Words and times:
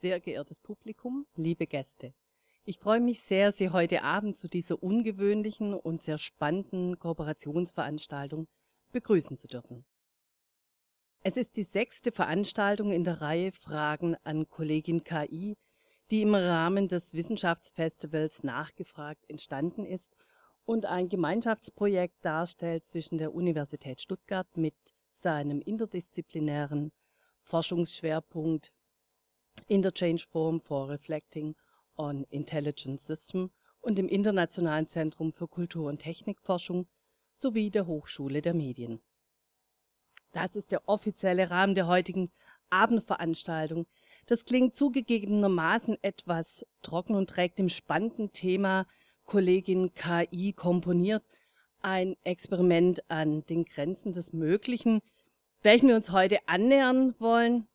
sehr 0.00 0.18
geehrtes 0.18 0.58
Publikum, 0.58 1.26
liebe 1.36 1.66
Gäste. 1.66 2.14
Ich 2.64 2.78
freue 2.78 3.00
mich 3.00 3.20
sehr, 3.20 3.52
Sie 3.52 3.68
heute 3.68 4.02
Abend 4.02 4.38
zu 4.38 4.48
dieser 4.48 4.82
ungewöhnlichen 4.82 5.74
und 5.74 6.02
sehr 6.02 6.16
spannenden 6.16 6.98
Kooperationsveranstaltung 6.98 8.48
begrüßen 8.92 9.38
zu 9.38 9.46
dürfen. 9.46 9.84
Es 11.22 11.36
ist 11.36 11.56
die 11.58 11.64
sechste 11.64 12.12
Veranstaltung 12.12 12.92
in 12.92 13.04
der 13.04 13.20
Reihe 13.20 13.52
Fragen 13.52 14.16
an 14.24 14.48
Kollegin 14.48 15.04
KI, 15.04 15.58
die 16.10 16.22
im 16.22 16.34
Rahmen 16.34 16.88
des 16.88 17.12
Wissenschaftsfestivals 17.12 18.42
nachgefragt 18.42 19.28
entstanden 19.28 19.84
ist 19.84 20.16
und 20.64 20.86
ein 20.86 21.10
Gemeinschaftsprojekt 21.10 22.24
darstellt 22.24 22.86
zwischen 22.86 23.18
der 23.18 23.34
Universität 23.34 24.00
Stuttgart 24.00 24.56
mit 24.56 24.74
seinem 25.10 25.60
interdisziplinären 25.60 26.90
Forschungsschwerpunkt 27.42 28.72
Interchange 29.68 30.26
Forum 30.30 30.60
for 30.60 30.88
Reflecting 30.88 31.54
on 31.96 32.24
Intelligent 32.30 33.00
System 33.00 33.50
und 33.80 33.96
dem 33.96 34.08
Internationalen 34.08 34.86
Zentrum 34.86 35.32
für 35.32 35.48
Kultur- 35.48 35.88
und 35.88 35.98
Technikforschung 35.98 36.86
sowie 37.34 37.70
der 37.70 37.86
Hochschule 37.86 38.42
der 38.42 38.54
Medien. 38.54 39.00
Das 40.32 40.56
ist 40.56 40.72
der 40.72 40.88
offizielle 40.88 41.50
Rahmen 41.50 41.74
der 41.74 41.86
heutigen 41.86 42.30
Abendveranstaltung. 42.68 43.86
Das 44.26 44.44
klingt 44.44 44.76
zugegebenermaßen 44.76 45.98
etwas 46.02 46.66
trocken 46.82 47.14
und 47.14 47.30
trägt 47.30 47.58
dem 47.58 47.68
spannenden 47.68 48.32
Thema 48.32 48.86
Kollegin 49.24 49.94
KI 49.94 50.52
komponiert 50.52 51.24
ein 51.82 52.16
Experiment 52.24 53.08
an 53.10 53.44
den 53.46 53.64
Grenzen 53.64 54.12
des 54.12 54.32
Möglichen, 54.32 55.00
welchen 55.62 55.88
wir 55.88 55.96
uns 55.96 56.10
heute 56.10 56.38
annähern 56.46 57.14
wollen, 57.18 57.66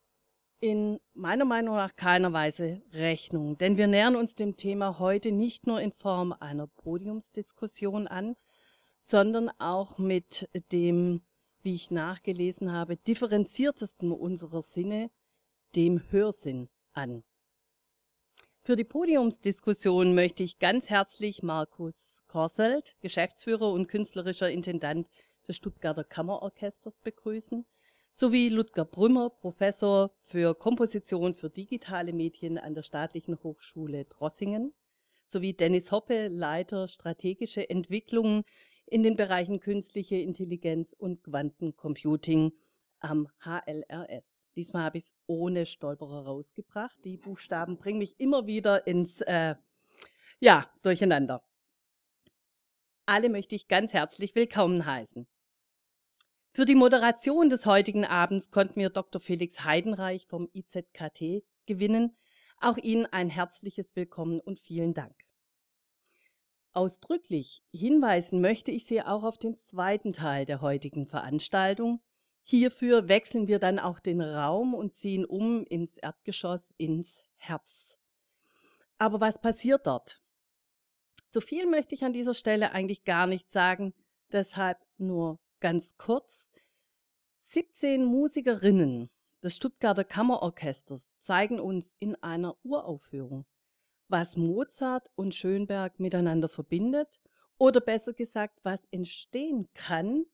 in 0.59 0.99
meiner 1.13 1.45
Meinung 1.45 1.75
nach 1.75 1.95
keiner 1.95 2.33
Weise 2.33 2.81
Rechnung. 2.91 3.57
Denn 3.57 3.77
wir 3.77 3.87
nähern 3.87 4.15
uns 4.15 4.35
dem 4.35 4.55
Thema 4.55 4.99
heute 4.99 5.31
nicht 5.31 5.67
nur 5.67 5.81
in 5.81 5.91
Form 5.91 6.33
einer 6.33 6.67
Podiumsdiskussion 6.67 8.07
an, 8.07 8.35
sondern 8.99 9.49
auch 9.59 9.97
mit 9.97 10.49
dem, 10.71 11.21
wie 11.61 11.73
ich 11.73 11.91
nachgelesen 11.91 12.71
habe, 12.71 12.97
differenziertesten 12.97 14.11
unserer 14.11 14.61
Sinne, 14.61 15.11
dem 15.75 16.01
Hörsinn 16.11 16.69
an. 16.93 17.23
Für 18.63 18.75
die 18.75 18.83
Podiumsdiskussion 18.83 20.15
möchte 20.15 20.41
ich 20.41 20.57
ganz 20.57 20.89
herzlich 20.89 21.43
Markus 21.43 22.23
Korselt, 22.27 22.95
Geschäftsführer 22.99 23.71
und 23.71 23.87
künstlerischer 23.87 24.49
Intendant 24.49 25.07
des 25.47 25.57
Stuttgarter 25.57 26.03
Kammerorchesters 26.03 26.97
begrüßen, 26.99 27.65
sowie 28.15 28.47
Ludger 28.47 28.85
Brümmer, 28.85 29.29
Professor 29.29 30.09
für 30.21 30.55
Komposition 30.55 31.35
für 31.35 31.49
digitale 31.49 32.13
Medien 32.13 32.57
an 32.57 32.73
der 32.73 32.81
Staatlichen 32.81 33.43
Hochschule 33.43 34.05
Drossingen, 34.05 34.73
sowie 35.27 35.53
Dennis 35.53 35.91
Hoppe, 35.91 36.29
Leiter 36.29 36.87
strategische 36.87 37.69
Entwicklungen 37.69 38.45
in 38.85 39.03
den 39.03 39.17
Bereichen 39.17 39.59
künstliche 39.59 40.15
Intelligenz 40.15 40.95
und 40.97 41.23
Quantencomputing 41.23 42.53
am 43.01 43.27
HLRS. 43.43 44.41
Diesmal 44.55 44.83
habe 44.83 44.97
ich 44.97 45.03
es 45.03 45.15
ohne 45.27 45.65
Stolperer 45.65 46.23
rausgebracht. 46.25 46.97
Die 47.03 47.17
Buchstaben 47.17 47.75
bringen 47.75 47.99
mich 47.99 48.17
immer 48.21 48.47
wieder 48.47 48.87
ins 48.87 49.19
äh, 49.21 49.55
ja, 50.39 50.71
Durcheinander. 50.83 51.43
Alle 53.05 53.27
möchte 53.27 53.55
ich 53.55 53.67
ganz 53.67 53.91
herzlich 53.91 54.35
willkommen 54.35 54.85
heißen. 54.85 55.27
Für 56.55 56.63
die 56.63 56.75
Moderation 56.75 57.49
des 57.49 57.65
heutigen 57.65 58.05
Abends 58.05 58.49
konnten 58.49 58.79
wir 58.79 58.89
Dr. 58.89 59.19
Felix 59.19 59.65
Heidenreich 59.65 60.25
vom 60.25 60.47
IZKT 60.53 61.43
gewinnen. 61.65 62.15
Auch 62.61 62.77
Ihnen 62.77 63.05
ein 63.07 63.29
herzliches 63.29 63.93
Willkommen 63.93 64.39
und 64.39 64.61
vielen 64.61 64.93
Dank. 64.93 65.13
Ausdrücklich 66.71 67.61
hinweisen 67.73 68.39
möchte 68.39 68.71
ich 68.71 68.85
Sie 68.85 69.01
auch 69.01 69.25
auf 69.25 69.37
den 69.37 69.57
zweiten 69.57 70.13
Teil 70.13 70.45
der 70.45 70.61
heutigen 70.61 71.07
Veranstaltung. 71.07 71.99
Hierfür 72.43 73.09
wechseln 73.09 73.49
wir 73.49 73.59
dann 73.59 73.77
auch 73.77 73.99
den 73.99 74.21
Raum 74.21 74.75
und 74.75 74.95
ziehen 74.95 75.25
um 75.25 75.65
ins 75.65 75.97
Erdgeschoss, 75.97 76.73
ins 76.77 77.21
Herz. 77.35 77.99
Aber 78.97 79.19
was 79.19 79.41
passiert 79.41 79.87
dort? 79.87 80.21
So 81.33 81.41
viel 81.41 81.67
möchte 81.67 81.95
ich 81.95 82.05
an 82.05 82.13
dieser 82.13 82.33
Stelle 82.33 82.71
eigentlich 82.71 83.03
gar 83.03 83.27
nicht 83.27 83.51
sagen, 83.51 83.93
deshalb 84.31 84.77
nur 84.97 85.37
ganz 85.59 85.97
kurz. 85.97 86.49
17 87.41 88.03
Musikerinnen 88.05 89.09
des 89.43 89.55
Stuttgarter 89.55 90.03
Kammerorchesters 90.03 91.17
zeigen 91.19 91.59
uns 91.59 91.95
in 91.99 92.15
einer 92.23 92.57
Uraufführung, 92.63 93.45
was 94.07 94.37
Mozart 94.37 95.11
und 95.15 95.35
Schönberg 95.35 95.99
miteinander 95.99 96.49
verbindet 96.49 97.21
oder 97.57 97.81
besser 97.81 98.13
gesagt, 98.13 98.59
was 98.63 98.85
entstehen 98.91 99.69
kann, 99.73 100.25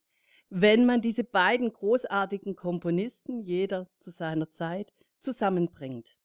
wenn 0.49 0.85
man 0.85 1.01
diese 1.01 1.23
beiden 1.23 1.71
großartigen 1.71 2.55
Komponisten, 2.55 3.41
jeder 3.41 3.89
zu 3.99 4.11
seiner 4.11 4.49
Zeit, 4.49 4.93
zusammenbringt. 5.19 6.17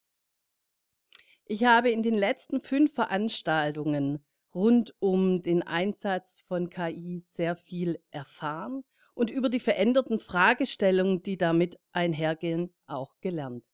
Ich 1.44 1.64
habe 1.64 1.90
in 1.90 2.02
den 2.02 2.14
letzten 2.14 2.60
fünf 2.60 2.94
Veranstaltungen 2.94 4.25
rund 4.56 4.94
um 5.00 5.42
den 5.42 5.62
Einsatz 5.62 6.40
von 6.48 6.70
KI 6.70 7.18
sehr 7.18 7.56
viel 7.56 8.00
erfahren 8.10 8.82
und 9.14 9.30
über 9.30 9.50
die 9.50 9.60
veränderten 9.60 10.18
Fragestellungen, 10.18 11.22
die 11.22 11.36
damit 11.36 11.78
einhergehen, 11.92 12.74
auch 12.86 13.12
gelernt. 13.20 13.66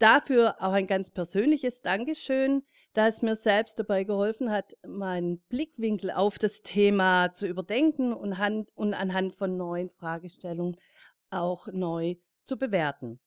Dafür 0.00 0.56
auch 0.60 0.72
ein 0.72 0.88
ganz 0.88 1.10
persönliches 1.10 1.82
Dankeschön, 1.82 2.62
da 2.94 3.06
es 3.06 3.22
mir 3.22 3.36
selbst 3.36 3.78
dabei 3.78 4.02
geholfen 4.04 4.50
hat, 4.50 4.74
meinen 4.86 5.40
Blickwinkel 5.48 6.10
auf 6.10 6.38
das 6.38 6.62
Thema 6.62 7.32
zu 7.32 7.46
überdenken 7.46 8.12
und, 8.12 8.34
und 8.74 8.94
anhand 8.94 9.34
von 9.34 9.56
neuen 9.56 9.90
Fragestellungen 9.90 10.76
auch 11.30 11.68
neu 11.68 12.16
zu 12.46 12.56
bewerten. 12.58 13.20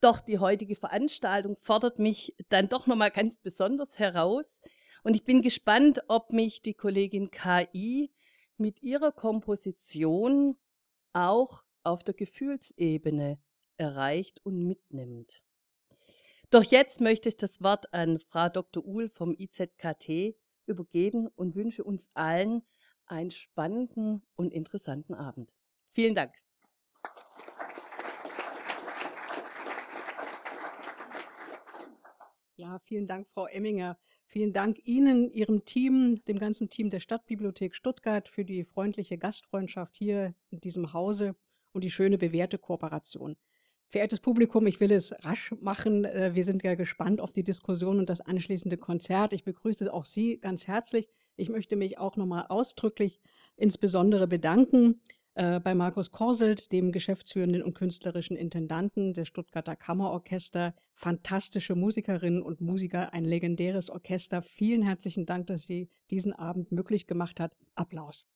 Doch 0.00 0.20
die 0.20 0.38
heutige 0.38 0.76
Veranstaltung 0.76 1.56
fordert 1.56 1.98
mich 1.98 2.34
dann 2.50 2.68
doch 2.68 2.86
nochmal 2.86 3.10
ganz 3.10 3.38
besonders 3.38 3.98
heraus. 3.98 4.60
Und 5.02 5.14
ich 5.14 5.24
bin 5.24 5.42
gespannt, 5.42 6.02
ob 6.08 6.32
mich 6.32 6.62
die 6.62 6.74
Kollegin 6.74 7.30
KI 7.30 8.10
mit 8.56 8.82
ihrer 8.82 9.12
Komposition 9.12 10.56
auch 11.12 11.64
auf 11.82 12.02
der 12.02 12.14
Gefühlsebene 12.14 13.38
erreicht 13.76 14.44
und 14.44 14.66
mitnimmt. 14.66 15.42
Doch 16.50 16.64
jetzt 16.64 17.00
möchte 17.00 17.28
ich 17.28 17.36
das 17.36 17.62
Wort 17.62 17.92
an 17.92 18.18
Frau 18.18 18.48
Dr. 18.48 18.84
Uhl 18.84 19.08
vom 19.08 19.34
IZKT 19.38 20.34
übergeben 20.66 21.28
und 21.28 21.54
wünsche 21.54 21.84
uns 21.84 22.08
allen 22.14 22.62
einen 23.06 23.30
spannenden 23.30 24.22
und 24.34 24.52
interessanten 24.52 25.14
Abend. 25.14 25.52
Vielen 25.90 26.14
Dank. 26.14 26.34
Ja, 32.56 32.78
vielen 32.80 33.06
Dank, 33.06 33.28
Frau 33.28 33.46
Emminger. 33.46 33.98
Vielen 34.38 34.52
Dank 34.52 34.86
Ihnen, 34.86 35.32
Ihrem 35.32 35.64
Team, 35.64 36.22
dem 36.28 36.38
ganzen 36.38 36.68
Team 36.68 36.90
der 36.90 37.00
Stadtbibliothek 37.00 37.74
Stuttgart 37.74 38.28
für 38.28 38.44
die 38.44 38.62
freundliche 38.62 39.18
Gastfreundschaft 39.18 39.96
hier 39.96 40.32
in 40.50 40.60
diesem 40.60 40.92
Hause 40.92 41.34
und 41.72 41.82
die 41.82 41.90
schöne 41.90 42.18
bewährte 42.18 42.56
Kooperation. 42.56 43.34
Verehrtes 43.88 44.20
Publikum, 44.20 44.68
ich 44.68 44.78
will 44.78 44.92
es 44.92 45.12
rasch 45.24 45.52
machen. 45.60 46.04
Äh, 46.04 46.36
wir 46.36 46.44
sind 46.44 46.62
ja 46.62 46.76
gespannt 46.76 47.20
auf 47.20 47.32
die 47.32 47.42
Diskussion 47.42 47.98
und 47.98 48.08
das 48.08 48.20
anschließende 48.20 48.76
Konzert. 48.76 49.32
Ich 49.32 49.42
begrüße 49.42 49.92
auch 49.92 50.04
Sie 50.04 50.38
ganz 50.38 50.68
herzlich. 50.68 51.08
Ich 51.34 51.48
möchte 51.48 51.74
mich 51.74 51.98
auch 51.98 52.14
nochmal 52.14 52.46
ausdrücklich 52.48 53.20
insbesondere 53.56 54.28
bedanken 54.28 55.00
äh, 55.38 55.60
bei 55.60 55.72
Markus 55.72 56.10
Korselt, 56.10 56.72
dem 56.72 56.90
geschäftsführenden 56.90 57.62
und 57.62 57.74
künstlerischen 57.74 58.36
Intendanten 58.36 59.14
des 59.14 59.28
Stuttgarter 59.28 59.76
Kammerorchester. 59.76 60.74
Fantastische 60.94 61.76
Musikerinnen 61.76 62.42
und 62.42 62.60
Musiker, 62.60 63.12
ein 63.12 63.24
legendäres 63.24 63.88
Orchester. 63.88 64.42
Vielen 64.42 64.82
herzlichen 64.82 65.26
Dank, 65.26 65.46
dass 65.46 65.62
Sie 65.62 65.88
diesen 66.10 66.32
Abend 66.32 66.72
möglich 66.72 67.06
gemacht 67.06 67.38
hat. 67.38 67.52
Applaus. 67.76 68.26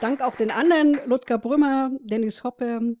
Dank 0.00 0.22
auch 0.22 0.34
den 0.34 0.50
anderen, 0.50 0.98
Ludger 1.04 1.36
Brümmer, 1.36 1.90
Dennis 2.00 2.44
Hoppe, 2.44 2.96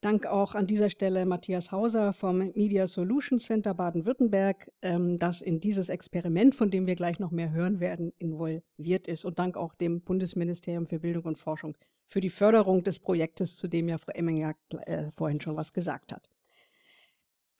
Dank 0.00 0.24
auch 0.24 0.54
an 0.54 0.66
dieser 0.66 0.88
Stelle 0.88 1.26
Matthias 1.26 1.72
Hauser 1.72 2.14
vom 2.14 2.38
Media 2.38 2.86
Solutions 2.86 3.44
Center 3.44 3.74
Baden-Württemberg, 3.74 4.70
ähm, 4.80 5.18
das 5.18 5.42
in 5.42 5.60
dieses 5.60 5.90
Experiment, 5.90 6.54
von 6.54 6.70
dem 6.70 6.86
wir 6.86 6.94
gleich 6.94 7.18
noch 7.18 7.30
mehr 7.30 7.50
hören 7.50 7.80
werden, 7.80 8.14
involviert 8.16 9.08
ist. 9.08 9.26
Und 9.26 9.38
Dank 9.38 9.58
auch 9.58 9.74
dem 9.74 10.00
Bundesministerium 10.00 10.86
für 10.86 11.00
Bildung 11.00 11.24
und 11.24 11.38
Forschung 11.38 11.76
für 12.08 12.22
die 12.22 12.30
Förderung 12.30 12.82
des 12.82 12.98
Projektes, 12.98 13.56
zu 13.56 13.68
dem 13.68 13.88
ja 13.88 13.98
Frau 13.98 14.12
Emminger 14.12 14.54
äh, 14.86 15.10
vorhin 15.10 15.40
schon 15.40 15.56
was 15.56 15.72
gesagt 15.72 16.12
hat. 16.12 16.30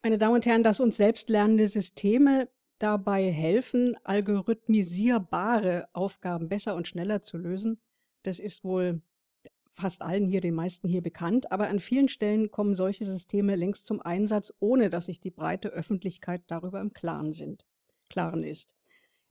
Meine 0.02 0.16
Damen 0.16 0.36
und 0.36 0.46
Herren, 0.46 0.62
dass 0.62 0.80
uns 0.80 0.96
selbstlernende 0.96 1.68
Systeme 1.68 2.48
dabei 2.78 3.30
helfen, 3.30 3.96
algorithmisierbare 4.02 5.88
Aufgaben 5.92 6.48
besser 6.48 6.74
und 6.74 6.88
schneller 6.88 7.20
zu 7.20 7.36
lösen, 7.36 7.80
das 8.22 8.40
ist 8.40 8.64
wohl 8.64 9.02
fast 9.80 10.02
allen 10.02 10.26
hier, 10.26 10.40
den 10.40 10.54
meisten 10.54 10.88
hier 10.88 11.02
bekannt, 11.02 11.50
aber 11.50 11.68
an 11.68 11.80
vielen 11.80 12.08
Stellen 12.08 12.50
kommen 12.50 12.74
solche 12.74 13.04
Systeme 13.04 13.54
längst 13.56 13.86
zum 13.86 14.00
Einsatz, 14.00 14.52
ohne 14.60 14.90
dass 14.90 15.06
sich 15.06 15.20
die 15.20 15.30
breite 15.30 15.68
Öffentlichkeit 15.68 16.42
darüber 16.46 16.80
im 16.80 16.92
Klaren, 16.92 17.32
sind, 17.32 17.66
Klaren 18.08 18.44
ist. 18.44 18.74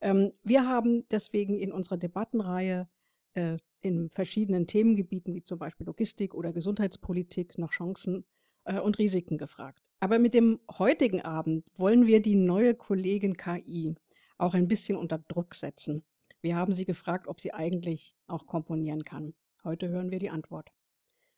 Ähm, 0.01 0.33
wir 0.43 0.67
haben 0.67 1.07
deswegen 1.09 1.57
in 1.57 1.71
unserer 1.71 1.97
Debattenreihe 1.97 2.87
äh, 3.33 3.57
in 3.81 4.09
verschiedenen 4.09 4.67
Themengebieten 4.67 5.33
wie 5.33 5.43
zum 5.43 5.59
Beispiel 5.59 5.85
Logistik 5.85 6.33
oder 6.33 6.51
Gesundheitspolitik 6.51 7.57
nach 7.57 7.71
Chancen 7.71 8.25
äh, 8.65 8.79
und 8.79 8.99
Risiken 8.99 9.37
gefragt. 9.37 9.89
Aber 9.99 10.19
mit 10.19 10.33
dem 10.33 10.59
heutigen 10.77 11.21
Abend 11.21 11.67
wollen 11.77 12.07
wir 12.07 12.21
die 12.21 12.35
neue 12.35 12.75
Kollegin 12.75 13.37
KI 13.37 13.95
auch 14.37 14.53
ein 14.53 14.67
bisschen 14.67 14.97
unter 14.97 15.17
Druck 15.17 15.55
setzen. 15.55 16.03
Wir 16.41 16.55
haben 16.55 16.71
sie 16.71 16.85
gefragt, 16.85 17.27
ob 17.27 17.41
sie 17.41 17.53
eigentlich 17.53 18.15
auch 18.27 18.47
komponieren 18.47 19.03
kann. 19.03 19.33
Heute 19.63 19.89
hören 19.89 20.09
wir 20.09 20.19
die 20.19 20.29
Antwort. 20.29 20.71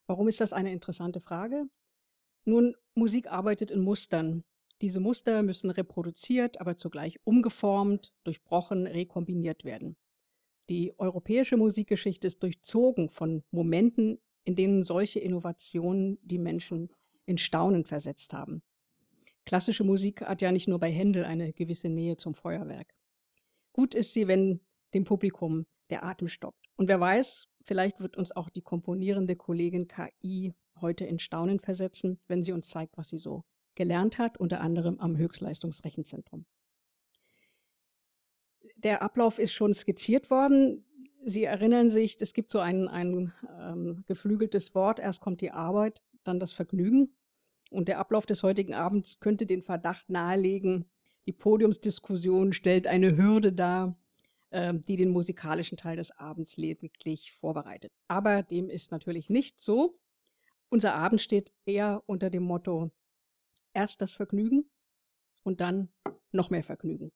Warum 0.06 0.28
ist 0.28 0.42
das 0.42 0.54
eine 0.54 0.72
interessante 0.72 1.20
Frage? 1.20 1.66
Nun, 2.46 2.76
Musik 2.94 3.32
arbeitet 3.32 3.72
in 3.72 3.82
Mustern. 3.82 4.44
Diese 4.82 5.00
Muster 5.00 5.44
müssen 5.44 5.70
reproduziert, 5.70 6.60
aber 6.60 6.78
zugleich 6.78 7.20
umgeformt, 7.24 8.14
durchbrochen, 8.24 8.88
rekombiniert 8.88 9.64
werden. 9.64 9.96
Die 10.70 10.98
europäische 11.00 11.58
Musikgeschichte 11.58 12.28
ist 12.28 12.42
durchzogen 12.44 13.10
von 13.10 13.44
Momenten, 13.52 14.20
in 14.44 14.56
denen 14.56 14.84
solche 14.84 15.20
Innovationen 15.20 16.18
die 16.22 16.40
Menschen 16.40 16.90
in 17.26 17.38
Staunen 17.38 17.86
versetzt 17.86 18.34
haben. 18.34 18.64
Klassische 19.46 19.84
Musik 19.84 20.22
hat 20.22 20.42
ja 20.42 20.52
nicht 20.52 20.68
nur 20.68 20.80
bei 20.80 20.92
Händel 20.92 21.26
eine 21.26 21.54
gewisse 21.54 21.90
Nähe 21.90 22.18
zum 22.18 22.36
Feuerwerk. 22.36 22.94
Gut 23.74 23.96
ist 23.96 24.14
sie, 24.14 24.28
wenn 24.28 24.62
dem 24.94 25.04
Publikum 25.04 25.66
der 25.90 26.04
Atem 26.04 26.28
stockt. 26.28 26.68
Und 26.76 26.88
wer 26.88 27.00
weiß, 27.00 27.48
vielleicht 27.64 28.00
wird 28.00 28.18
uns 28.18 28.36
auch 28.36 28.50
die 28.50 28.62
komponierende 28.62 29.36
Kollegin 29.36 29.88
KI 29.88 30.54
heute 30.80 31.06
in 31.06 31.20
Staunen 31.20 31.60
versetzen, 31.60 32.20
wenn 32.28 32.44
sie 32.44 32.52
uns 32.52 32.70
zeigt, 32.70 32.98
was 32.98 33.10
sie 33.10 33.18
so 33.18 33.44
gelernt 33.76 34.18
hat, 34.18 34.38
unter 34.38 34.62
anderem 34.62 35.00
am 35.00 35.18
Höchstleistungsrechenzentrum. 35.18 36.46
Der 38.78 39.02
Ablauf 39.02 39.40
ist 39.40 39.54
schon 39.54 39.74
skizziert 39.74 40.30
worden. 40.30 40.84
Sie 41.24 41.44
erinnern 41.44 41.90
sich, 41.90 42.18
es 42.20 42.34
gibt 42.34 42.50
so 42.50 42.60
ein, 42.60 42.88
ein 42.88 43.32
ähm, 43.60 44.04
geflügeltes 44.08 44.74
Wort. 44.74 45.00
Erst 45.00 45.22
kommt 45.22 45.42
die 45.42 45.52
Arbeit, 45.52 46.02
dann 46.24 46.40
das 46.40 46.54
Vergnügen. 46.54 47.16
Und 47.70 47.88
der 47.88 48.00
Ablauf 48.00 48.26
des 48.26 48.44
heutigen 48.44 48.74
Abends 48.74 49.20
könnte 49.20 49.46
den 49.46 49.62
Verdacht 49.62 50.10
nahelegen, 50.10 50.86
die 51.28 51.32
Podiumsdiskussion 51.32 52.52
stellt 52.52 52.88
eine 52.88 53.16
Hürde 53.16 53.54
dar, 53.54 53.96
die 54.54 54.98
den 54.98 55.10
musikalischen 55.10 55.78
Teil 55.78 55.96
des 55.96 56.12
Abends 56.12 56.58
lediglich 56.58 57.32
vorbereitet. 57.40 57.94
Aber 58.08 58.44
dem 58.44 58.70
ist 58.70 58.92
natürlich 58.92 59.30
nicht 59.30 59.62
so. 59.62 59.98
Unser 60.70 60.94
Abend 60.94 61.22
steht 61.22 61.54
eher 61.66 62.04
unter 62.06 62.30
dem 62.30 62.44
Motto, 62.44 62.92
erst 63.74 64.02
das 64.02 64.16
Vergnügen 64.16 64.70
und 65.44 65.62
dann 65.62 65.90
noch 66.32 66.50
mehr 66.50 66.64
Vergnügen. 66.64 67.12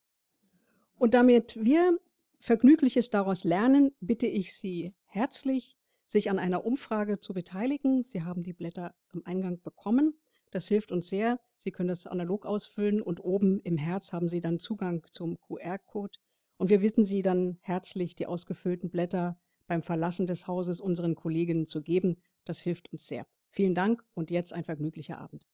Und 0.97 1.13
damit 1.13 1.57
wir 1.61 1.99
Vergnügliches 2.39 3.09
daraus 3.09 3.43
lernen, 3.43 3.91
bitte 3.99 4.27
ich 4.27 4.55
Sie 4.55 4.93
herzlich, 5.05 5.77
sich 6.05 6.29
an 6.29 6.39
einer 6.39 6.65
Umfrage 6.65 7.19
zu 7.19 7.33
beteiligen. 7.33 8.03
Sie 8.03 8.23
haben 8.23 8.43
die 8.43 8.53
Blätter 8.53 8.93
am 9.09 9.23
Eingang 9.25 9.61
bekommen. 9.61 10.13
Das 10.51 10.67
hilft 10.67 10.91
uns 10.91 11.09
sehr. 11.09 11.39
Sie 11.57 11.71
können 11.71 11.89
das 11.89 12.07
analog 12.07 12.45
ausfüllen 12.45 13.01
und 13.01 13.19
oben 13.19 13.59
im 13.61 13.77
Herz 13.77 14.13
haben 14.13 14.27
Sie 14.27 14.41
dann 14.41 14.59
Zugang 14.59 15.05
zum 15.11 15.37
QR-Code. 15.41 16.17
Und 16.57 16.69
wir 16.69 16.79
bitten 16.79 17.03
Sie 17.03 17.21
dann 17.21 17.57
herzlich, 17.61 18.15
die 18.15 18.27
ausgefüllten 18.27 18.89
Blätter 18.89 19.37
beim 19.67 19.81
Verlassen 19.81 20.25
des 20.25 20.47
Hauses 20.47 20.79
unseren 20.79 21.15
Kolleginnen 21.15 21.65
zu 21.65 21.81
geben. 21.81 22.15
Das 22.45 22.61
hilft 22.61 22.91
uns 22.93 23.07
sehr. 23.07 23.27
Vielen 23.49 23.75
Dank 23.75 24.03
und 24.13 24.31
jetzt 24.31 24.53
ein 24.53 24.63
vergnüglicher 24.63 25.17
Abend. 25.17 25.45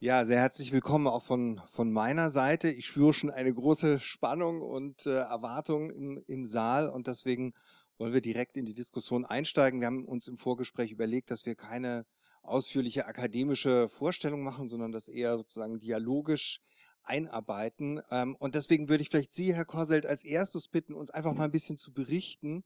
Ja, 0.00 0.24
sehr 0.24 0.40
herzlich 0.40 0.72
willkommen 0.72 1.06
auch 1.06 1.22
von, 1.22 1.60
von 1.66 1.92
meiner 1.92 2.28
Seite. 2.30 2.68
Ich 2.68 2.86
spüre 2.86 3.14
schon 3.14 3.30
eine 3.30 3.54
große 3.54 3.98
Spannung 4.00 4.60
und 4.60 5.06
äh, 5.06 5.10
Erwartung 5.10 5.90
im, 5.90 6.22
im 6.26 6.44
Saal 6.44 6.88
und 6.88 7.06
deswegen 7.06 7.54
wollen 7.96 8.12
wir 8.12 8.20
direkt 8.20 8.56
in 8.56 8.64
die 8.64 8.74
Diskussion 8.74 9.24
einsteigen. 9.24 9.80
Wir 9.80 9.86
haben 9.86 10.04
uns 10.04 10.28
im 10.28 10.36
Vorgespräch 10.36 10.90
überlegt, 10.90 11.30
dass 11.30 11.46
wir 11.46 11.54
keine 11.54 12.04
ausführliche 12.48 13.06
akademische 13.06 13.88
Vorstellung 13.88 14.42
machen, 14.42 14.68
sondern 14.68 14.92
das 14.92 15.08
eher 15.08 15.36
sozusagen 15.36 15.78
dialogisch 15.78 16.60
einarbeiten. 17.02 18.00
Ähm, 18.10 18.36
und 18.36 18.54
deswegen 18.54 18.88
würde 18.88 19.02
ich 19.02 19.10
vielleicht 19.10 19.32
Sie, 19.32 19.54
Herr 19.54 19.64
Korselt, 19.64 20.06
als 20.06 20.24
erstes 20.24 20.68
bitten, 20.68 20.94
uns 20.94 21.10
einfach 21.10 21.34
mal 21.34 21.44
ein 21.44 21.52
bisschen 21.52 21.76
zu 21.76 21.92
berichten, 21.92 22.64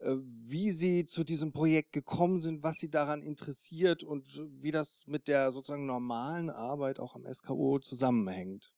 äh, 0.00 0.14
wie 0.16 0.70
Sie 0.70 1.06
zu 1.06 1.24
diesem 1.24 1.52
Projekt 1.52 1.92
gekommen 1.92 2.40
sind, 2.40 2.62
was 2.62 2.76
Sie 2.76 2.90
daran 2.90 3.22
interessiert 3.22 4.02
und 4.04 4.42
wie 4.60 4.70
das 4.70 5.04
mit 5.06 5.28
der 5.28 5.50
sozusagen 5.52 5.86
normalen 5.86 6.50
Arbeit 6.50 7.00
auch 7.00 7.16
am 7.16 7.26
SKO 7.26 7.78
zusammenhängt. 7.78 8.74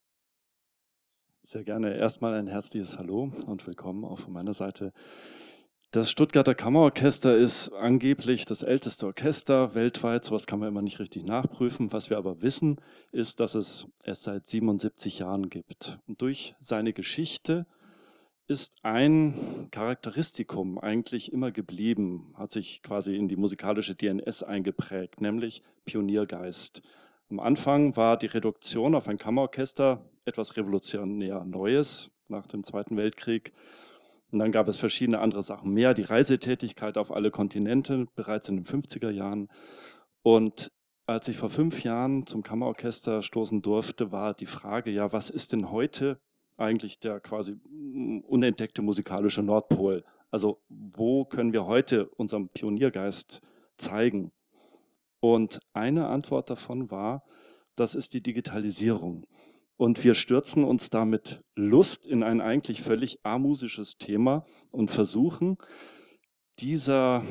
Sehr 1.43 1.63
gerne. 1.63 1.95
Erstmal 1.95 2.33
ein 2.33 2.47
herzliches 2.47 2.97
Hallo 2.97 3.31
und 3.45 3.65
willkommen 3.67 4.03
auch 4.03 4.19
von 4.19 4.33
meiner 4.33 4.53
Seite. 4.53 4.91
Das 5.91 6.11
Stuttgarter 6.11 6.53
Kammerorchester 6.53 7.37
ist 7.37 7.69
angeblich 7.69 8.43
das 8.43 8.61
älteste 8.61 9.05
Orchester 9.05 9.73
weltweit. 9.73 10.25
Sowas 10.25 10.45
kann 10.45 10.59
man 10.59 10.67
immer 10.67 10.81
nicht 10.81 10.99
richtig 10.99 11.23
nachprüfen. 11.23 11.93
Was 11.93 12.09
wir 12.09 12.17
aber 12.17 12.41
wissen, 12.41 12.81
ist, 13.13 13.39
dass 13.39 13.55
es 13.55 13.87
es 14.03 14.21
seit 14.23 14.45
77 14.45 15.19
Jahren 15.19 15.49
gibt. 15.49 15.99
Und 16.05 16.21
durch 16.21 16.55
seine 16.59 16.91
Geschichte 16.91 17.65
ist 18.47 18.75
ein 18.83 19.69
Charakteristikum 19.71 20.77
eigentlich 20.77 21.31
immer 21.31 21.51
geblieben, 21.51 22.33
hat 22.35 22.51
sich 22.51 22.83
quasi 22.83 23.15
in 23.15 23.29
die 23.29 23.37
musikalische 23.37 23.95
DNS 23.95 24.43
eingeprägt, 24.43 25.21
nämlich 25.21 25.61
Pioniergeist. 25.85 26.81
Am 27.29 27.39
Anfang 27.39 27.95
war 27.95 28.17
die 28.17 28.25
Reduktion 28.25 28.93
auf 28.93 29.07
ein 29.07 29.17
Kammerorchester 29.17 30.03
etwas 30.25 30.57
revolutionär 30.57 31.45
Neues 31.45 32.11
nach 32.27 32.45
dem 32.45 32.65
Zweiten 32.65 32.97
Weltkrieg. 32.97 33.53
Und 34.31 34.39
dann 34.39 34.51
gab 34.51 34.67
es 34.67 34.77
verschiedene 34.77 35.19
andere 35.19 35.43
Sachen 35.43 35.71
mehr, 35.71 35.93
die 35.93 36.03
Reisetätigkeit 36.03 36.97
auf 36.97 37.11
alle 37.11 37.31
Kontinente 37.31 38.07
bereits 38.15 38.49
in 38.49 38.57
den 38.57 38.65
50er 38.65 39.09
Jahren. 39.09 39.47
Und 40.21 40.71
als 41.05 41.27
ich 41.29 41.37
vor 41.37 41.49
fünf 41.49 41.83
Jahren 41.83 42.25
zum 42.27 42.43
Kammerorchester 42.43 43.23
stoßen 43.23 43.61
durfte, 43.61 44.11
war 44.11 44.33
die 44.33 44.45
Frage, 44.45 44.91
ja, 44.91 45.13
was 45.13 45.29
ist 45.29 45.53
denn 45.53 45.71
heute 45.71 46.19
eigentlich 46.57 46.99
der 46.99 47.19
quasi 47.19 47.53
mm, 47.53 48.19
unentdeckte 48.19 48.81
musikalische 48.81 49.43
Nordpol. 49.43 50.03
Also 50.31 50.61
wo 50.67 51.23
können 51.23 51.53
wir 51.53 51.65
heute 51.65 52.09
unseren 52.09 52.49
Pioniergeist 52.49 53.41
zeigen? 53.77 54.31
Und 55.19 55.59
eine 55.73 56.07
Antwort 56.07 56.49
davon 56.49 56.91
war, 56.91 57.23
das 57.75 57.95
ist 57.95 58.13
die 58.13 58.21
Digitalisierung. 58.21 59.25
Und 59.77 60.03
wir 60.03 60.15
stürzen 60.15 60.63
uns 60.63 60.89
da 60.89 61.05
mit 61.05 61.39
Lust 61.55 62.05
in 62.05 62.23
ein 62.23 62.41
eigentlich 62.41 62.81
völlig 62.81 63.19
amusisches 63.23 63.97
Thema 63.97 64.45
und 64.71 64.89
versuchen, 64.89 65.57
dieser 66.59 67.23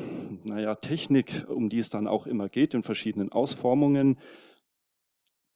naja, 0.45 0.75
Technik, 0.75 1.45
um 1.49 1.69
die 1.69 1.79
es 1.79 1.89
dann 1.89 2.07
auch 2.07 2.25
immer 2.25 2.47
geht, 2.47 2.73
in 2.73 2.83
verschiedenen 2.83 3.31
Ausformungen, 3.33 4.17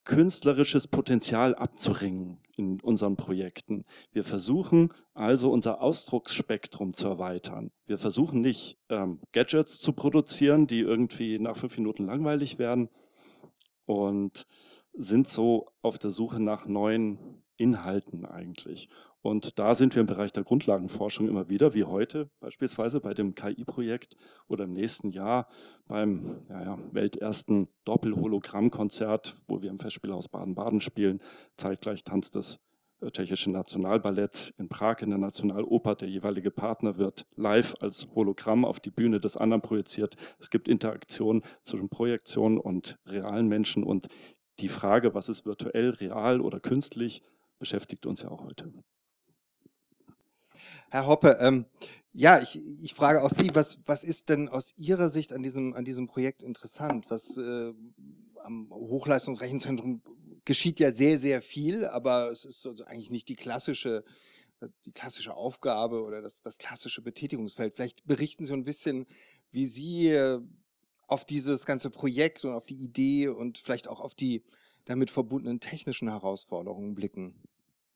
künstlerisches 0.03 0.87
Potenzial 0.87 1.55
abzuringen 1.55 2.39
in 2.57 2.81
unseren 2.81 3.15
Projekten. 3.15 3.85
Wir 4.11 4.23
versuchen 4.23 4.91
also 5.13 5.51
unser 5.51 5.81
Ausdrucksspektrum 5.81 6.93
zu 6.93 7.07
erweitern. 7.07 7.71
Wir 7.85 7.97
versuchen 7.97 8.41
nicht 8.41 8.77
ähm, 8.89 9.21
Gadgets 9.31 9.79
zu 9.79 9.93
produzieren, 9.93 10.67
die 10.67 10.79
irgendwie 10.79 11.39
nach 11.39 11.55
fünf 11.55 11.77
Minuten 11.77 12.05
langweilig 12.07 12.57
werden 12.57 12.89
und 13.85 14.47
sind 14.93 15.27
so 15.27 15.69
auf 15.81 15.97
der 15.97 16.11
Suche 16.11 16.41
nach 16.41 16.65
neuen 16.65 17.41
Inhalten 17.57 18.25
eigentlich. 18.25 18.89
Und 19.21 19.59
da 19.59 19.75
sind 19.75 19.93
wir 19.95 20.01
im 20.01 20.07
Bereich 20.07 20.31
der 20.31 20.43
Grundlagenforschung 20.43 21.27
immer 21.27 21.47
wieder, 21.47 21.75
wie 21.75 21.83
heute 21.83 22.29
beispielsweise 22.39 22.99
bei 22.99 23.11
dem 23.11 23.35
KI-Projekt 23.35 24.17
oder 24.47 24.63
im 24.63 24.73
nächsten 24.73 25.11
Jahr 25.11 25.47
beim 25.87 26.41
ja, 26.49 26.63
ja, 26.63 26.79
weltersten 26.91 27.67
Doppelhologrammkonzert, 27.85 29.35
wo 29.47 29.61
wir 29.61 29.69
im 29.69 29.79
Festspielhaus 29.79 30.27
Baden-Baden 30.27 30.81
spielen. 30.81 31.19
Zeitgleich 31.55 32.03
tanzt 32.03 32.35
das 32.35 32.59
äh, 33.01 33.11
tschechische 33.11 33.51
Nationalballett 33.51 34.55
in 34.57 34.69
Prag 34.69 35.01
in 35.01 35.11
der 35.11 35.19
Nationaloper. 35.19 35.93
Der 35.93 36.09
jeweilige 36.09 36.49
Partner 36.49 36.97
wird 36.97 37.27
live 37.35 37.75
als 37.79 38.07
Hologramm 38.15 38.65
auf 38.65 38.79
die 38.79 38.91
Bühne 38.91 39.19
des 39.19 39.37
anderen 39.37 39.61
projiziert. 39.61 40.15
Es 40.39 40.49
gibt 40.49 40.67
Interaktion 40.67 41.43
zwischen 41.61 41.89
Projektion 41.89 42.57
und 42.57 42.97
realen 43.05 43.47
Menschen 43.47 43.83
und 43.83 44.07
die 44.61 44.69
Frage, 44.69 45.13
was 45.13 45.29
ist 45.29 45.45
virtuell, 45.45 45.89
real 45.91 46.41
oder 46.41 46.59
künstlich, 46.59 47.23
beschäftigt 47.59 48.05
uns 48.05 48.21
ja 48.21 48.29
auch 48.29 48.43
heute. 48.43 48.71
Herr 50.89 51.07
Hoppe, 51.07 51.37
ähm, 51.39 51.65
ja, 52.13 52.41
ich, 52.41 52.57
ich 52.83 52.93
frage 52.93 53.23
auch 53.23 53.29
Sie, 53.29 53.51
was, 53.53 53.79
was 53.85 54.03
ist 54.03 54.29
denn 54.29 54.49
aus 54.49 54.73
Ihrer 54.77 55.09
Sicht 55.09 55.31
an 55.31 55.43
diesem, 55.43 55.73
an 55.73 55.85
diesem 55.85 56.07
Projekt 56.07 56.43
interessant? 56.43 57.05
Was 57.09 57.37
äh, 57.37 57.73
am 58.43 58.69
Hochleistungsrechenzentrum 58.71 60.01
geschieht 60.43 60.79
ja 60.79 60.91
sehr, 60.91 61.19
sehr 61.19 61.41
viel, 61.41 61.85
aber 61.85 62.29
es 62.31 62.43
ist 62.43 62.65
also 62.65 62.83
eigentlich 62.85 63.11
nicht 63.11 63.29
die 63.29 63.35
klassische 63.35 64.03
die 64.85 64.91
klassische 64.91 65.33
Aufgabe 65.33 66.03
oder 66.03 66.21
das, 66.21 66.41
das 66.41 66.57
klassische 66.57 67.01
Betätigungsfeld. 67.01 67.73
Vielleicht 67.73 68.05
berichten 68.05 68.45
Sie 68.45 68.53
ein 68.53 68.63
bisschen, 68.63 69.07
wie 69.51 69.65
Sie 69.65 70.09
äh, 70.09 70.39
auf 71.11 71.25
dieses 71.25 71.65
ganze 71.65 71.89
Projekt 71.89 72.45
und 72.45 72.53
auf 72.53 72.65
die 72.65 72.81
Idee 72.81 73.27
und 73.27 73.57
vielleicht 73.57 73.89
auch 73.89 73.99
auf 73.99 74.15
die 74.15 74.45
damit 74.85 75.11
verbundenen 75.11 75.59
technischen 75.59 76.07
Herausforderungen 76.07 76.95
blicken. 76.95 77.35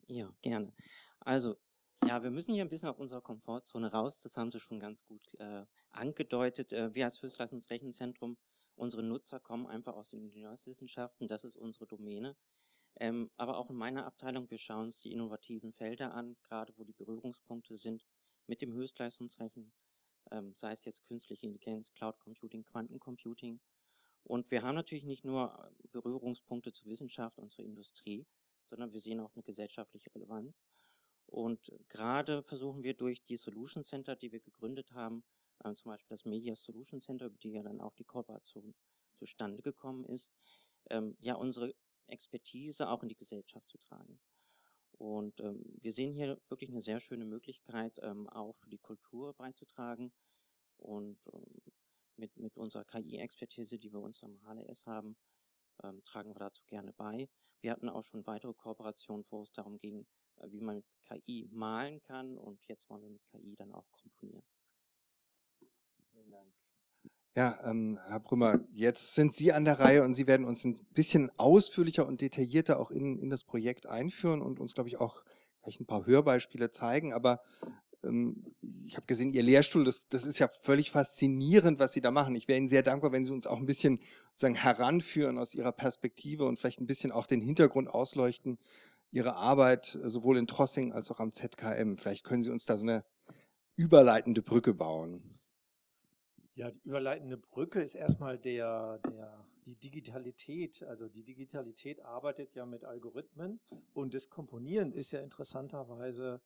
Ja, 0.08 0.34
gerne. 0.42 0.74
Also, 1.22 1.56
ja, 2.06 2.22
wir 2.24 2.30
müssen 2.30 2.54
hier 2.54 2.66
ein 2.66 2.70
bisschen 2.70 2.90
aus 2.90 3.00
unserer 3.00 3.22
Komfortzone 3.22 3.90
raus. 3.90 4.20
Das 4.20 4.36
haben 4.36 4.52
Sie 4.52 4.60
schon 4.60 4.82
ganz 4.82 5.02
gut 5.06 5.34
äh, 5.40 5.64
angedeutet. 5.92 6.74
Äh, 6.74 6.94
wir 6.94 7.06
als 7.06 7.22
Höchstleistungsrechenzentrum, 7.22 8.36
unsere 8.76 9.02
Nutzer 9.02 9.40
kommen 9.40 9.66
einfach 9.66 9.96
aus 9.96 10.10
den 10.10 10.20
Ingenieurswissenschaften. 10.20 11.30
Das 11.30 11.46
ist 11.46 11.56
unsere 11.56 11.88
Domäne. 11.88 12.36
Ähm, 13.00 13.32
aber 13.38 13.58
auch 13.58 13.70
in 13.70 13.78
meiner 13.78 14.06
Abteilung, 14.06 14.52
wir 14.52 14.58
schauen 14.58 14.88
uns 14.88 15.00
die 15.00 15.14
innovativen 15.14 15.72
Felder 15.72 16.14
an, 16.14 16.36
gerade 16.44 16.74
wo 16.76 16.84
die 16.84 16.94
Berührungspunkte 16.94 17.78
sind 17.78 18.04
mit 18.46 18.62
dem 18.62 18.74
Höchstleistungsrechen, 18.74 19.72
ähm, 20.32 20.53
sei 20.55 20.72
es 20.72 20.86
jetzt 20.86 21.05
künstliche 21.05 21.46
Intelligenz, 21.46 21.94
Cloud 21.94 22.20
Computing, 22.20 22.63
Quantencomputing. 22.63 23.60
Und 24.24 24.50
wir 24.50 24.63
haben 24.63 24.75
natürlich 24.75 25.05
nicht 25.05 25.24
nur 25.24 25.53
äh, 25.58 25.88
Berührungspunkte 25.89 26.74
zur 26.74 26.89
Wissenschaft 26.89 27.38
und 27.38 27.51
zur 27.53 27.65
Industrie, 27.65 28.25
sondern 28.65 28.91
wir 28.91 29.00
sehen 29.00 29.20
auch 29.20 29.34
eine 29.36 29.44
gesellschaftliche 29.44 30.13
Relevanz. 30.13 30.65
Und 31.27 31.72
gerade 31.88 32.44
versuchen 32.44 32.84
wir 32.84 32.94
durch 32.94 33.24
die 33.24 33.38
Solution 33.38 33.84
Center, 33.84 34.15
die 34.15 34.32
wir 34.32 34.39
gegründet 34.39 34.91
haben, 34.91 35.24
äh, 35.63 35.74
zum 35.74 35.91
Beispiel 35.91 36.15
das 36.15 36.25
Media 36.25 36.55
Solution 36.55 37.01
Center, 37.01 37.27
über 37.27 37.38
die 37.38 37.51
ja 37.51 37.63
dann 37.63 37.82
auch 37.82 37.94
die 37.96 38.05
Kooperation 38.05 38.75
zustande 39.15 39.62
gekommen 39.62 40.05
ist, 40.05 40.34
ähm, 40.89 41.15
ja 41.20 41.36
unsere 41.36 41.74
Expertise 42.08 42.89
auch 42.89 43.01
in 43.01 43.10
die 43.10 43.17
Gesellschaft 43.17 43.70
zu 43.70 43.77
tragen. 43.77 44.20
Und 44.98 45.40
ähm, 45.42 45.64
wir 45.82 45.92
sehen 45.92 46.14
hier 46.14 46.40
wirklich 46.50 46.70
eine 46.70 46.82
sehr 46.82 47.00
schöne 47.00 47.25
Möglichkeit, 47.25 48.00
ähm, 48.02 48.30
auch 48.30 48.56
für 48.56 48.70
die 48.70 48.80
Kultur 48.80 49.34
beizutragen. 49.34 50.12
Und 50.78 51.18
ähm, 51.34 51.62
mit, 52.18 52.36
mit 52.38 52.56
unserer 52.58 52.86
KI-Expertise, 52.86 53.78
die 53.78 53.92
wir 53.92 54.00
uns 54.00 54.24
am 54.24 54.40
HLS 54.46 54.86
haben, 54.86 55.18
ähm, 55.84 56.04
tragen 56.06 56.30
wir 56.30 56.40
dazu 56.40 56.64
gerne 56.68 56.94
bei. 56.94 57.30
Wir 57.62 57.72
hatten 57.72 57.90
auch 57.90 58.04
schon 58.04 58.25
weitere 58.25 58.54
Kooperationen, 58.54 59.25
wo 59.30 59.44
es 59.44 59.52
darum 59.52 59.78
ging, 59.80 60.06
äh, 60.38 60.52
wie 60.52 60.62
man 60.62 60.78
mit 60.78 60.86
KI 61.04 61.48
malen 61.52 62.02
kann. 62.02 62.38
Und 62.38 62.66
jetzt 62.68 62.90
wollen 62.90 63.04
wir 63.04 63.10
mit 63.10 63.25
KI 63.28 63.56
dann 63.56 63.74
auch 63.74 63.90
komponieren. 63.92 64.46
Vielen 66.12 66.32
Dank. 66.32 66.65
Ja, 67.38 67.60
ähm, 67.65 68.00
Herr 68.08 68.22
Brümmer, 68.22 68.62
jetzt 68.72 69.13
sind 69.13 69.34
Sie 69.34 69.51
an 69.51 69.65
der 69.65 69.77
Reihe 69.77 70.04
und 70.04 70.15
Sie 70.15 70.25
werden 70.25 70.46
uns 70.46 70.63
ein 70.63 70.80
bisschen 70.94 71.30
ausführlicher 71.38 72.08
und 72.08 72.22
detaillierter 72.22 72.80
auch 72.80 72.92
in, 72.92 73.20
in 73.20 73.30
das 73.30 73.44
Projekt 73.44 73.88
einführen 73.88 74.42
und 74.42 74.62
uns, 74.62 74.74
glaube 74.74 74.88
ich, 74.88 75.01
auch 75.01 75.25
gleich 75.62 75.82
ein 75.82 75.86
paar 75.86 76.06
Hörbeispiele 76.06 76.72
zeigen. 76.72 77.12
Aber 77.12 77.42
ähm, 78.06 78.56
ich 78.86 78.96
habe 78.96 79.06
gesehen, 79.06 79.32
Ihr 79.32 79.44
Lehrstuhl, 79.44 79.84
das, 79.84 80.08
das 80.08 80.24
ist 80.24 80.39
ja 80.39 80.48
völlig 80.48 80.92
faszinierend, 80.92 81.77
was 81.77 81.92
Sie 81.92 82.00
da 82.00 82.10
machen. 82.10 82.36
Ich 82.36 82.48
wäre 82.48 82.58
Ihnen 82.58 82.70
sehr 82.70 82.84
dankbar, 82.84 83.12
wenn 83.12 83.25
Sie 83.25 83.34
uns 83.34 83.48
auch 83.48 83.58
ein 83.58 83.65
bisschen 83.65 84.00
sozusagen 84.32 84.56
heranführen 84.56 85.38
aus 85.38 85.54
Ihrer 85.54 85.74
Perspektive 85.74 86.46
und 86.46 86.58
vielleicht 86.58 86.80
ein 86.80 86.88
bisschen 86.88 87.12
auch 87.12 87.27
den 87.27 87.42
Hintergrund 87.42 87.89
ausleuchten, 87.89 88.60
Ihre 89.12 89.36
Arbeit 89.36 89.84
sowohl 89.86 90.38
in 90.38 90.48
Trossing 90.48 90.94
als 90.94 91.12
auch 91.12 91.20
am 91.20 91.34
ZKM. 91.34 91.98
Vielleicht 91.98 92.24
können 92.24 92.44
Sie 92.44 92.50
uns 92.50 92.63
da 92.63 92.77
so 92.77 92.86
eine 92.86 93.04
überleitende 93.75 94.42
Brücke 94.42 94.74
bauen. 94.74 95.36
Ja, 96.56 96.72
die 96.72 96.80
überleitende 96.84 97.38
Brücke 97.38 97.82
ist 97.82 97.96
erstmal 97.96 98.40
der, 98.40 99.00
der, 99.00 99.46
die 99.66 99.76
Digitalität. 99.76 100.84
Also 100.84 101.10
die 101.10 101.24
Digitalität 101.24 102.00
arbeitet 102.00 102.54
ja 102.54 102.66
mit 102.66 102.86
Algorithmen 102.86 103.60
und 103.94 104.14
das 104.14 104.30
Komponieren 104.30 104.94
ist 104.94 105.12
ja 105.12 105.20
interessanterweise 105.20 106.42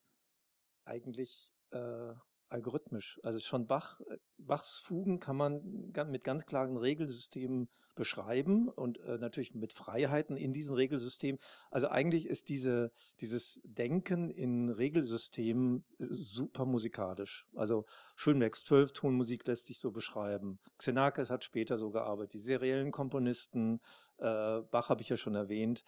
eigentlich 0.83 1.53
äh, 1.69 2.13
algorithmisch. 2.49 3.19
Also 3.23 3.39
schon 3.39 3.67
Bach, 3.67 3.99
äh, 4.01 4.17
Bachs 4.37 4.79
Fugen 4.79 5.19
kann 5.19 5.37
man 5.37 5.91
mit 6.09 6.23
ganz 6.23 6.45
klaren 6.45 6.77
Regelsystemen 6.77 7.69
beschreiben 7.99 8.69
und 8.69 8.97
äh, 9.01 9.17
natürlich 9.17 9.53
mit 9.53 9.73
Freiheiten 9.73 10.37
in 10.37 10.53
diesen 10.53 10.73
Regelsystemen. 10.73 11.37
Also 11.69 11.89
eigentlich 11.89 12.27
ist 12.27 12.47
diese, 12.47 12.93
dieses 13.19 13.59
Denken 13.65 14.29
in 14.29 14.69
Regelsystemen 14.69 15.83
äh, 15.99 16.05
super 16.09 16.65
musikalisch. 16.65 17.45
Also 17.55 17.85
Schönbergs 18.15 18.63
Zwölftonmusik 18.63 19.45
lässt 19.47 19.67
sich 19.67 19.79
so 19.79 19.91
beschreiben. 19.91 20.59
Xenakis 20.77 21.29
hat 21.29 21.43
später 21.43 21.77
so 21.77 21.91
gearbeitet, 21.91 22.35
die 22.35 22.39
seriellen 22.39 22.91
Komponisten, 22.91 23.81
äh, 24.17 24.61
Bach 24.71 24.87
habe 24.87 25.01
ich 25.01 25.09
ja 25.09 25.17
schon 25.17 25.35
erwähnt. 25.35 25.83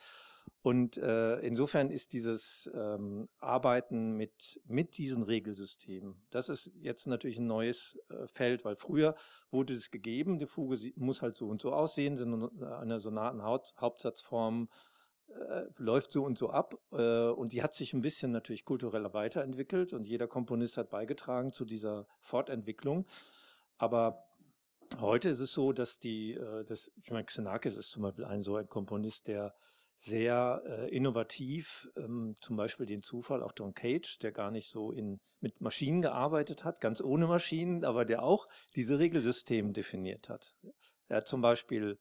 Und 0.63 0.97
äh, 0.97 1.39
insofern 1.39 1.89
ist 1.89 2.13
dieses 2.13 2.69
ähm, 2.75 3.27
Arbeiten 3.39 4.15
mit, 4.15 4.61
mit 4.65 4.97
diesen 4.97 5.23
Regelsystemen, 5.23 6.21
das 6.29 6.49
ist 6.49 6.71
jetzt 6.81 7.07
natürlich 7.07 7.39
ein 7.39 7.47
neues 7.47 7.99
äh, 8.09 8.27
Feld, 8.27 8.63
weil 8.63 8.75
früher 8.75 9.15
wurde 9.49 9.73
es 9.73 9.89
gegeben, 9.89 10.37
die 10.37 10.45
Fuge 10.45 10.77
muss 10.97 11.23
halt 11.23 11.35
so 11.35 11.47
und 11.47 11.61
so 11.61 11.73
aussehen, 11.73 12.15
sind 12.15 12.51
eine 12.61 12.99
Sonatenhauptsatzform 12.99 14.69
äh, 15.33 15.65
läuft 15.77 16.11
so 16.11 16.23
und 16.23 16.37
so 16.37 16.49
ab 16.49 16.75
äh, 16.91 17.29
und 17.29 17.53
die 17.53 17.63
hat 17.63 17.73
sich 17.73 17.93
ein 17.93 18.01
bisschen 18.01 18.31
natürlich 18.31 18.65
kultureller 18.65 19.13
weiterentwickelt 19.13 19.93
und 19.93 20.05
jeder 20.05 20.27
Komponist 20.27 20.77
hat 20.77 20.89
beigetragen 20.89 21.53
zu 21.53 21.65
dieser 21.65 22.05
Fortentwicklung. 22.19 23.07
Aber 23.77 24.25
heute 24.99 25.29
ist 25.29 25.39
es 25.39 25.53
so, 25.53 25.71
dass 25.71 25.99
die, 25.99 26.33
äh, 26.33 26.65
das, 26.65 26.91
ich 27.01 27.11
meine, 27.11 27.25
Xenakis 27.25 27.77
ist 27.77 27.91
zum 27.91 28.03
Beispiel 28.03 28.25
ein 28.25 28.41
so 28.41 28.57
ein 28.57 28.67
Komponist, 28.67 29.27
der 29.27 29.55
sehr 30.03 30.63
äh, 30.65 30.95
innovativ, 30.95 31.91
ähm, 31.95 32.33
zum 32.41 32.57
Beispiel 32.57 32.87
den 32.87 33.03
Zufall, 33.03 33.43
auch 33.43 33.53
John 33.55 33.75
Cage, 33.75 34.17
der 34.19 34.31
gar 34.31 34.49
nicht 34.49 34.69
so 34.69 34.91
in, 34.91 35.19
mit 35.41 35.61
Maschinen 35.61 36.01
gearbeitet 36.01 36.63
hat, 36.63 36.81
ganz 36.81 37.01
ohne 37.01 37.27
Maschinen, 37.27 37.85
aber 37.85 38.03
der 38.03 38.23
auch 38.23 38.47
diese 38.75 38.97
Regelsysteme 38.97 39.73
definiert 39.73 40.27
hat. 40.27 40.55
Er 41.07 41.17
hat 41.17 41.27
zum 41.27 41.41
Beispiel 41.41 41.99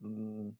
mh, 0.00 0.08
hm, 0.08 0.58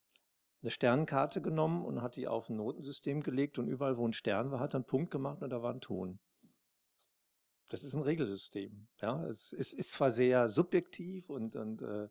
eine 0.63 0.71
Sternenkarte 0.71 1.43
genommen 1.43 1.85
und 1.85 2.01
hat 2.01 2.17
die 2.17 2.27
auf 2.27 2.49
ein 2.49 2.57
Notensystem 2.57 3.23
gelegt 3.23 3.59
und 3.59 3.69
überall, 3.69 3.99
wo 3.99 4.09
ein 4.09 4.15
Stern 4.15 4.51
war, 4.51 4.59
hat 4.59 4.73
er 4.73 4.77
einen 4.77 4.87
Punkt 4.87 5.11
gemacht 5.11 5.43
und 5.43 5.51
da 5.51 5.63
war 5.63 5.75
ein 5.75 5.81
Ton. 5.81 6.19
Das 7.69 7.85
ist 7.85 7.93
ein 7.93 8.03
Regelsystem. 8.03 8.89
Ja, 9.03 9.23
es 9.27 9.53
ist, 9.53 9.75
ist 9.75 9.93
zwar 9.93 10.11
sehr 10.11 10.49
subjektiv 10.49 11.29
und, 11.29 11.57
und 11.57 11.83
äh, 11.83 12.09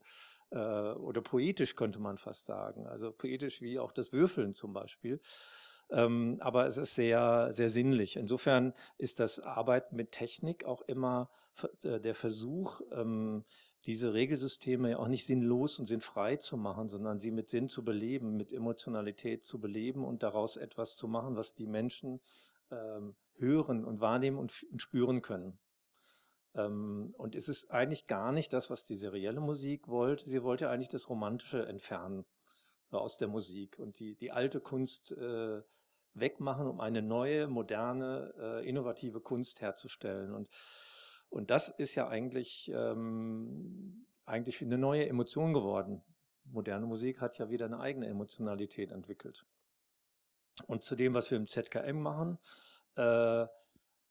äh, 0.52 0.58
oder 0.58 1.22
poetisch 1.22 1.76
könnte 1.76 2.00
man 2.00 2.18
fast 2.18 2.46
sagen. 2.46 2.88
Also 2.88 3.12
poetisch 3.12 3.62
wie 3.62 3.80
auch 3.80 3.92
das 3.92 4.12
Würfeln 4.14 4.56
zum 4.56 4.74
Beispiel. 4.74 5.20
Ähm, 5.90 6.38
aber 6.42 6.66
es 6.66 6.78
ist 6.78 6.96
sehr, 6.96 7.52
sehr 7.52 7.70
sinnlich. 7.70 8.18
Insofern 8.18 8.74
ist 8.98 9.20
das 9.20 9.40
Arbeiten 9.40 9.96
mit 9.96 10.12
Technik 10.12 10.66
auch 10.66 10.82
immer 10.82 11.30
äh, 11.84 12.00
der 12.00 12.16
Versuch, 12.16 12.82
ähm, 12.92 13.46
diese 13.86 14.14
Regelsysteme 14.14 14.92
ja 14.92 15.00
auch 15.00 15.08
nicht 15.08 15.26
sinnlos 15.26 15.80
und 15.80 15.86
sinnfrei 15.86 16.36
zu 16.36 16.58
machen, 16.58 16.90
sondern 16.90 17.20
sie 17.20 17.32
mit 17.32 17.50
Sinn 17.50 17.70
zu 17.70 17.86
beleben, 17.86 18.36
mit 18.36 18.52
Emotionalität 18.52 19.46
zu 19.46 19.62
beleben 19.62 20.04
und 20.04 20.24
daraus 20.24 20.58
etwas 20.58 20.98
zu 20.98 21.08
machen, 21.08 21.38
was 21.38 21.56
die 21.56 21.68
Menschen 21.68 22.20
ähm, 22.70 23.16
hören 23.38 23.86
und 23.86 24.02
wahrnehmen 24.02 24.38
und, 24.38 24.66
und 24.72 24.82
spüren 24.82 25.22
können. 25.22 25.58
Ähm, 26.58 27.06
und 27.18 27.36
es 27.36 27.48
ist 27.48 27.72
eigentlich 27.72 28.08
gar 28.08 28.32
nicht 28.32 28.52
das, 28.52 28.70
was 28.70 28.84
die 28.84 28.96
serielle 28.96 29.40
Musik 29.40 29.88
wollte. 29.88 30.30
Sie 30.30 30.44
wollte 30.44 30.70
eigentlich 30.70 30.90
das 30.90 31.10
Romantische 31.10 31.66
entfernen 31.66 32.26
äh, 32.92 32.98
aus 32.98 33.18
der 33.18 33.28
Musik 33.28 33.80
und 33.80 34.00
die, 34.00 34.16
die 34.16 34.32
alte 34.32 34.60
Kunst 34.60 35.12
äh, 35.12 35.62
wegmachen, 36.16 36.68
um 36.68 36.82
eine 36.82 37.02
neue, 37.02 37.48
moderne, 37.48 38.34
äh, 38.40 38.68
innovative 38.68 39.22
Kunst 39.22 39.62
herzustellen. 39.62 40.34
Und, 40.34 40.50
und 41.30 41.52
das 41.52 41.70
ist 41.70 41.96
ja 41.96 42.08
eigentlich, 42.08 42.72
ähm, 42.74 44.08
eigentlich 44.26 44.62
eine 44.62 44.80
neue 44.80 45.08
Emotion 45.08 45.54
geworden. 45.54 46.04
Moderne 46.46 46.88
Musik 46.88 47.22
hat 47.22 47.38
ja 47.38 47.50
wieder 47.50 47.66
eine 47.66 47.80
eigene 47.80 48.08
Emotionalität 48.08 48.92
entwickelt. 48.92 49.46
Und 50.66 50.84
zu 50.84 50.96
dem, 50.96 51.14
was 51.14 51.30
wir 51.30 51.38
im 51.38 51.46
ZKM 51.46 52.02
machen, 52.02 52.40
äh, 52.96 53.46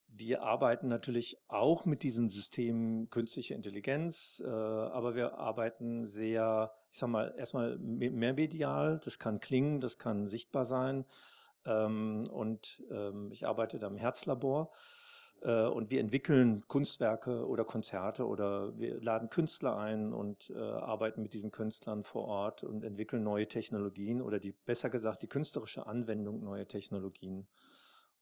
wir 0.08 0.42
arbeiten 0.42 0.88
natürlich 0.88 1.38
auch 1.48 1.84
mit 1.84 2.02
diesem 2.02 2.30
System 2.30 3.08
künstliche 3.10 3.54
Intelligenz, 3.54 4.42
äh, 4.44 4.48
aber 4.48 5.14
wir 5.14 5.38
arbeiten 5.38 6.06
sehr, 6.06 6.72
ich 6.90 6.98
sag 6.98 7.08
mal, 7.08 7.34
erstmal 7.36 7.78
mehr 7.78 8.34
medial. 8.34 9.00
Das 9.04 9.18
kann 9.18 9.40
klingen, 9.40 9.80
das 9.80 9.98
kann 9.98 10.26
sichtbar 10.26 10.64
sein. 10.64 11.04
Ähm, 11.64 12.24
und 12.30 12.82
ähm, 12.90 13.30
ich 13.30 13.46
arbeite 13.46 13.78
da 13.78 13.88
im 13.88 13.96
Herzlabor. 13.96 14.70
Äh, 15.42 15.66
und 15.66 15.90
wir 15.90 16.00
entwickeln 16.00 16.66
Kunstwerke 16.66 17.46
oder 17.46 17.64
Konzerte 17.64 18.26
oder 18.26 18.78
wir 18.78 19.00
laden 19.02 19.28
Künstler 19.28 19.76
ein 19.76 20.12
und 20.12 20.50
äh, 20.50 20.58
arbeiten 20.58 21.22
mit 21.22 21.34
diesen 21.34 21.50
Künstlern 21.50 22.04
vor 22.04 22.26
Ort 22.26 22.64
und 22.64 22.84
entwickeln 22.84 23.22
neue 23.22 23.46
Technologien 23.46 24.22
oder 24.22 24.38
die, 24.38 24.52
besser 24.52 24.88
gesagt, 24.88 25.22
die 25.22 25.28
künstlerische 25.28 25.86
Anwendung 25.86 26.42
neuer 26.42 26.66
Technologien. 26.66 27.46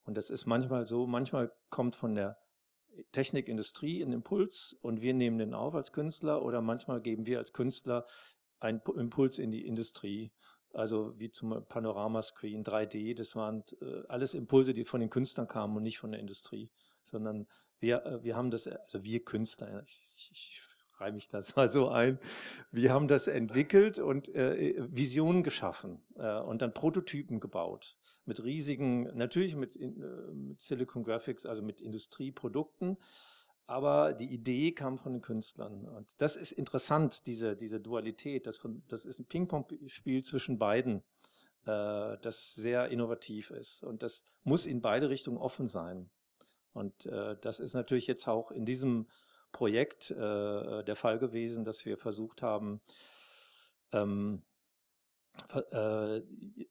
Und 0.04 0.16
das 0.16 0.30
ist 0.30 0.46
manchmal 0.46 0.86
so, 0.86 1.06
manchmal 1.06 1.52
kommt 1.70 1.96
von 1.96 2.14
der 2.14 2.38
Technikindustrie 3.12 4.02
ein 4.02 4.12
Impuls 4.12 4.76
und 4.80 5.00
wir 5.00 5.14
nehmen 5.14 5.38
den 5.38 5.54
auf 5.54 5.74
als 5.74 5.92
Künstler 5.92 6.44
oder 6.44 6.60
manchmal 6.60 7.00
geben 7.00 7.26
wir 7.26 7.38
als 7.38 7.52
Künstler 7.52 8.06
einen 8.60 8.80
Impuls 8.96 9.38
in 9.38 9.50
die 9.50 9.66
Industrie. 9.66 10.32
Also 10.72 11.18
wie 11.18 11.30
zum 11.30 11.64
Panoramascreen, 11.68 12.64
3D, 12.64 13.16
das 13.16 13.36
waren 13.36 13.64
äh, 13.80 14.02
alles 14.08 14.34
Impulse, 14.34 14.74
die 14.74 14.84
von 14.84 15.00
den 15.00 15.10
Künstlern 15.10 15.46
kamen 15.46 15.76
und 15.76 15.84
nicht 15.84 15.98
von 15.98 16.10
der 16.10 16.20
Industrie, 16.20 16.70
sondern 17.04 17.46
wir, 17.78 18.04
äh, 18.04 18.24
wir 18.24 18.36
haben 18.36 18.50
das, 18.50 18.66
also 18.66 19.04
wir 19.04 19.24
Künstler, 19.24 19.82
ich, 19.86 20.00
ich, 20.16 20.30
ich 20.32 20.62
reihe 20.98 21.12
mich 21.12 21.28
das 21.28 21.54
mal 21.54 21.70
so 21.70 21.88
ein, 21.88 22.18
wir 22.72 22.92
haben 22.92 23.06
das 23.06 23.28
entwickelt 23.28 24.00
und 24.00 24.28
äh, 24.34 24.74
Visionen 24.88 25.44
geschaffen 25.44 26.02
äh, 26.16 26.40
und 26.40 26.60
dann 26.60 26.74
Prototypen 26.74 27.38
gebaut 27.38 27.96
mit 28.26 28.42
riesigen, 28.42 29.04
natürlich 29.16 29.56
mit, 29.56 29.76
äh, 29.76 29.86
mit 29.86 30.60
Silicon 30.60 31.04
Graphics, 31.04 31.46
also 31.46 31.62
mit 31.62 31.80
Industrieprodukten, 31.80 32.96
aber 33.66 34.12
die 34.12 34.32
Idee 34.32 34.72
kam 34.72 34.98
von 34.98 35.12
den 35.12 35.22
Künstlern. 35.22 35.88
Und 35.88 36.20
das 36.20 36.36
ist 36.36 36.52
interessant, 36.52 37.26
diese, 37.26 37.56
diese 37.56 37.80
Dualität. 37.80 38.46
Das, 38.46 38.58
von, 38.58 38.82
das 38.88 39.04
ist 39.06 39.18
ein 39.18 39.26
Ping-Pong-Spiel 39.26 40.22
zwischen 40.22 40.58
beiden, 40.58 41.02
äh, 41.64 42.18
das 42.20 42.54
sehr 42.54 42.88
innovativ 42.88 43.50
ist. 43.50 43.82
Und 43.82 44.02
das 44.02 44.24
muss 44.42 44.66
in 44.66 44.82
beide 44.82 45.08
Richtungen 45.08 45.38
offen 45.38 45.66
sein. 45.66 46.10
Und 46.74 47.06
äh, 47.06 47.36
das 47.40 47.60
ist 47.60 47.72
natürlich 47.72 48.06
jetzt 48.06 48.28
auch 48.28 48.50
in 48.50 48.66
diesem 48.66 49.06
Projekt 49.52 50.10
äh, 50.10 50.84
der 50.84 50.96
Fall 50.96 51.18
gewesen, 51.18 51.64
dass 51.64 51.86
wir 51.86 51.96
versucht 51.96 52.42
haben, 52.42 52.80
ähm, 53.92 54.42
äh, 55.72 56.22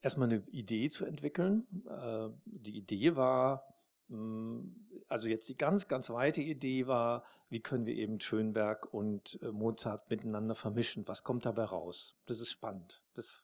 erstmal 0.02 0.30
eine 0.30 0.44
Idee 0.52 0.90
zu 0.90 1.06
entwickeln. 1.06 1.68
Äh, 1.88 2.30
die 2.46 2.78
Idee 2.78 3.16
war, 3.16 3.66
hm, 4.10 4.76
also 5.08 5.28
jetzt 5.28 5.50
die 5.50 5.58
ganz, 5.58 5.88
ganz 5.88 6.10
weite 6.10 6.42
Idee 6.42 6.88
war, 6.88 7.24
wie 7.50 7.62
können 7.62 7.86
wir 7.86 7.96
eben 7.96 8.20
Schönberg 8.20 8.94
und 8.94 9.40
äh, 9.42 9.52
Mozart 9.52 10.10
miteinander 10.10 10.56
vermischen? 10.56 11.08
Was 11.08 11.24
kommt 11.24 11.46
dabei 11.46 11.66
raus? 11.66 12.18
Das 12.26 12.40
ist 12.40 12.52
spannend. 12.52 13.02
Das, 13.14 13.44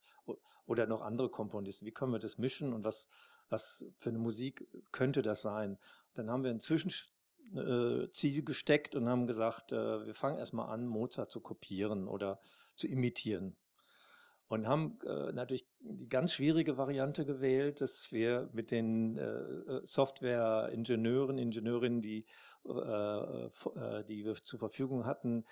oder 0.65 0.87
noch 0.87 1.01
andere 1.01 1.29
Komponisten. 1.29 1.85
Wie 1.85 1.91
können 1.91 2.11
wir 2.11 2.19
das 2.19 2.37
mischen 2.37 2.73
und 2.73 2.83
was, 2.83 3.07
was 3.49 3.85
für 3.99 4.09
eine 4.09 4.19
Musik 4.19 4.67
könnte 4.91 5.21
das 5.21 5.41
sein? 5.41 5.77
Dann 6.13 6.29
haben 6.29 6.43
wir 6.43 6.51
ein 6.51 6.59
Zwischenziel 6.59 8.37
äh, 8.37 8.41
gesteckt 8.41 8.95
und 8.95 9.07
haben 9.07 9.27
gesagt, 9.27 9.71
äh, 9.71 10.05
wir 10.05 10.13
fangen 10.13 10.37
erstmal 10.37 10.69
an, 10.69 10.85
Mozart 10.85 11.31
zu 11.31 11.41
kopieren 11.41 12.07
oder 12.07 12.39
zu 12.75 12.87
imitieren 12.87 13.57
und 14.49 14.67
haben 14.67 14.89
äh, 15.05 15.31
natürlich 15.31 15.67
die 15.79 16.09
ganz 16.09 16.33
schwierige 16.33 16.77
Variante 16.77 17.23
gewählt, 17.23 17.81
dass 17.81 18.11
wir 18.11 18.49
mit 18.51 18.71
den 18.71 19.15
äh, 19.15 19.21
äh 19.21 19.81
Software-Ingenieuren, 19.85 21.37
Ingenieurinnen, 21.37 22.01
die, 22.01 22.25
äh, 22.65 22.71
äh, 22.71 24.03
die 24.05 24.25
wir 24.25 24.33
zur 24.33 24.59
Verfügung 24.59 25.05
hatten, 25.05 25.45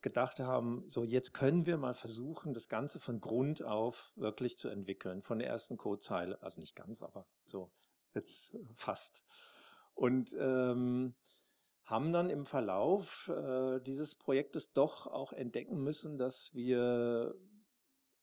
gedacht 0.00 0.38
haben, 0.38 0.84
so 0.86 1.02
jetzt 1.02 1.32
können 1.34 1.66
wir 1.66 1.76
mal 1.76 1.94
versuchen, 1.94 2.54
das 2.54 2.68
Ganze 2.68 3.00
von 3.00 3.20
Grund 3.20 3.64
auf 3.64 4.12
wirklich 4.14 4.58
zu 4.58 4.68
entwickeln, 4.68 5.22
von 5.22 5.40
der 5.40 5.48
ersten 5.48 5.76
Codezeile, 5.76 6.40
also 6.40 6.60
nicht 6.60 6.76
ganz, 6.76 7.02
aber 7.02 7.26
so 7.44 7.72
jetzt 8.14 8.56
fast. 8.76 9.24
Und 9.94 10.36
ähm, 10.38 11.16
haben 11.82 12.12
dann 12.12 12.30
im 12.30 12.46
Verlauf 12.46 13.28
äh, 13.28 13.80
dieses 13.80 14.14
Projektes 14.14 14.72
doch 14.72 15.08
auch 15.08 15.32
entdecken 15.32 15.82
müssen, 15.82 16.18
dass 16.18 16.54
wir 16.54 17.34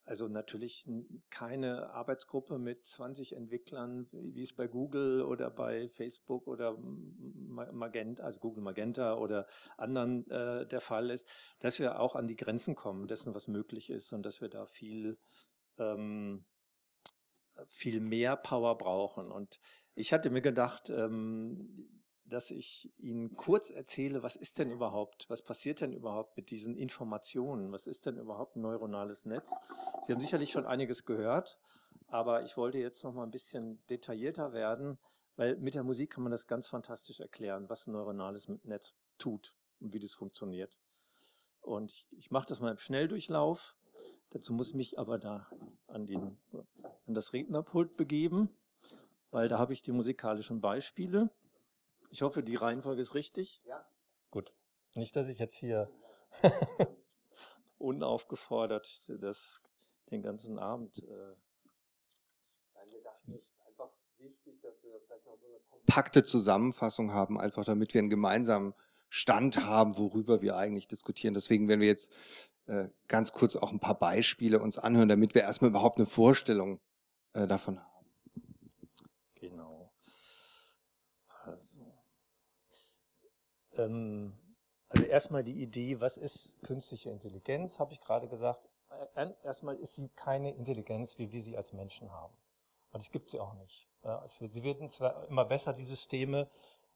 also 0.06 0.28
natürlich 0.28 0.86
keine 1.30 1.90
Arbeitsgruppe 1.92 2.60
mit 2.60 2.86
20 2.86 3.36
Entwicklern, 3.36 4.08
wie 4.12 4.42
es 4.42 4.54
bei 4.54 4.68
Google 4.68 5.22
oder 5.22 5.50
bei 5.50 5.88
Facebook 5.90 6.48
oder 6.48 6.78
Magenta, 6.78 8.24
also 8.24 8.40
Google 8.40 8.64
Magenta 8.64 9.16
oder 9.16 9.48
anderen 9.78 10.30
äh, 10.30 10.68
der 10.68 10.82
Fall 10.82 11.10
ist, 11.10 11.30
dass 11.60 11.80
wir 11.80 12.00
auch 12.00 12.16
an 12.16 12.28
die 12.28 12.36
Grenzen 12.36 12.76
kommen 12.76 13.08
dessen, 13.08 13.34
was 13.34 13.48
möglich 13.48 13.90
ist 13.90 14.12
und 14.12 14.24
dass 14.26 14.42
wir 14.42 14.50
da 14.50 14.66
viel 14.66 15.18
ähm, 15.78 16.46
viel 17.68 18.02
mehr 18.02 18.36
Power 18.36 18.78
brauchen. 18.78 19.32
Und 19.32 19.60
ich 19.96 20.14
hatte 20.14 20.30
mir 20.30 20.42
gedacht, 20.42 20.90
ähm, 20.90 22.03
dass 22.26 22.52
ich 22.52 22.92
Ihnen 22.98 23.36
kurz 23.36 23.70
erzähle, 23.70 24.24
was 24.24 24.36
ist 24.36 24.60
denn 24.60 24.72
überhaupt, 24.72 25.30
was 25.30 25.42
passiert 25.42 25.82
denn 25.82 25.94
überhaupt 25.94 26.38
mit 26.38 26.52
diesen 26.52 26.76
Informationen? 26.78 27.72
Was 27.72 27.88
ist 27.88 28.06
denn 28.06 28.18
überhaupt 28.18 28.56
ein 28.56 28.62
neuronales 28.62 29.26
Netz? 29.26 29.54
Sie 30.06 30.14
haben 30.14 30.22
sicherlich 30.22 30.52
schon 30.52 30.66
einiges 30.66 31.06
gehört, 31.06 31.60
aber 32.08 32.44
ich 32.44 32.58
wollte 32.58 32.80
jetzt 32.80 33.04
noch 33.04 33.14
mal 33.14 33.24
ein 33.24 33.32
bisschen 33.32 33.84
detaillierter 33.90 34.54
werden, 34.54 34.98
weil 35.36 35.58
mit 35.58 35.76
der 35.76 35.84
Musik 35.84 36.12
kann 36.12 36.24
man 36.24 36.32
das 36.32 36.48
ganz 36.48 36.68
fantastisch 36.68 37.20
erklären, 37.20 37.70
was 37.70 37.88
ein 37.88 37.94
neuronales 37.94 38.48
Netz 38.64 38.94
tut 39.18 39.56
und 39.80 39.94
wie 39.94 40.00
das 40.00 40.14
funktioniert. 40.14 40.78
Und 41.62 41.92
ich, 41.92 42.08
ich 42.12 42.32
mache 42.32 42.48
das 42.48 42.60
mal 42.60 42.72
im 42.72 42.78
Schnelldurchlauf. 42.78 43.76
Dazu 44.30 44.54
muss 44.54 44.70
ich 44.70 44.76
mich 44.76 45.00
aber 45.00 45.18
da 45.18 45.48
an, 45.88 46.08
den, 46.08 46.38
an 47.06 47.14
das 47.14 47.34
Rednerpult 47.34 47.96
begeben, 47.96 48.50
weil 49.32 49.48
da 49.48 49.60
habe 49.60 49.74
ich 49.74 49.82
die 49.82 49.92
musikalischen 49.92 50.62
Beispiele. 50.62 51.30
Ich 52.14 52.22
hoffe, 52.22 52.44
die 52.44 52.54
Reihenfolge 52.54 53.02
ist 53.02 53.16
richtig. 53.16 53.64
Ja. 53.66 53.84
Gut. 54.30 54.54
Nicht, 54.94 55.16
dass 55.16 55.30
ich 55.30 55.40
jetzt 55.40 55.56
hier 55.56 55.90
unaufgefordert 57.80 59.10
das, 59.20 59.60
den 60.12 60.22
ganzen 60.22 60.60
Abend. 60.60 61.00
Äh 61.00 61.08
Nein, 62.76 62.92
wir 62.92 63.02
dachten, 63.02 63.34
es 63.34 63.50
ist 63.50 63.62
einfach 63.68 63.90
wichtig, 64.20 64.62
dass 64.62 64.76
wir 64.84 65.02
vielleicht 65.08 65.26
noch 65.26 65.40
so 65.40 65.48
eine 65.48 65.60
kompakte 65.72 66.24
Zusammenfassung 66.24 67.14
haben, 67.14 67.40
einfach 67.40 67.66
damit 67.66 67.96
wir 67.96 68.00
einen 68.00 68.12
gemeinsamen 68.12 68.76
Stand 69.10 69.66
haben, 69.66 69.98
worüber 69.98 70.44
wir 70.44 70.56
eigentlich 70.56 70.88
diskutieren. 70.88 71.34
Deswegen 71.34 71.68
werden 71.68 71.80
wir 71.80 71.88
jetzt 71.88 72.16
äh, 72.68 72.90
ganz 73.08 73.34
kurz 73.34 73.56
auch 73.56 73.72
ein 73.72 73.80
paar 73.80 73.98
Beispiele 73.98 74.60
uns 74.60 74.78
anhören, 74.78 75.10
damit 75.10 75.34
wir 75.34 75.42
erstmal 75.42 75.72
überhaupt 75.72 75.98
eine 75.98 76.06
Vorstellung 76.06 76.80
äh, 77.34 77.48
davon 77.48 77.80
haben. 77.80 77.93
Ähm, 83.78 84.34
also 84.90 85.06
erstmal 85.06 85.44
die 85.44 85.62
Idee, 85.62 86.00
was 86.00 86.18
ist 86.18 86.62
künstliche 86.64 87.10
Intelligenz, 87.10 87.80
habe 87.80 87.94
ich 87.94 88.00
gerade 88.00 88.28
gesagt. 88.28 88.70
Erstmal 89.44 89.76
ist 89.78 89.96
sie 89.96 90.10
keine 90.10 90.54
Intelligenz, 90.54 91.18
wie 91.18 91.32
wir 91.32 91.42
sie 91.42 91.58
als 91.58 91.74
Menschen 91.74 92.12
haben. 92.12 92.34
Und 92.92 93.02
das 93.02 93.12
gibt 93.12 93.32
sie 93.32 93.40
auch 93.40 93.56
nicht. 93.56 93.90
sie 94.30 94.64
werden 94.64 94.88
zwar 94.90 95.28
immer 95.28 95.46
besser, 95.46 95.74
die 95.74 95.84
Systeme, 95.84 96.48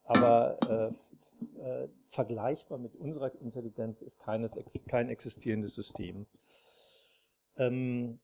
aber 0.04 0.58
äh, 0.70 1.60
äh, 1.60 1.88
vergleichbar 2.10 2.78
mit 2.78 2.94
unserer 2.96 3.34
Intelligenz 3.40 4.00
ist 4.00 4.18
keines, 4.18 4.52
kein 4.86 5.10
existierendes 5.10 5.74
System. 5.74 6.26
Ähm, 7.56 8.20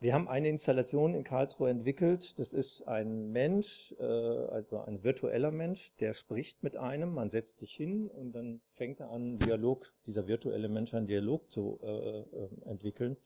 wir 0.00 0.14
haben 0.14 0.28
eine 0.28 0.48
Installation 0.48 1.14
in 1.14 1.24
Karlsruhe 1.24 1.70
entwickelt. 1.70 2.38
Das 2.38 2.52
ist 2.52 2.82
ein 2.82 3.32
Mensch, 3.32 3.94
äh, 3.98 4.04
also 4.04 4.78
ein 4.80 5.02
virtueller 5.02 5.50
Mensch, 5.50 5.96
der 5.96 6.14
spricht 6.14 6.62
mit 6.62 6.76
einem. 6.76 7.14
Man 7.14 7.30
setzt 7.30 7.58
sich 7.58 7.72
hin 7.74 8.08
und 8.08 8.32
dann 8.32 8.60
fängt 8.74 9.00
er 9.00 9.10
an, 9.10 9.38
Dialog, 9.38 9.92
dieser 10.06 10.28
virtuelle 10.28 10.68
Mensch 10.68 10.94
einen 10.94 11.08
Dialog 11.08 11.50
zu 11.50 11.80
äh, 11.82 11.88
äh, 11.88 12.48
entwickeln. 12.66 13.16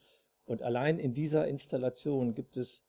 Und 0.46 0.62
allein 0.62 0.98
in 0.98 1.12
dieser 1.12 1.46
Installation 1.46 2.34
gibt 2.34 2.56
es 2.56 2.84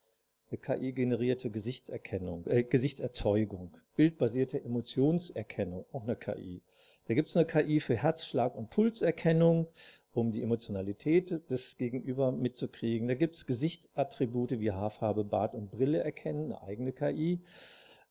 KI-generierte 0.57 1.49
Gesichtserkennung, 1.49 2.45
äh, 2.47 2.63
Gesichtserzeugung, 2.63 3.71
bildbasierte 3.95 4.63
Emotionserkennung, 4.63 5.85
auch 5.91 6.03
eine 6.03 6.15
KI. 6.15 6.61
Da 7.05 7.13
gibt 7.13 7.29
es 7.29 7.37
eine 7.37 7.45
KI 7.45 7.79
für 7.79 7.95
Herzschlag- 7.95 8.55
und 8.55 8.69
Pulserkennung 8.69 9.67
um 10.13 10.31
die 10.31 10.43
Emotionalität 10.43 11.49
des 11.49 11.77
Gegenüber 11.77 12.31
mitzukriegen. 12.31 13.07
Da 13.07 13.15
gibt 13.15 13.35
es 13.35 13.45
Gesichtsattribute 13.45 14.59
wie 14.59 14.71
Haarfarbe, 14.71 15.23
Bart 15.23 15.55
und 15.55 15.71
Brille 15.71 16.03
erkennen, 16.03 16.51
eine 16.51 16.61
eigene 16.61 16.93
KI. 16.93 17.41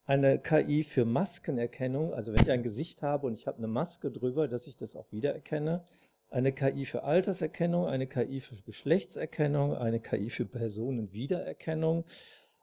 Eine 0.05 0.41
KI 0.41 0.83
für 0.83 1.05
Maskenerkennung, 1.05 2.13
also 2.13 2.33
wenn 2.33 2.43
ich 2.43 2.51
ein 2.51 2.65
Gesicht 2.65 3.03
habe 3.03 3.29
und 3.29 3.35
ich 3.35 3.47
habe 3.47 3.59
eine 3.59 3.69
Maske 3.69 4.11
drüber, 4.11 4.49
dass 4.49 4.67
ich 4.67 4.77
das 4.77 4.97
auch 4.97 5.07
wiedererkenne. 5.13 5.85
Eine 6.33 6.53
KI 6.53 6.87
für 6.87 7.05
Alterserkennung, 7.05 7.87
eine 7.87 8.07
KI 8.07 8.41
für 8.41 8.57
Geschlechtserkennung, 8.63 9.75
eine 9.75 10.01
KI 10.01 10.31
für 10.31 10.47
Personenwiedererkennung, 10.47 12.07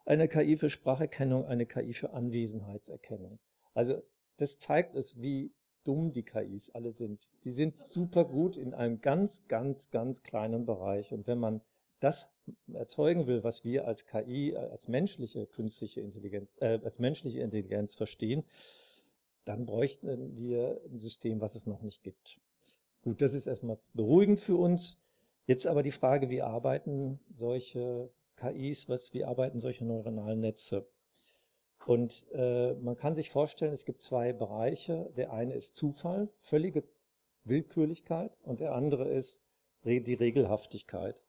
eine 0.05 0.27
KI 0.27 0.57
für 0.57 0.71
Spracherkennung, 0.71 1.45
eine 1.45 1.67
KI 1.67 1.93
für 1.93 2.11
Anwesenheitserkennung. 2.13 3.37
Also 3.75 4.01
das 4.37 4.57
zeigt 4.57 4.95
es, 4.95 5.21
wie 5.21 5.53
dumm 5.83 6.13
die 6.13 6.23
KIs 6.23 6.71
alle 6.71 6.89
sind. 6.89 7.29
Die 7.43 7.51
sind 7.51 7.77
super 7.77 8.25
gut 8.25 8.57
in 8.57 8.73
einem 8.73 9.01
ganz, 9.01 9.47
ganz, 9.47 9.91
ganz 9.91 10.23
kleinen 10.23 10.65
Bereich. 10.65 11.13
Und 11.13 11.27
wenn 11.27 11.37
man 11.37 11.61
das 11.99 12.33
erzeugen 12.73 13.27
will, 13.27 13.43
was 13.43 13.63
wir 13.63 13.87
als 13.87 14.07
KI, 14.07 14.55
als 14.55 14.87
menschliche 14.87 15.45
künstliche 15.45 16.01
Intelligenz, 16.01 16.49
äh, 16.59 16.79
als 16.83 16.97
menschliche 16.97 17.41
Intelligenz 17.41 17.93
verstehen, 17.93 18.45
dann 19.45 19.67
bräuchten 19.67 20.35
wir 20.35 20.81
ein 20.91 20.97
System, 20.97 21.39
was 21.39 21.53
es 21.53 21.67
noch 21.67 21.83
nicht 21.83 22.01
gibt. 22.01 22.39
Gut, 23.01 23.21
das 23.21 23.33
ist 23.33 23.47
erstmal 23.47 23.79
beruhigend 23.93 24.39
für 24.39 24.57
uns. 24.57 24.99
Jetzt 25.45 25.67
aber 25.67 25.83
die 25.83 25.91
Frage, 25.91 26.29
wie 26.29 26.41
arbeiten 26.41 27.19
solche 27.35 28.11
KIs, 28.35 28.89
was, 28.89 29.13
wie 29.13 29.25
arbeiten 29.25 29.61
solche 29.61 29.85
neuronalen 29.85 30.41
Netze? 30.41 30.87
Und 31.85 32.27
äh, 32.33 32.73
man 32.75 32.97
kann 32.97 33.15
sich 33.15 33.29
vorstellen, 33.29 33.73
es 33.73 33.85
gibt 33.85 34.03
zwei 34.03 34.33
Bereiche. 34.33 35.11
Der 35.15 35.31
eine 35.31 35.53
ist 35.53 35.75
Zufall, 35.75 36.29
völlige 36.39 36.83
Willkürlichkeit 37.45 38.37
und 38.43 38.59
der 38.59 38.75
andere 38.75 39.09
ist 39.09 39.41
die 39.83 40.13
Regelhaftigkeit. 40.13 41.23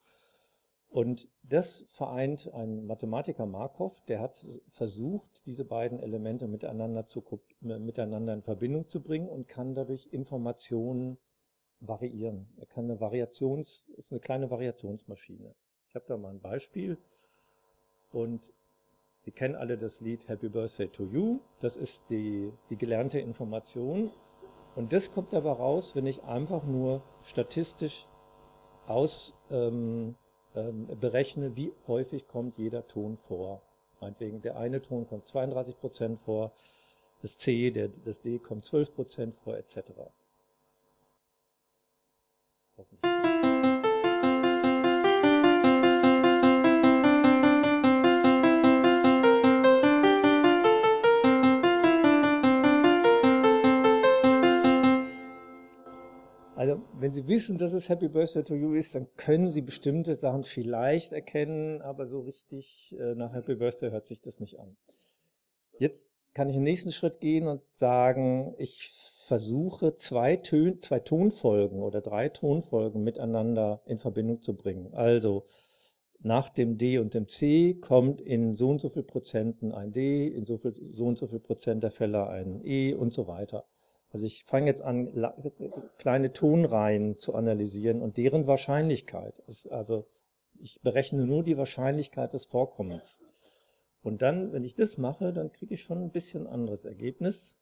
Und 0.89 1.29
das 1.41 1.87
vereint 1.89 2.53
ein 2.53 2.85
Mathematiker 2.85 3.45
Markov, 3.45 4.01
der 4.09 4.19
hat 4.19 4.45
versucht, 4.69 5.45
diese 5.45 5.63
beiden 5.63 6.01
Elemente 6.01 6.49
miteinander, 6.49 7.05
zu, 7.05 7.23
miteinander 7.61 8.33
in 8.33 8.41
Verbindung 8.41 8.89
zu 8.89 9.01
bringen 9.01 9.29
und 9.29 9.47
kann 9.47 9.73
dadurch 9.73 10.07
Informationen 10.07 11.17
variieren. 11.81 12.47
Er 12.57 12.65
kann 12.67 12.85
eine 12.85 12.99
Variations, 12.99 13.85
ist 13.97 14.11
eine 14.11 14.21
kleine 14.21 14.49
Variationsmaschine. 14.49 15.53
Ich 15.89 15.95
habe 15.95 16.05
da 16.07 16.17
mal 16.17 16.29
ein 16.29 16.39
Beispiel 16.39 16.97
und 18.11 18.53
Sie 19.23 19.31
kennen 19.31 19.55
alle 19.55 19.77
das 19.77 20.01
Lied 20.01 20.27
Happy 20.27 20.49
Birthday 20.49 20.87
to 20.87 21.03
You. 21.03 21.41
Das 21.59 21.77
ist 21.77 22.09
die, 22.09 22.51
die 22.71 22.75
gelernte 22.75 23.19
Information. 23.19 24.09
Und 24.75 24.93
das 24.93 25.11
kommt 25.11 25.35
aber 25.35 25.51
raus, 25.53 25.95
wenn 25.95 26.07
ich 26.07 26.23
einfach 26.23 26.63
nur 26.63 27.03
statistisch 27.21 28.07
aus, 28.87 29.39
ähm, 29.51 30.15
ähm, 30.55 30.87
berechne, 30.99 31.55
wie 31.55 31.71
häufig 31.87 32.27
kommt 32.27 32.57
jeder 32.57 32.87
Ton 32.87 33.17
vor. 33.17 33.61
Meinetwegen, 33.99 34.41
der 34.41 34.57
eine 34.57 34.81
Ton 34.81 35.07
kommt 35.07 35.27
32 35.27 35.79
Prozent 35.79 36.19
vor, 36.21 36.51
das 37.21 37.37
C, 37.37 37.69
der, 37.69 37.89
das 37.89 38.21
D 38.21 38.39
kommt 38.39 38.65
12 38.65 38.95
Prozent 38.95 39.35
vor, 39.35 39.55
etc. 39.55 39.91
Also, 56.61 56.79
wenn 56.93 57.11
Sie 57.11 57.27
wissen, 57.27 57.57
dass 57.57 57.73
es 57.73 57.89
Happy 57.89 58.07
Birthday 58.07 58.43
to 58.43 58.53
You 58.53 58.75
ist, 58.75 58.93
dann 58.93 59.07
können 59.17 59.49
Sie 59.49 59.61
bestimmte 59.61 60.13
Sachen 60.13 60.43
vielleicht 60.43 61.11
erkennen, 61.11 61.81
aber 61.81 62.05
so 62.05 62.19
richtig 62.19 62.95
äh, 62.99 63.15
nach 63.15 63.33
Happy 63.33 63.55
Birthday 63.55 63.89
hört 63.89 64.05
sich 64.05 64.21
das 64.21 64.39
nicht 64.39 64.59
an. 64.59 64.77
Jetzt 65.79 66.05
kann 66.35 66.49
ich 66.49 66.55
den 66.55 66.63
nächsten 66.63 66.91
Schritt 66.91 67.19
gehen 67.19 67.47
und 67.47 67.63
sagen, 67.73 68.53
ich 68.59 68.91
versuche 69.31 69.95
zwei, 69.95 70.35
Tön 70.35 70.81
zwei 70.81 70.99
Tonfolgen 70.99 71.81
oder 71.81 72.01
drei 72.01 72.27
Tonfolgen 72.27 73.01
miteinander 73.01 73.81
in 73.85 73.97
Verbindung 73.97 74.41
zu 74.41 74.57
bringen. 74.57 74.93
Also 74.93 75.45
nach 76.19 76.49
dem 76.49 76.77
D 76.77 76.97
und 76.97 77.13
dem 77.13 77.29
C 77.29 77.75
kommt 77.75 78.19
in 78.19 78.55
so 78.55 78.69
und 78.69 78.81
so 78.81 78.89
viel 78.89 79.03
Prozenten 79.03 79.71
ein 79.71 79.93
D, 79.93 80.27
in 80.27 80.45
so, 80.45 80.57
viel, 80.57 80.73
so 80.91 81.05
und 81.05 81.17
so 81.17 81.27
viel 81.27 81.39
Prozent 81.39 81.81
der 81.81 81.91
Fälle 81.91 82.27
ein 82.27 82.59
E 82.65 82.93
und 82.93 83.13
so 83.13 83.25
weiter. 83.25 83.63
Also 84.09 84.25
ich 84.25 84.43
fange 84.43 84.67
jetzt 84.67 84.81
an, 84.81 85.09
kleine 85.97 86.33
Tonreihen 86.33 87.17
zu 87.17 87.33
analysieren 87.33 88.01
und 88.01 88.17
deren 88.17 88.47
Wahrscheinlichkeit. 88.47 89.41
also 89.69 90.07
ich 90.59 90.81
berechne 90.81 91.25
nur 91.25 91.43
die 91.43 91.55
Wahrscheinlichkeit 91.55 92.33
des 92.33 92.47
Vorkommens. 92.47 93.21
Und 94.01 94.23
dann, 94.23 94.51
wenn 94.51 94.65
ich 94.65 94.75
das 94.75 94.97
mache, 94.97 95.31
dann 95.31 95.53
kriege 95.53 95.73
ich 95.73 95.83
schon 95.83 95.99
ein 95.99 96.11
bisschen 96.11 96.47
anderes 96.47 96.83
Ergebnis. 96.83 97.60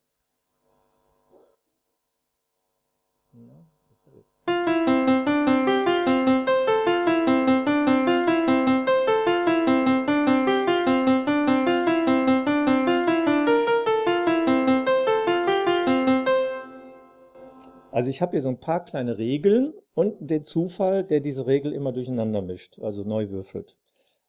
Also 17.92 18.10
ich 18.10 18.22
habe 18.22 18.32
hier 18.32 18.42
so 18.42 18.50
ein 18.50 18.60
paar 18.60 18.86
kleine 18.86 19.18
Regeln 19.18 19.74
und 19.94 20.16
den 20.22 20.44
Zufall, 20.46 21.04
der 21.04 21.20
diese 21.20 21.46
Regel 21.48 21.74
immer 21.74 21.92
durcheinander 21.92 22.42
mischt, 22.42 22.80
also 22.80 23.04
neu 23.04 23.30
würfelt. 23.30 23.78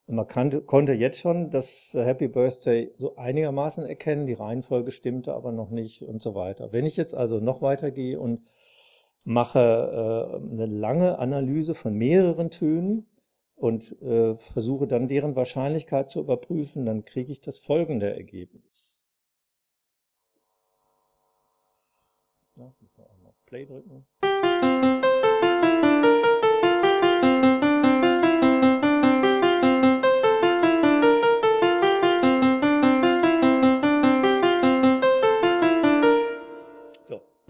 Und 0.06 0.16
man 0.16 0.26
kannte, 0.26 0.60
konnte 0.60 0.92
jetzt 0.92 1.20
schon 1.20 1.50
das 1.50 1.94
Happy 1.94 2.26
Birthday 2.26 2.92
so 2.98 3.16
einigermaßen 3.16 3.86
erkennen, 3.86 4.26
die 4.26 4.34
Reihenfolge 4.34 4.90
stimmte 4.90 5.34
aber 5.34 5.52
noch 5.52 5.70
nicht 5.70 6.02
und 6.02 6.20
so 6.20 6.34
weiter. 6.34 6.72
Wenn 6.72 6.84
ich 6.84 6.96
jetzt 6.96 7.14
also 7.14 7.38
noch 7.38 7.62
weitergehe 7.62 8.18
und 8.18 8.40
mache 9.24 9.58
äh, 9.58 10.52
eine 10.52 10.66
lange 10.66 11.18
Analyse 11.18 11.74
von 11.74 11.94
mehreren 11.94 12.50
Tönen 12.50 13.06
und 13.56 14.00
äh, 14.02 14.36
versuche 14.36 14.86
dann 14.86 15.08
deren 15.08 15.36
Wahrscheinlichkeit 15.36 16.10
zu 16.10 16.20
überprüfen, 16.20 16.86
dann 16.86 17.04
kriege 17.04 17.32
ich 17.32 17.40
das 17.40 17.58
folgende 17.58 18.14
Ergebnis. 18.14 18.88
Ja, 22.56 22.72
Play 23.46 23.66
drücken. 23.66 24.06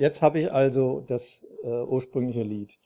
Jetzt 0.01 0.23
habe 0.23 0.41
ich 0.41 0.51
also 0.51 1.05
das 1.07 1.47
äh, 1.63 1.69
ursprüngliche 1.69 2.43
Lied. 2.43 2.79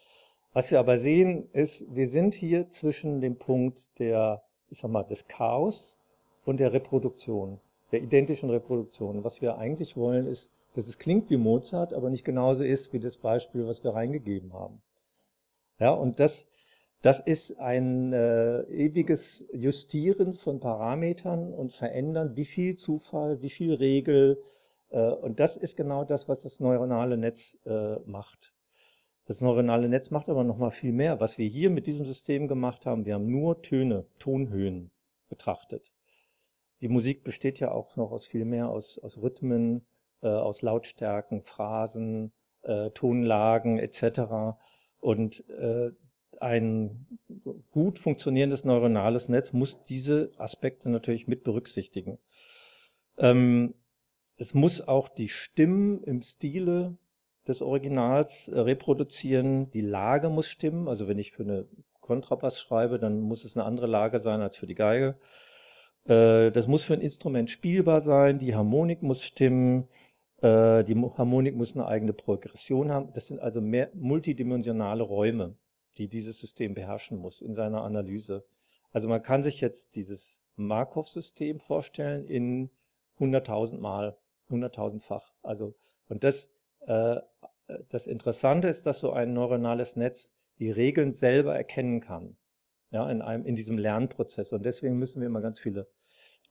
Was 0.53 0.71
wir 0.71 0.79
aber 0.79 0.99
sehen, 0.99 1.49
ist, 1.53 1.87
wir 1.95 2.07
sind 2.07 2.35
hier 2.35 2.71
zwischen 2.71 3.21
dem 3.21 3.37
Punkt 3.37 3.99
der, 3.99 4.43
ich 4.69 4.79
sag 4.79 4.91
mal, 4.91 5.03
des 5.03 5.27
Chaos 5.27 5.99
und 6.45 6.61
der 6.61 6.73
Reproduktion, 6.73 7.59
der 7.91 8.03
identischen 8.03 8.51
Reproduktion. 8.51 9.25
Was 9.25 9.41
wir 9.41 9.57
eigentlich 9.57 9.97
wollen, 9.97 10.27
ist 10.27 10.51
dass 10.75 10.89
es 10.89 10.99
klingt 10.99 11.31
wie 11.31 11.37
Mozart, 11.37 11.95
aber 11.95 12.11
nicht 12.11 12.25
genauso 12.25 12.65
ist 12.65 12.93
wie 12.93 12.99
das 12.99 13.17
Beispiel, 13.17 13.67
was 13.67 13.83
wir 13.83 13.95
reingegeben 13.95 14.53
haben. 14.53 14.83
Ja, 15.79 15.91
und 15.91 16.21
das, 16.21 16.47
das 17.01 17.21
ist 17.21 17.59
ein 17.59 18.13
äh, 18.13 18.63
ewiges 18.63 19.47
Justieren 19.53 20.35
von 20.35 20.61
Parametern 20.61 21.53
und 21.53 21.73
Verändern, 21.73 22.37
wie 22.37 22.45
viel 22.45 22.77
Zufall, 22.77 23.41
wie 23.41 23.51
viel 23.51 23.75
Regel. 23.75 24.43
Äh, 24.95 25.11
und 25.11 25.41
das 25.41 25.57
ist 25.57 25.77
genau 25.77 26.05
das, 26.05 26.29
was 26.29 26.41
das 26.41 26.61
neuronale 26.61 27.19
Netz 27.19 27.59
äh, 27.67 27.97
macht. 28.07 28.55
Das 29.27 29.41
neuronale 29.41 29.89
Netz 29.89 30.11
macht 30.11 30.29
aber 30.29 30.45
noch 30.45 30.59
mal 30.59 30.71
viel 30.71 30.93
mehr. 30.93 31.21
Was 31.21 31.39
wir 31.39 31.47
hier 31.47 31.71
mit 31.71 31.87
diesem 31.87 32.07
System 32.07 32.47
gemacht 32.47 32.87
haben, 32.87 33.05
wir 33.05 33.15
haben 33.15 33.27
nur 33.27 33.63
Töne, 33.63 34.07
Tonhöhen 34.19 34.91
betrachtet. 35.29 35.93
Die 36.81 36.89
Musik 36.89 37.25
besteht 37.25 37.59
ja 37.59 37.73
auch 37.73 37.97
noch 37.97 38.13
aus 38.13 38.27
viel 38.27 38.45
mehr, 38.45 38.69
aus, 38.69 38.99
aus 38.99 39.21
Rhythmen, 39.21 39.87
äh, 40.23 40.29
aus 40.29 40.63
Lautstärken, 40.63 41.43
Phrasen, 41.43 42.33
äh, 42.63 42.91
Tonlagen 42.91 43.79
etc. 43.79 44.59
Und 45.01 45.45
ein 46.41 47.07
gut 47.71 47.99
funktionierendes 47.99 48.65
neuronales 48.65 49.29
Netz 49.29 49.53
muss 49.53 49.85
diese 49.85 50.33
Aspekte 50.39 50.89
natürlich 50.89 51.29
mit 51.29 51.45
berücksichtigen. 51.45 52.19
Ähm, 53.19 53.75
es 54.37 54.55
muss 54.55 54.87
auch 54.87 55.09
die 55.09 55.29
Stimmen 55.29 56.03
im 56.03 56.23
Stile 56.23 56.97
des 57.47 57.63
Originals 57.63 58.49
äh, 58.49 58.59
reproduzieren. 58.59 59.71
Die 59.71 59.81
Lage 59.81 60.29
muss 60.29 60.49
stimmen. 60.49 60.89
Also 60.89 61.09
wenn 61.09 61.19
ich 61.19 61.33
für 61.33 61.43
eine 61.43 61.67
Kontrabass 62.01 62.61
schreibe, 62.61 62.99
dann 62.99 63.21
muss 63.21 63.45
es 63.45 63.57
eine 63.57 63.65
andere 63.65 63.87
Lage 63.87 64.19
sein 64.19 64.41
als 64.41 64.57
für 64.57 64.67
die 64.67 64.75
Geige. 64.75 65.17
Äh, 66.05 66.51
das 66.51 66.67
muss 66.67 66.85
für 66.85 66.95
ein 66.95 67.01
Instrument 67.01 67.51
spielbar 67.51 68.01
sein. 68.01 68.39
Die 68.39 68.55
Harmonik 68.55 69.03
muss 69.03 69.23
stimmen. 69.23 69.89
Äh, 70.39 70.85
die 70.85 70.97
Harmonik 70.97 71.55
muss 71.55 71.77
eine 71.77 71.87
eigene 71.87 72.13
Progression 72.13 72.91
haben. 72.91 73.13
Das 73.13 73.27
sind 73.29 73.41
also 73.41 73.61
mehr 73.61 73.91
multidimensionale 73.95 75.03
Räume, 75.03 75.57
die 75.99 76.09
dieses 76.09 76.41
System 76.41 76.75
beherrschen 76.75 77.19
muss 77.19 77.41
in 77.41 77.55
seiner 77.55 77.83
Analyse. 77.83 78.45
Also 78.93 79.09
man 79.09 79.23
kann 79.23 79.43
sich 79.43 79.61
jetzt 79.61 79.95
dieses 79.97 80.41
Markov-System 80.57 81.61
vorstellen 81.61 82.27
in 82.27 82.71
100.000 83.19 83.79
Mal, 83.79 84.17
100.000-fach. 84.55 85.33
Also, 85.43 85.75
und 86.09 86.25
das, 86.25 86.51
äh, 86.87 87.17
das 87.89 88.07
Interessante 88.07 88.69
ist, 88.69 88.87
dass 88.87 89.01
so 89.01 89.13
ein 89.13 89.33
neuronales 89.33 89.97
Netz 89.97 90.33
die 90.59 90.71
Regeln 90.71 91.11
selber 91.11 91.55
erkennen 91.55 92.01
kann. 92.01 92.37
Ja, 92.91 93.11
in 93.11 93.23
einem, 93.23 93.45
in 93.45 93.57
diesem 93.57 93.77
Lernprozess. 93.77 94.53
Und 94.53 94.65
deswegen 94.65 94.99
müssen 94.99 95.21
wir 95.21 95.27
immer 95.27 95.41
ganz 95.41 95.59
viele 95.59 95.89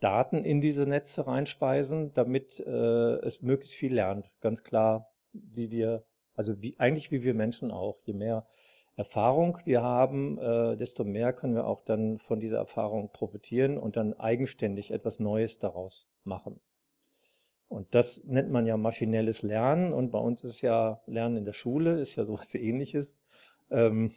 Daten 0.01 0.43
in 0.43 0.59
diese 0.59 0.85
Netze 0.85 1.25
reinspeisen, 1.25 2.13
damit 2.13 2.59
äh, 2.59 3.15
es 3.19 3.41
möglichst 3.41 3.77
viel 3.77 3.93
lernt. 3.93 4.29
Ganz 4.41 4.63
klar, 4.63 5.13
wie 5.31 5.71
wir, 5.71 6.03
also 6.35 6.61
wie, 6.61 6.77
eigentlich 6.79 7.11
wie 7.11 7.23
wir 7.23 7.33
Menschen 7.33 7.71
auch. 7.71 8.01
Je 8.03 8.13
mehr 8.13 8.45
Erfahrung 8.95 9.57
wir 9.65 9.81
haben, 9.81 10.37
äh, 10.37 10.75
desto 10.75 11.03
mehr 11.03 11.33
können 11.33 11.55
wir 11.55 11.65
auch 11.65 11.81
dann 11.81 12.19
von 12.19 12.39
dieser 12.39 12.57
Erfahrung 12.57 13.11
profitieren 13.11 13.77
und 13.77 13.95
dann 13.95 14.13
eigenständig 14.13 14.91
etwas 14.91 15.19
Neues 15.19 15.59
daraus 15.59 16.11
machen. 16.23 16.59
Und 17.73 17.95
das 17.95 18.23
nennt 18.25 18.51
man 18.51 18.67
ja 18.67 18.77
maschinelles 18.77 19.41
Lernen 19.41 19.93
und 19.93 20.11
bei 20.11 20.19
uns 20.19 20.43
ist 20.43 20.61
ja 20.61 21.01
Lernen 21.07 21.37
in 21.37 21.45
der 21.45 21.53
Schule, 21.53 21.99
ist 21.99 22.15
ja 22.15 22.23
sowas 22.23 22.53
ähnliches. 22.53 23.17
Ähm, 23.71 24.11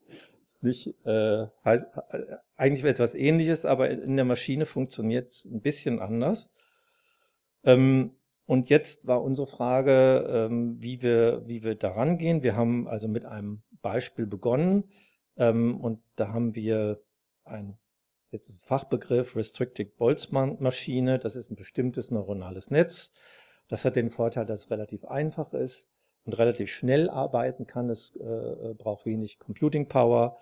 nicht, 0.60 0.94
äh, 1.06 1.46
heißt, 1.64 1.86
äh, 2.10 2.36
eigentlich 2.56 2.84
etwas 2.84 3.14
ähnliches, 3.14 3.64
aber 3.64 3.88
in 3.88 4.16
der 4.16 4.26
Maschine 4.26 4.66
funktioniert 4.66 5.30
es 5.30 5.46
ein 5.46 5.62
bisschen 5.62 5.98
anders. 5.98 6.50
Ähm, 7.64 8.16
und 8.44 8.68
jetzt 8.68 9.06
war 9.06 9.22
unsere 9.22 9.46
Frage, 9.46 10.48
ähm, 10.50 10.76
wie, 10.78 11.00
wir, 11.00 11.40
wie 11.46 11.62
wir 11.62 11.76
daran 11.76 12.18
gehen. 12.18 12.42
Wir 12.42 12.54
haben 12.54 12.86
also 12.86 13.08
mit 13.08 13.24
einem 13.24 13.62
Beispiel 13.80 14.26
begonnen 14.26 14.84
ähm, 15.38 15.80
und 15.80 16.02
da 16.16 16.34
haben 16.34 16.54
wir 16.54 17.00
ein 17.44 17.78
jetzt 18.30 18.48
ist 18.48 18.62
ein 18.62 18.66
Fachbegriff 18.66 19.36
Restricted 19.36 19.96
Boltzmann-Maschine. 19.96 21.18
Das 21.18 21.36
ist 21.36 21.50
ein 21.50 21.56
bestimmtes 21.56 22.10
neuronales 22.10 22.70
Netz. 22.70 23.12
Das 23.68 23.84
hat 23.84 23.96
den 23.96 24.10
Vorteil, 24.10 24.46
dass 24.46 24.60
es 24.60 24.70
relativ 24.70 25.04
einfach 25.04 25.52
ist 25.52 25.90
und 26.24 26.38
relativ 26.38 26.70
schnell 26.70 27.08
arbeiten 27.08 27.66
kann. 27.66 27.88
Es 27.88 28.16
äh, 28.16 28.74
braucht 28.76 29.06
wenig 29.06 29.38
Computing 29.38 29.88
Power 29.88 30.38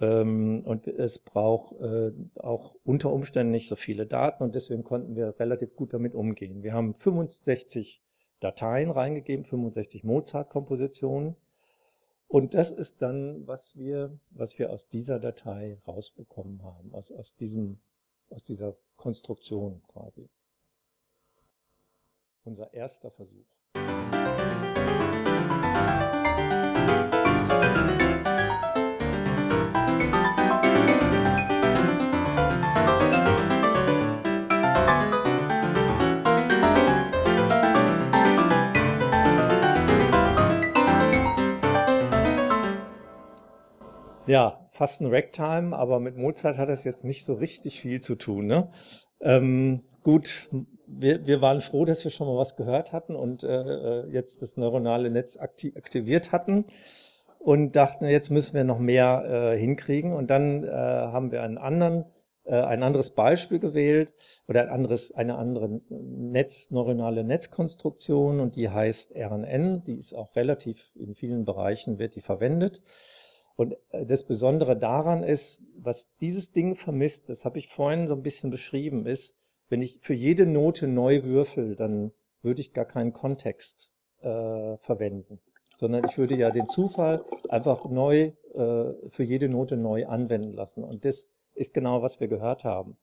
ähm, 0.00 0.62
und 0.64 0.86
es 0.86 1.18
braucht 1.18 1.80
äh, 1.80 2.12
auch 2.36 2.76
unter 2.84 3.12
Umständen 3.12 3.52
nicht 3.52 3.68
so 3.68 3.76
viele 3.76 4.06
Daten 4.06 4.42
und 4.42 4.54
deswegen 4.54 4.84
konnten 4.84 5.16
wir 5.16 5.38
relativ 5.38 5.76
gut 5.76 5.92
damit 5.92 6.14
umgehen. 6.14 6.62
Wir 6.62 6.72
haben 6.72 6.94
65 6.94 8.02
Dateien 8.40 8.90
reingegeben, 8.90 9.44
65 9.44 10.04
Mozart-Kompositionen 10.04 11.36
und 12.34 12.52
das 12.54 12.72
ist 12.72 13.00
dann, 13.00 13.46
was 13.46 13.76
wir, 13.76 14.18
was 14.30 14.58
wir 14.58 14.70
aus 14.70 14.88
dieser 14.88 15.20
Datei 15.20 15.78
rausbekommen 15.86 16.64
haben, 16.64 16.92
aus, 16.92 17.12
aus, 17.12 17.36
diesem, 17.36 17.78
aus 18.28 18.42
dieser 18.42 18.76
Konstruktion 18.96 19.80
quasi. 19.86 20.28
Unser 22.42 22.74
erster 22.74 23.12
Versuch. 23.12 23.46
Ja, 44.26 44.66
fast 44.70 45.02
ein 45.02 45.12
Ragtime, 45.12 45.76
aber 45.76 46.00
mit 46.00 46.16
Mozart 46.16 46.56
hat 46.56 46.70
es 46.70 46.84
jetzt 46.84 47.04
nicht 47.04 47.26
so 47.26 47.34
richtig 47.34 47.80
viel 47.80 48.00
zu 48.00 48.14
tun. 48.14 48.46
Ne? 48.46 48.68
Ähm, 49.20 49.82
gut, 50.02 50.48
wir, 50.86 51.26
wir 51.26 51.42
waren 51.42 51.60
froh, 51.60 51.84
dass 51.84 52.04
wir 52.04 52.10
schon 52.10 52.28
mal 52.28 52.36
was 52.36 52.56
gehört 52.56 52.92
hatten 52.92 53.16
und 53.16 53.42
äh, 53.42 53.48
äh 53.48 54.10
jetzt 54.10 54.40
das 54.40 54.56
neuronale 54.56 55.10
Netz 55.10 55.36
aktiviert 55.36 56.32
hatten 56.32 56.64
und 57.38 57.76
dachten, 57.76 58.06
jetzt 58.06 58.30
müssen 58.30 58.54
wir 58.54 58.64
noch 58.64 58.78
mehr 58.78 59.52
äh, 59.54 59.58
hinkriegen. 59.58 60.14
Und 60.14 60.28
dann 60.28 60.64
äh, 60.64 60.70
haben 60.70 61.30
wir 61.30 61.42
einen 61.42 61.58
anderen, 61.58 62.06
äh, 62.44 62.54
ein 62.54 62.82
anderes 62.82 63.10
Beispiel 63.10 63.58
gewählt 63.58 64.14
oder 64.48 64.62
ein 64.62 64.70
anderes, 64.70 65.12
eine 65.12 65.36
andere 65.36 65.82
Netz, 65.90 66.70
neuronale 66.70 67.24
Netzkonstruktion 67.24 68.40
und 68.40 68.56
die 68.56 68.70
heißt 68.70 69.14
RNN. 69.14 69.84
Die 69.84 69.96
ist 69.96 70.14
auch 70.14 70.34
relativ 70.34 70.90
in 70.94 71.14
vielen 71.14 71.44
Bereichen 71.44 71.98
wird 71.98 72.14
die 72.14 72.22
verwendet. 72.22 72.80
Und 73.56 73.76
äh, 73.90 74.06
das 74.06 74.24
Besondere 74.24 74.76
daran 74.76 75.22
ist, 75.22 75.62
was 75.76 76.08
dieses 76.20 76.52
Ding 76.52 76.74
vermisst, 76.74 77.28
das 77.28 77.44
habe 77.44 77.58
ich 77.58 77.68
vorhin 77.68 78.06
so 78.06 78.14
ein 78.14 78.22
bisschen 78.22 78.50
beschrieben, 78.50 79.06
ist, 79.06 79.36
wenn 79.68 79.80
ich 79.80 79.98
für 80.02 80.14
jede 80.14 80.46
Note 80.46 80.88
neu 80.88 81.24
würfel, 81.24 81.76
dann 81.76 82.12
würde 82.42 82.60
ich 82.60 82.72
gar 82.72 82.84
keinen 82.84 83.12
Kontext 83.12 83.90
äh, 84.20 84.76
verwenden, 84.78 85.40
sondern 85.78 86.04
ich 86.04 86.18
würde 86.18 86.36
ja 86.36 86.50
den 86.50 86.68
Zufall 86.68 87.24
einfach 87.48 87.88
neu 87.88 88.32
äh, 88.54 88.92
für 89.08 89.22
jede 89.22 89.48
Note 89.48 89.76
neu 89.76 90.06
anwenden 90.06 90.52
lassen. 90.52 90.84
Und 90.84 91.04
das 91.04 91.30
ist 91.54 91.72
genau, 91.72 92.02
was 92.02 92.20
wir 92.20 92.28
gehört 92.28 92.64
haben. 92.64 92.96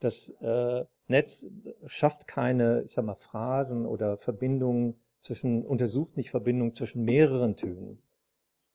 Das 0.00 0.30
äh, 0.40 0.84
Netz 1.06 1.46
schafft 1.86 2.26
keine, 2.26 2.82
ich 2.82 2.92
sag 2.92 3.04
mal, 3.04 3.14
Phrasen 3.14 3.86
oder 3.86 4.16
Verbindungen 4.16 5.00
zwischen, 5.20 5.64
untersucht 5.64 6.16
nicht 6.16 6.30
Verbindungen 6.30 6.74
zwischen 6.74 7.04
mehreren 7.04 7.56
Tönen 7.56 8.02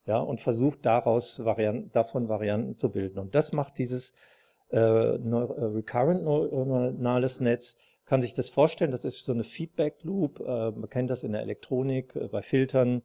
ja, 0.05 0.19
und 0.19 0.41
versucht 0.41 0.85
daraus 0.85 1.43
Varianten, 1.43 1.91
davon 1.91 2.27
Varianten 2.27 2.77
zu 2.77 2.89
bilden. 2.89 3.19
Und 3.19 3.35
das 3.35 3.53
macht 3.53 3.77
dieses 3.77 4.13
äh, 4.71 5.17
Neu 5.17 5.43
äh, 5.43 5.65
Recurrent 5.65 6.23
neuronales 6.23 7.39
Netz. 7.39 7.77
Kann 8.05 8.21
sich 8.21 8.33
das 8.33 8.49
vorstellen, 8.49 8.91
das 8.91 9.05
ist 9.05 9.23
so 9.23 9.31
eine 9.31 9.43
Feedback 9.43 10.03
Loop. 10.03 10.39
Äh, 10.41 10.71
man 10.71 10.89
kennt 10.89 11.09
das 11.09 11.23
in 11.23 11.31
der 11.31 11.41
Elektronik, 11.41 12.15
äh, 12.15 12.27
bei 12.27 12.41
Filtern. 12.41 13.01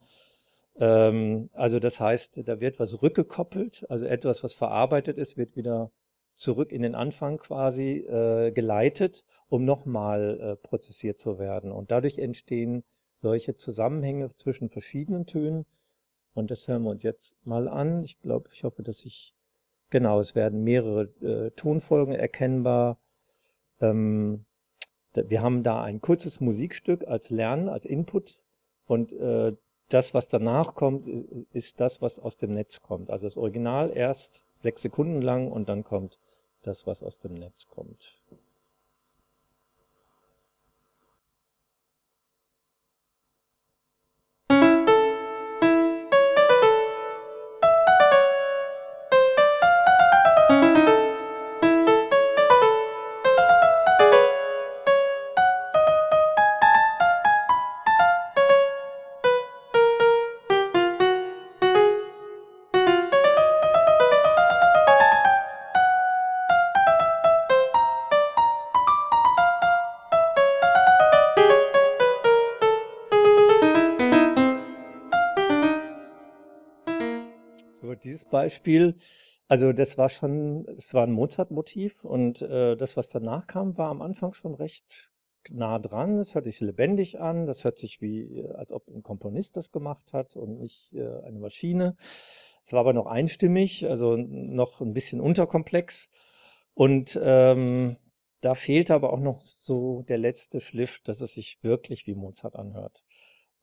Ähm, 0.81 1.51
also 1.53 1.79
das 1.79 2.01
heißt, 2.01 2.49
da 2.49 2.61
wird 2.61 2.81
was 2.81 3.03
rückgekoppelt, 3.03 3.87
also 3.89 4.05
etwas, 4.07 4.43
was 4.43 4.55
verarbeitet 4.55 5.19
ist, 5.19 5.37
wird 5.37 5.57
wieder 5.57 5.91
zurück 6.35 6.73
in 6.73 6.83
den 6.83 6.95
Anfang 6.95 7.39
quasi 7.39 7.99
äh, 7.99 8.53
geleitet, 8.53 9.25
um 9.49 9.65
nochmal 9.65 10.41
äh, 10.41 10.57
prozessiert 10.57 11.21
zu 11.21 11.39
werden. 11.39 11.73
Und 11.73 11.91
dadurch 11.91 12.19
entstehen 12.19 12.85
solche 13.21 13.57
Zusammenhänge 13.57 14.35
zwischen 14.37 14.69
verschiedenen 14.69 15.27
Tönen, 15.27 15.67
und 16.39 16.51
das 16.51 16.69
hören 16.69 16.85
wir 16.85 16.91
uns 16.91 17.03
jetzt 17.03 17.35
mal 17.45 17.69
an. 17.69 18.05
Ich 18.05 18.21
glaube, 18.21 18.49
ich 18.53 18.65
hoffe, 18.65 18.83
dass 18.83 19.05
ich, 19.05 19.35
genau, 19.91 20.21
es 20.21 20.35
werden 20.35 20.63
mehrere 20.63 21.03
äh, 21.21 21.51
Tonfolgen 21.51 22.15
erkennbar. 22.15 22.99
Ähm, 23.81 24.45
wir 25.15 25.43
haben 25.43 25.63
da 25.65 25.83
ein 25.83 26.01
kurzes 26.01 26.41
Musikstück 26.41 27.07
als 27.07 27.31
Lernen, 27.31 27.69
als 27.69 27.85
Input. 27.85 28.43
Und 28.87 29.13
äh, 29.13 29.57
das, 29.89 30.15
was 30.15 30.29
danach 30.29 30.75
kommt, 30.75 31.09
ist 31.53 31.81
das, 31.81 32.01
was 32.03 32.19
aus 32.19 32.37
dem 32.37 32.55
Netz 32.55 32.83
kommt. 32.83 33.11
Also 33.11 33.27
das 33.27 33.37
Original 33.37 33.91
erst 33.95 34.45
sechs 34.63 34.83
Sekunden 34.83 35.23
lang 35.23 35.51
und 35.51 35.69
dann 35.69 35.83
kommt 35.83 36.19
das, 36.63 36.87
was 36.87 37.03
aus 37.03 37.19
dem 37.19 37.35
Netz 37.35 37.67
kommt. 37.67 38.23
Beispiel. 78.39 78.97
Also 79.49 79.73
das 79.73 79.99
war 79.99 80.09
schon, 80.11 80.67
es 80.77 80.93
war 80.95 81.05
ein 81.05 81.13
Mozart-Motiv 81.13 82.05
und 82.05 82.43
äh, 82.43 82.77
das, 82.77 82.97
was 82.97 83.09
danach 83.09 83.47
kam, 83.47 83.77
war 83.79 83.91
am 83.91 84.03
Anfang 84.03 84.33
schon 84.35 84.55
recht 84.55 85.11
nah 85.51 85.79
dran. 85.79 86.19
Es 86.19 86.35
hört 86.35 86.45
sich 86.45 86.61
lebendig 86.61 87.19
an, 87.19 87.47
das 87.47 87.65
hört 87.65 87.79
sich 87.79 88.01
wie, 88.01 88.21
äh, 88.21 88.53
als 88.53 88.73
ob 88.73 88.87
ein 88.89 89.03
Komponist 89.03 89.57
das 89.57 89.73
gemacht 89.73 90.13
hat 90.13 90.37
und 90.37 90.61
nicht 90.61 90.93
äh, 90.93 91.23
eine 91.25 91.39
Maschine. 91.39 91.97
Es 92.65 92.73
war 92.73 92.81
aber 92.81 92.93
noch 92.93 93.07
einstimmig, 93.07 93.87
also 93.89 94.17
noch 94.17 94.83
ein 94.83 94.93
bisschen 94.93 95.21
unterkomplex. 95.21 96.11
Und 96.75 97.19
ähm, 97.21 97.97
da 98.41 98.55
fehlte 98.55 98.95
aber 98.95 99.13
auch 99.13 99.21
noch 99.21 99.45
so 99.45 100.03
der 100.03 100.19
letzte 100.19 100.61
Schliff, 100.61 101.01
dass 101.03 101.21
es 101.23 101.33
sich 101.33 101.59
wirklich 101.63 102.07
wie 102.07 102.15
Mozart 102.15 102.55
anhört. 102.55 103.03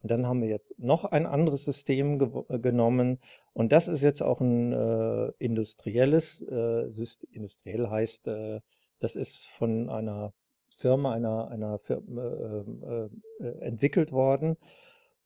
Und 0.02 0.12
dann 0.12 0.28
haben 0.28 0.42
wir 0.42 0.50
jetzt 0.50 0.78
noch 0.78 1.06
ein 1.06 1.26
anderes 1.26 1.66
System 1.66 2.20
ge 2.20 2.30
äh, 2.50 2.60
genommen. 2.60 3.20
Und 3.54 3.72
das 3.72 3.88
ist 3.88 4.02
jetzt 4.02 4.22
auch 4.22 4.42
ein 4.42 4.72
äh, 4.72 5.32
industrielles 5.40 6.42
äh, 6.44 6.90
System. 6.90 7.30
Industriell 7.32 7.90
heißt, 7.90 8.28
äh, 8.28 8.62
das 9.00 9.16
ist 9.16 9.48
von 9.48 9.90
einer 9.90 10.34
Firma, 10.76 11.14
einer, 11.14 11.48
einer 11.50 11.80
Firma 11.80 12.22
äh, 12.22 13.44
äh, 13.44 13.60
entwickelt 13.62 14.12
worden. 14.12 14.58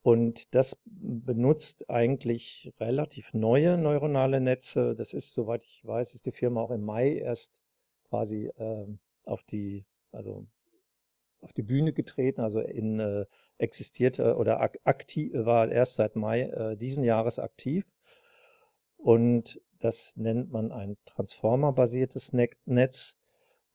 Und 0.02 0.54
das 0.54 0.80
benutzt 0.84 1.90
eigentlich 1.90 2.72
relativ 2.80 3.34
neue 3.34 3.76
neuronale 3.76 4.40
Netze. 4.40 4.94
Das 4.94 5.12
ist, 5.12 5.34
soweit 5.34 5.62
ich 5.62 5.84
weiß, 5.84 6.14
ist 6.14 6.24
die 6.24 6.32
Firma 6.32 6.62
auch 6.62 6.70
im 6.70 6.84
Mai 6.84 7.16
erst 7.16 7.60
quasi 8.08 8.50
ähm, 8.56 8.98
auf 9.24 9.42
die, 9.42 9.84
also 10.10 10.46
auf 11.40 11.52
die 11.52 11.62
Bühne 11.62 11.92
getreten, 11.92 12.40
also 12.40 12.60
in 12.60 13.00
äh, 13.00 13.26
existierte 13.58 14.36
oder 14.36 14.60
ak 14.60 14.78
aktiv 14.84 15.32
war 15.34 15.70
erst 15.70 15.96
seit 15.96 16.16
Mai 16.16 16.42
äh, 16.42 16.76
diesen 16.76 17.04
Jahres 17.04 17.38
aktiv. 17.38 17.84
Und 18.96 19.60
das 19.78 20.14
nennt 20.16 20.52
man 20.52 20.72
ein 20.72 20.98
Transformer-basiertes 21.06 22.32
Netz. 22.66 23.16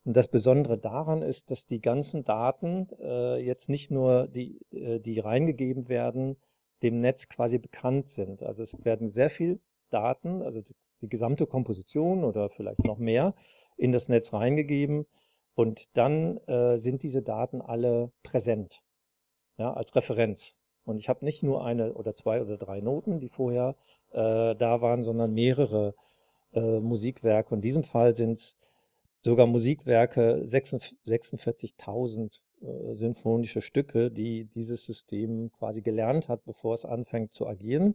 Und 0.04 0.16
das 0.16 0.28
Besondere 0.28 0.78
daran 0.78 1.22
ist, 1.22 1.50
dass 1.50 1.66
die 1.66 1.80
ganzen 1.80 2.22
Daten 2.22 2.88
äh, 3.00 3.38
jetzt 3.38 3.68
nicht 3.68 3.90
nur 3.90 4.28
die, 4.28 4.60
äh, 4.70 5.00
die 5.00 5.18
reingegeben 5.18 5.88
werden, 5.88 6.36
dem 6.82 7.00
Netz 7.00 7.28
quasi 7.28 7.58
bekannt 7.58 8.08
sind. 8.08 8.42
Also 8.44 8.62
es 8.62 8.84
werden 8.84 9.10
sehr 9.10 9.30
viel 9.30 9.60
Daten, 9.90 10.42
also 10.42 10.60
die, 10.60 10.76
die 11.00 11.08
gesamte 11.08 11.46
Komposition 11.46 12.22
oder 12.22 12.48
vielleicht 12.48 12.84
noch 12.84 12.98
mehr, 12.98 13.34
in 13.76 13.90
das 13.90 14.08
Netz 14.08 14.32
reingegeben 14.32 15.06
und 15.56 15.96
dann 15.96 16.36
äh, 16.46 16.76
sind 16.76 17.02
diese 17.02 17.22
Daten 17.22 17.60
alle 17.62 18.12
präsent, 18.22 18.84
ja, 19.56 19.72
als 19.72 19.96
Referenz. 19.96 20.56
Und 20.84 20.98
ich 20.98 21.08
habe 21.08 21.24
nicht 21.24 21.42
nur 21.42 21.64
eine 21.64 21.94
oder 21.94 22.14
zwei 22.14 22.42
oder 22.42 22.58
drei 22.58 22.80
Noten, 22.80 23.18
die 23.18 23.30
vorher 23.30 23.74
äh, 24.10 24.54
da 24.54 24.80
waren, 24.82 25.02
sondern 25.02 25.32
mehrere 25.32 25.94
äh, 26.52 26.78
Musikwerke. 26.80 27.54
In 27.54 27.62
diesem 27.62 27.82
Fall 27.82 28.14
sind 28.14 28.38
es 28.38 28.58
sogar 29.22 29.46
Musikwerke, 29.46 30.44
46.000 30.46 32.40
äh, 32.60 32.92
sinfonische 32.92 33.62
Stücke, 33.62 34.10
die 34.10 34.44
dieses 34.44 34.84
System 34.84 35.50
quasi 35.52 35.80
gelernt 35.80 36.28
hat, 36.28 36.44
bevor 36.44 36.74
es 36.74 36.84
anfängt 36.84 37.32
zu 37.32 37.46
agieren. 37.46 37.94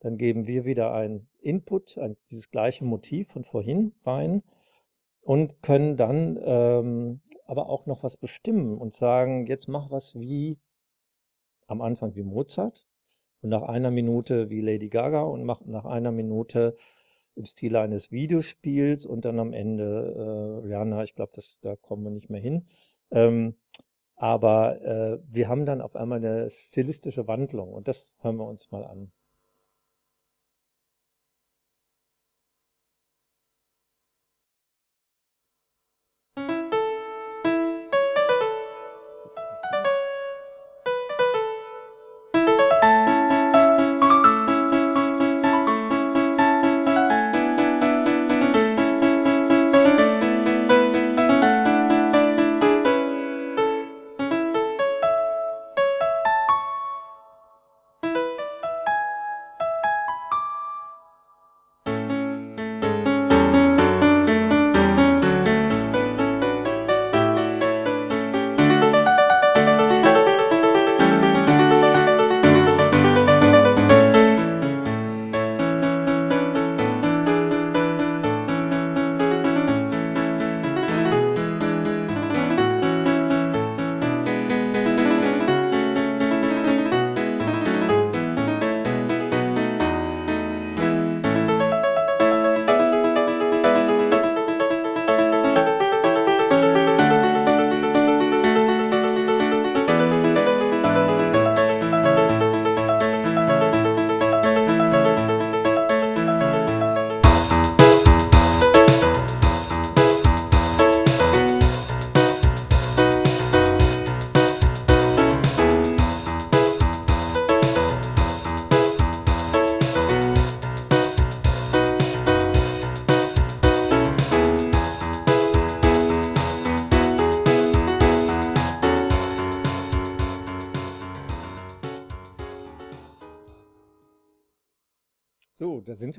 Dann 0.00 0.16
geben 0.16 0.48
wir 0.48 0.64
wieder 0.64 0.92
ein 0.92 1.28
Input, 1.40 1.98
ein, 1.98 2.16
dieses 2.30 2.50
gleiche 2.50 2.84
Motiv 2.84 3.28
von 3.28 3.44
vorhin 3.44 3.94
rein 4.04 4.42
und 5.22 5.62
können 5.62 5.96
dann 5.96 6.38
ähm, 6.42 7.20
aber 7.46 7.68
auch 7.68 7.86
noch 7.86 8.02
was 8.02 8.16
bestimmen 8.16 8.78
und 8.78 8.94
sagen, 8.94 9.46
jetzt 9.46 9.68
mach 9.68 9.90
was 9.90 10.18
wie 10.18 10.58
am 11.66 11.80
Anfang 11.80 12.14
wie 12.14 12.22
Mozart 12.22 12.86
und 13.42 13.50
nach 13.50 13.62
einer 13.62 13.90
Minute 13.90 14.50
wie 14.50 14.60
Lady 14.60 14.88
Gaga 14.88 15.22
und 15.22 15.44
mach 15.44 15.60
nach 15.64 15.84
einer 15.84 16.12
Minute 16.12 16.76
im 17.36 17.44
Stile 17.44 17.80
eines 17.80 18.10
Videospiels 18.10 19.06
und 19.06 19.24
dann 19.24 19.38
am 19.38 19.52
Ende 19.52 20.62
äh, 20.62 20.66
Rihanna, 20.66 21.02
ich 21.02 21.14
glaube, 21.14 21.32
da 21.62 21.76
kommen 21.76 22.04
wir 22.04 22.10
nicht 22.10 22.28
mehr 22.28 22.40
hin. 22.40 22.66
Ähm, 23.10 23.56
aber 24.16 24.82
äh, 24.82 25.18
wir 25.28 25.48
haben 25.48 25.64
dann 25.64 25.80
auf 25.80 25.96
einmal 25.96 26.18
eine 26.18 26.50
stilistische 26.50 27.26
Wandlung 27.26 27.72
und 27.72 27.88
das 27.88 28.14
hören 28.20 28.36
wir 28.36 28.46
uns 28.46 28.70
mal 28.70 28.84
an. 28.84 29.12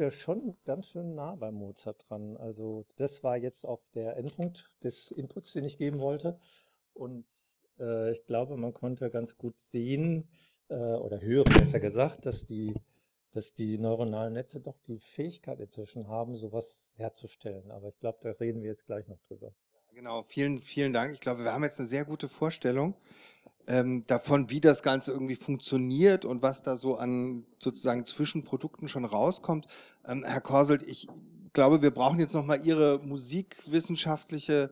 Wir 0.02 0.12
schon 0.12 0.58
ganz 0.66 0.88
schön 0.88 1.16
nah 1.16 1.36
bei 1.36 1.52
Mozart 1.52 2.06
dran. 2.10 2.36
Also 2.36 2.86
das 2.98 3.24
war 3.24 3.38
jetzt 3.38 3.66
auch 3.66 3.82
der 3.94 4.18
Endpunkt 4.18 4.70
des 4.84 5.12
Inputs, 5.12 5.54
den 5.54 5.64
ich 5.64 5.78
geben 5.78 6.00
wollte. 6.00 6.40
Und 6.94 7.26
äh, 7.80 8.12
ich 8.12 8.26
glaube, 8.26 8.58
man 8.58 8.74
konnte 8.74 9.10
ganz 9.10 9.38
gut 9.38 9.60
sehen 9.60 10.28
äh, 10.70 10.76
oder 10.76 11.22
hören, 11.22 11.54
besser 11.54 11.80
gesagt, 11.80 12.26
dass 12.26 12.46
die, 12.46 12.74
dass 13.32 13.54
die 13.54 13.78
neuronalen 13.78 14.34
Netze 14.34 14.60
doch 14.60 14.80
die 14.80 15.00
Fähigkeit 15.00 15.60
inzwischen 15.60 16.08
haben, 16.08 16.36
sowas 16.36 16.92
herzustellen. 16.96 17.72
Aber 17.72 17.90
ich 17.90 18.00
glaube, 18.00 18.20
da 18.24 18.32
reden 18.32 18.64
wir 18.64 18.72
jetzt 18.72 18.88
gleich 18.88 19.08
noch 19.08 19.20
drüber. 19.28 19.54
Genau, 19.94 20.24
vielen, 20.24 20.60
vielen 20.60 20.94
Dank. 20.94 21.14
Ich 21.14 21.20
glaube, 21.20 21.44
wir 21.44 21.54
haben 21.54 21.64
jetzt 21.64 21.80
eine 21.80 21.88
sehr 21.88 22.06
gute 22.06 22.28
Vorstellung 22.28 22.96
ähm, 23.72 24.04
davon, 24.06 24.50
wie 24.50 24.60
das 24.60 24.84
Ganze 24.84 25.12
irgendwie 25.12 25.38
funktioniert 25.38 26.26
und 26.26 26.42
was 26.42 26.62
da 26.62 26.76
so 26.76 26.98
an 26.98 27.46
sozusagen 27.58 28.04
Zwischenprodukten 28.04 28.90
schon 28.90 29.06
rauskommt. 29.06 29.68
Ähm, 30.06 30.26
Herr 30.28 30.42
Korselt, 30.42 30.84
ich 30.84 31.08
glaube, 31.54 31.82
wir 31.82 31.92
brauchen 31.92 32.20
jetzt 32.20 32.34
nochmal 32.34 32.66
Ihre 32.66 33.00
musikwissenschaftliche 33.00 34.72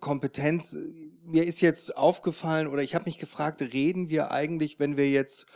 Kompetenz. 0.00 0.76
Mir 1.24 1.46
ist 1.46 1.62
jetzt 1.62 1.96
aufgefallen 1.96 2.66
oder 2.66 2.82
ich 2.82 2.94
habe 2.94 3.06
mich 3.06 3.16
gefragt, 3.16 3.62
reden 3.62 4.10
wir 4.10 4.30
eigentlich, 4.30 4.78
wenn 4.78 4.98
wir 4.98 5.08
jetzt 5.08 5.46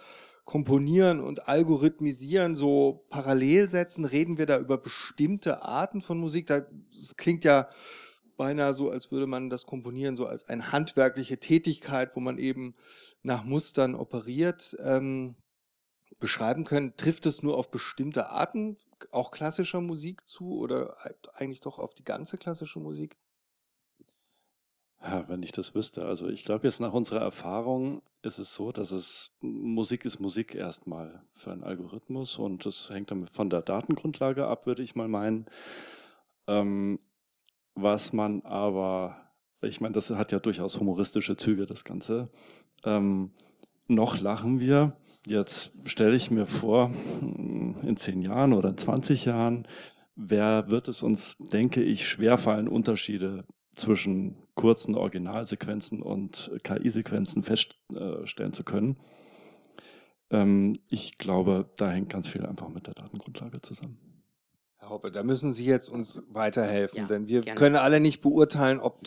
komponieren 0.47 1.21
und 1.21 1.49
algorithmisieren, 1.49 2.57
so 2.57 3.05
parallel 3.11 3.69
setzen, 3.69 4.07
reden 4.07 4.39
wir 4.39 4.47
da 4.47 4.59
über 4.59 4.79
bestimmte 4.79 5.63
Arten 5.63 6.01
von 6.01 6.19
Musik? 6.19 6.47
Das 6.47 6.65
klingt 7.19 7.45
ja 7.45 7.69
beinahe 8.37 8.75
so, 8.75 8.91
als 8.91 9.11
würde 9.11 9.27
man 9.27 9.51
das 9.51 9.67
Komponieren 9.67 10.17
so 10.17 10.27
als 10.27 10.49
eine 10.49 10.73
handwerkliche 10.73 11.39
Tätigkeit, 11.39 12.15
wo 12.15 12.21
man 12.21 12.39
eben 12.39 12.75
nach 13.23 13.45
Mustern 13.45 13.95
operiert, 13.95 14.77
ähm, 14.81 15.37
beschreiben 16.19 16.65
können. 16.65 16.97
Trifft 16.97 17.27
es 17.27 17.43
nur 17.43 17.57
auf 17.57 17.71
bestimmte 17.71 18.31
Arten 18.31 18.77
auch 19.11 19.31
klassischer 19.31 19.81
Musik 19.81 20.29
zu 20.29 20.57
oder 20.57 20.97
eigentlich 21.35 21.61
doch 21.61 21.79
auf 21.79 21.95
die 21.95 22.05
ganze 22.05 22.39
klassische 22.39 22.79
Musik? 22.79 23.17
Ja, 25.03 25.29
wenn 25.29 25.43
ich 25.43 25.51
das 25.51 25.75
wüsste. 25.75 26.05
Also 26.05 26.29
ich 26.29 26.45
glaube 26.45 26.67
jetzt 26.67 26.81
nach 26.81 26.93
unserer 26.93 27.21
Erfahrung 27.21 28.03
ist 28.23 28.39
es 28.39 28.55
so, 28.55 28.71
dass 28.71 28.93
es 28.93 29.37
Musik 29.41 30.05
ist 30.05 30.21
Musik 30.21 30.55
erstmal 30.55 31.25
für 31.35 31.51
einen 31.51 31.65
Algorithmus 31.65 32.39
und 32.39 32.65
das 32.65 32.89
hängt 32.89 33.11
damit 33.11 33.31
von 33.31 33.51
der 33.51 33.63
Datengrundlage 33.63 34.47
ab, 34.47 34.67
würde 34.67 34.83
ich 34.83 34.95
mal 34.95 35.09
meinen. 35.09 35.47
Ähm, 36.47 37.01
was 37.75 38.13
man 38.13 38.43
aber, 38.43 39.17
ich 39.63 39.81
meine, 39.81 39.95
das 39.95 40.11
hat 40.11 40.33
ja 40.33 40.39
durchaus 40.39 40.79
humoristische 40.79 41.37
Züge, 41.37 41.67
das 41.67 41.85
Ganze. 41.85 42.31
Ähm, 42.85 43.33
noch 43.89 44.21
lachen 44.21 44.61
wir. 44.61 44.97
Jetzt 45.27 45.89
stelle 45.89 46.17
ich 46.17 46.31
mir 46.31 46.47
vor, 46.47 46.91
in 47.21 47.97
zehn 47.97 48.23
Jahren 48.23 48.53
oder 48.53 48.71
in 48.71 48.79
20 48.79 49.25
Jahren, 49.27 49.69
wer 50.17 50.71
wird 50.71 50.89
es 50.89 51.03
uns, 51.03 51.39
denke 51.39 51.83
ich, 51.83 52.09
schwerfallen, 52.09 52.69
Unterschiede 52.69 53.45
zwischen 53.75 54.37
kurzen 54.55 54.95
Originalsequenzen 54.95 56.03
und 56.03 56.51
KI-Sequenzen 56.65 57.43
feststellen 57.43 58.53
zu 58.53 58.65
können. 58.65 58.97
Ähm, 60.31 60.75
ich 60.89 61.19
glaube, 61.19 61.71
da 61.77 61.91
hängt 61.91 62.11
ganz 62.11 62.29
viel 62.29 62.45
einfach 62.45 62.69
mit 62.69 62.87
der 62.87 62.95
Datengrundlage 62.95 63.61
zusammen. 63.61 64.12
Hoppe, 64.93 65.11
da 65.11 65.23
müssen 65.23 65.53
Sie 65.53 65.65
jetzt 65.65 65.89
uns 65.89 66.23
weiterhelfen, 66.31 66.99
Ja, 66.99 67.07
denn 67.07 67.29
wir 67.29 67.41
gerne. 67.41 67.59
können 67.59 67.77
alle 67.77 67.99
nicht 68.01 68.21
beurteilen, 68.21 68.79
ob 68.79 69.01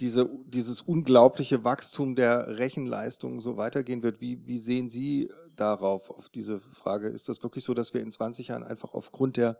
diese, 0.00 0.30
dieses 0.46 0.80
unglaubliche 0.80 1.64
Wachstum 1.64 2.14
der 2.14 2.58
Rechenleistung 2.58 3.40
so 3.40 3.56
weitergehen 3.56 4.02
wird. 4.02 4.20
Wie, 4.20 4.46
wie 4.46 4.58
sehen 4.58 4.88
Sie 4.88 5.28
darauf, 5.56 6.10
auf 6.10 6.28
diese 6.28 6.60
Frage? 6.60 7.08
Ist 7.08 7.28
das 7.28 7.42
wirklich 7.42 7.64
so, 7.64 7.74
dass 7.74 7.94
wir 7.94 8.00
in 8.00 8.10
20 8.10 8.48
Jahren 8.48 8.62
einfach 8.62 8.94
aufgrund 8.94 9.36
der 9.36 9.58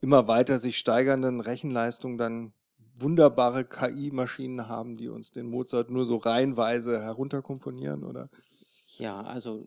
immer 0.00 0.28
weiter 0.28 0.58
sich 0.58 0.78
steigernden 0.78 1.40
Rechenleistung 1.40 2.18
dann 2.18 2.52
wunderbare 2.94 3.64
KI-Maschinen 3.64 4.68
haben, 4.68 4.96
die 4.96 5.08
uns 5.08 5.32
den 5.32 5.48
Mozart 5.48 5.90
nur 5.90 6.04
so 6.04 6.16
reihenweise 6.16 7.00
herunterkomponieren, 7.00 8.04
oder? 8.04 8.28
Ja, 8.98 9.22
also 9.22 9.64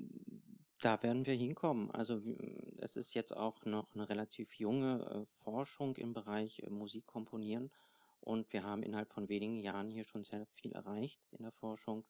da 0.81 1.01
werden 1.03 1.25
wir 1.25 1.33
hinkommen. 1.33 1.91
Also 1.91 2.25
w- 2.25 2.37
es 2.79 2.95
ist 2.95 3.13
jetzt 3.13 3.35
auch 3.35 3.65
noch 3.65 3.93
eine 3.93 4.09
relativ 4.09 4.55
junge 4.55 5.05
äh, 5.05 5.25
Forschung 5.25 5.95
im 5.97 6.13
Bereich 6.13 6.59
äh, 6.59 6.69
Musik 6.69 7.05
komponieren 7.07 7.71
und 8.19 8.51
wir 8.53 8.63
haben 8.63 8.83
innerhalb 8.83 9.11
von 9.13 9.29
wenigen 9.29 9.57
Jahren 9.59 9.89
hier 9.89 10.03
schon 10.03 10.23
sehr 10.23 10.45
viel 10.47 10.71
erreicht 10.73 11.27
in 11.31 11.43
der 11.43 11.51
Forschung. 11.51 12.05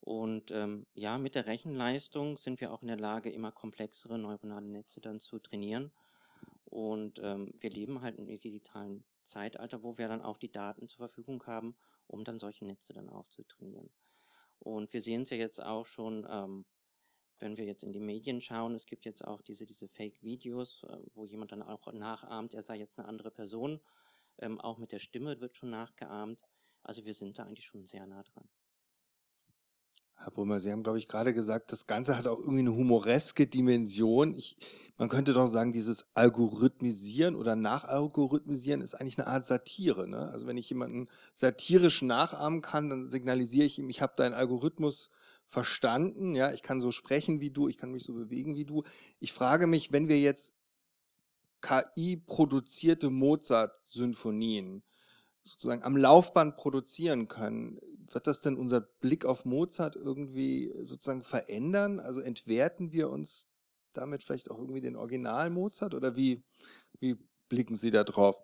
Und 0.00 0.50
ähm, 0.52 0.86
ja, 0.94 1.18
mit 1.18 1.34
der 1.34 1.46
Rechenleistung 1.46 2.36
sind 2.38 2.60
wir 2.60 2.72
auch 2.72 2.82
in 2.82 2.88
der 2.88 2.98
Lage, 2.98 3.30
immer 3.30 3.52
komplexere 3.52 4.18
neuronale 4.18 4.66
Netze 4.68 5.00
dann 5.00 5.20
zu 5.20 5.38
trainieren. 5.40 5.92
Und 6.64 7.18
ähm, 7.22 7.52
wir 7.60 7.70
leben 7.70 8.00
halt 8.02 8.16
im 8.16 8.26
digitalen 8.26 9.04
Zeitalter, 9.22 9.82
wo 9.82 9.98
wir 9.98 10.08
dann 10.08 10.22
auch 10.22 10.38
die 10.38 10.52
Daten 10.52 10.88
zur 10.88 11.08
Verfügung 11.08 11.44
haben, 11.46 11.76
um 12.06 12.24
dann 12.24 12.38
solche 12.38 12.64
Netze 12.64 12.92
dann 12.92 13.08
auch 13.08 13.28
zu 13.28 13.42
trainieren. 13.44 13.90
Und 14.58 14.92
wir 14.92 15.00
sehen 15.00 15.22
es 15.22 15.30
ja 15.30 15.36
jetzt 15.36 15.62
auch 15.62 15.86
schon, 15.86 16.26
ähm, 16.30 16.66
wenn 17.40 17.56
wir 17.56 17.64
jetzt 17.64 17.84
in 17.84 17.92
die 17.92 18.00
Medien 18.00 18.40
schauen, 18.40 18.74
es 18.74 18.86
gibt 18.86 19.04
jetzt 19.04 19.24
auch 19.24 19.42
diese, 19.42 19.66
diese 19.66 19.88
Fake-Videos, 19.88 20.84
äh, 20.88 20.96
wo 21.14 21.24
jemand 21.24 21.52
dann 21.52 21.62
auch 21.62 21.92
nachahmt, 21.92 22.54
er 22.54 22.62
sei 22.62 22.76
jetzt 22.76 22.98
eine 22.98 23.08
andere 23.08 23.30
Person. 23.30 23.80
Ähm, 24.38 24.60
auch 24.60 24.78
mit 24.78 24.92
der 24.92 24.98
Stimme 24.98 25.40
wird 25.40 25.56
schon 25.56 25.70
nachgeahmt. 25.70 26.42
Also 26.82 27.04
wir 27.04 27.14
sind 27.14 27.38
da 27.38 27.44
eigentlich 27.44 27.66
schon 27.66 27.86
sehr 27.86 28.06
nah 28.06 28.22
dran. 28.22 28.48
Herr 30.20 30.32
Brümmer, 30.32 30.58
Sie 30.58 30.72
haben, 30.72 30.82
glaube 30.82 30.98
ich, 30.98 31.06
gerade 31.06 31.32
gesagt, 31.32 31.70
das 31.70 31.86
Ganze 31.86 32.18
hat 32.18 32.26
auch 32.26 32.40
irgendwie 32.40 32.60
eine 32.60 32.74
humoreske 32.74 33.46
Dimension. 33.46 34.34
Ich, 34.34 34.56
man 34.96 35.08
könnte 35.08 35.32
doch 35.32 35.46
sagen, 35.46 35.72
dieses 35.72 36.16
Algorithmisieren 36.16 37.36
oder 37.36 37.54
Nachalgorithmisieren 37.54 38.80
ist 38.80 38.94
eigentlich 38.94 39.18
eine 39.18 39.28
Art 39.28 39.46
Satire. 39.46 40.08
Ne? 40.08 40.28
Also 40.30 40.48
wenn 40.48 40.56
ich 40.56 40.68
jemanden 40.70 41.08
satirisch 41.34 42.02
nachahmen 42.02 42.62
kann, 42.62 42.90
dann 42.90 43.04
signalisiere 43.04 43.66
ich 43.66 43.78
ihm, 43.78 43.90
ich 43.90 44.02
habe 44.02 44.14
deinen 44.16 44.34
Algorithmus 44.34 45.10
verstanden, 45.48 46.34
ja, 46.34 46.52
ich 46.52 46.62
kann 46.62 46.78
so 46.80 46.92
sprechen 46.92 47.40
wie 47.40 47.50
du, 47.50 47.68
ich 47.68 47.78
kann 47.78 47.90
mich 47.90 48.04
so 48.04 48.12
bewegen 48.14 48.54
wie 48.54 48.66
du. 48.66 48.84
Ich 49.18 49.32
frage 49.32 49.66
mich, 49.66 49.92
wenn 49.92 50.08
wir 50.08 50.20
jetzt 50.20 50.54
KI-produzierte 51.62 53.10
Mozart-Symphonien 53.10 54.84
sozusagen 55.42 55.82
am 55.82 55.96
Laufband 55.96 56.56
produzieren 56.56 57.28
können, 57.28 57.80
wird 58.10 58.26
das 58.26 58.40
denn 58.40 58.56
unser 58.56 58.82
Blick 58.82 59.24
auf 59.24 59.46
Mozart 59.46 59.96
irgendwie 59.96 60.70
sozusagen 60.82 61.22
verändern? 61.22 61.98
Also 61.98 62.20
entwerten 62.20 62.92
wir 62.92 63.08
uns 63.08 63.50
damit 63.94 64.22
vielleicht 64.22 64.50
auch 64.50 64.58
irgendwie 64.58 64.82
den 64.82 64.96
Original 64.96 65.48
Mozart 65.48 65.94
oder 65.94 66.14
wie, 66.14 66.44
wie 67.00 67.16
blicken 67.48 67.74
Sie 67.74 67.90
da 67.90 68.04
drauf? 68.04 68.42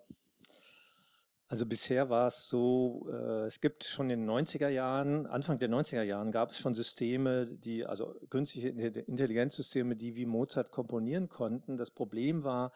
Also 1.55 1.67
bisher 1.67 2.11
war 2.11 2.27
es 2.27 2.49
so, 2.49 3.07
äh, 3.13 3.45
es 3.47 3.61
gibt 3.61 3.85
schon 3.85 4.11
in 4.11 4.27
den 4.27 4.29
90er 4.29 4.67
Jahren, 4.71 5.29
Anfang 5.29 5.61
der 5.61 5.69
90er 5.69 6.03
Jahren 6.03 6.33
gab 6.33 6.51
es 6.51 6.59
schon 6.59 6.75
Systeme, 6.75 7.47
die, 7.47 7.87
also 7.87 8.17
künstliche 8.29 8.71
Intelligenzsysteme, 8.71 9.95
die 9.95 10.17
wie 10.17 10.27
Mozart 10.27 10.73
komponieren 10.73 11.29
konnten. 11.29 11.77
Das 11.77 11.93
Problem 11.93 12.43
war, 12.43 12.73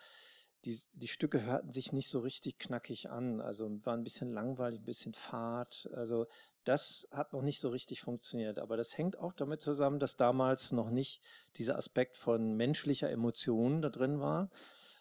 die, 0.65 0.79
die 0.93 1.09
Stücke 1.09 1.43
hörten 1.43 1.73
sich 1.73 1.93
nicht 1.93 2.09
so 2.09 2.21
richtig 2.21 2.61
knackig 2.61 3.11
an, 3.11 3.41
also 3.41 3.69
waren 3.85 4.03
ein 4.03 4.05
bisschen 4.05 4.33
langweilig, 4.33 4.83
ein 4.83 4.85
bisschen 4.85 5.15
fad. 5.15 5.91
Also 5.95 6.29
das 6.63 7.09
hat 7.11 7.33
noch 7.33 7.43
nicht 7.43 7.59
so 7.59 7.71
richtig 7.71 8.01
funktioniert. 8.01 8.61
Aber 8.61 8.77
das 8.77 8.97
hängt 8.97 9.19
auch 9.19 9.33
damit 9.33 9.61
zusammen, 9.61 9.99
dass 9.99 10.17
damals 10.17 10.71
noch 10.71 10.91
nicht 10.91 11.21
dieser 11.57 11.79
Aspekt 11.79 12.17
von 12.17 12.55
menschlicher 12.55 13.11
Emotion 13.11 13.83
da 13.83 13.89
drin 13.89 14.21
war. 14.21 14.51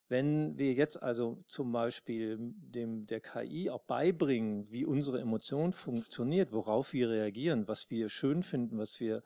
Wenn 0.09 0.57
wir 0.57 0.73
jetzt 0.73 1.01
also 1.01 1.43
zum 1.47 1.71
Beispiel 1.71 2.37
dem, 2.39 3.05
der 3.07 3.19
KI 3.19 3.69
auch 3.69 3.83
beibringen, 3.83 4.71
wie 4.71 4.85
unsere 4.85 5.19
Emotion 5.19 5.73
funktioniert, 5.73 6.53
worauf 6.53 6.93
wir 6.93 7.09
reagieren, 7.09 7.67
was 7.67 7.89
wir 7.91 8.07
schön 8.07 8.41
finden, 8.41 8.77
was 8.77 8.99
wir 9.01 9.21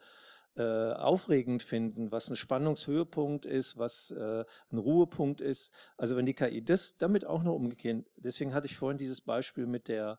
äh, 0.56 0.92
aufregend 0.92 1.62
finden, 1.62 2.10
was 2.10 2.28
ein 2.28 2.36
Spannungshöhepunkt 2.36 3.46
ist, 3.46 3.78
was 3.78 4.10
äh, 4.10 4.44
ein 4.70 4.78
Ruhepunkt 4.78 5.40
ist. 5.40 5.72
Also 5.96 6.16
wenn 6.16 6.26
die 6.26 6.34
KI 6.34 6.62
das 6.62 6.98
damit 6.98 7.24
auch 7.24 7.42
noch 7.42 7.54
umgehen, 7.54 8.04
deswegen 8.16 8.52
hatte 8.52 8.66
ich 8.66 8.76
vorhin 8.76 8.98
dieses 8.98 9.20
Beispiel 9.20 9.66
mit 9.66 9.88
der 9.88 10.18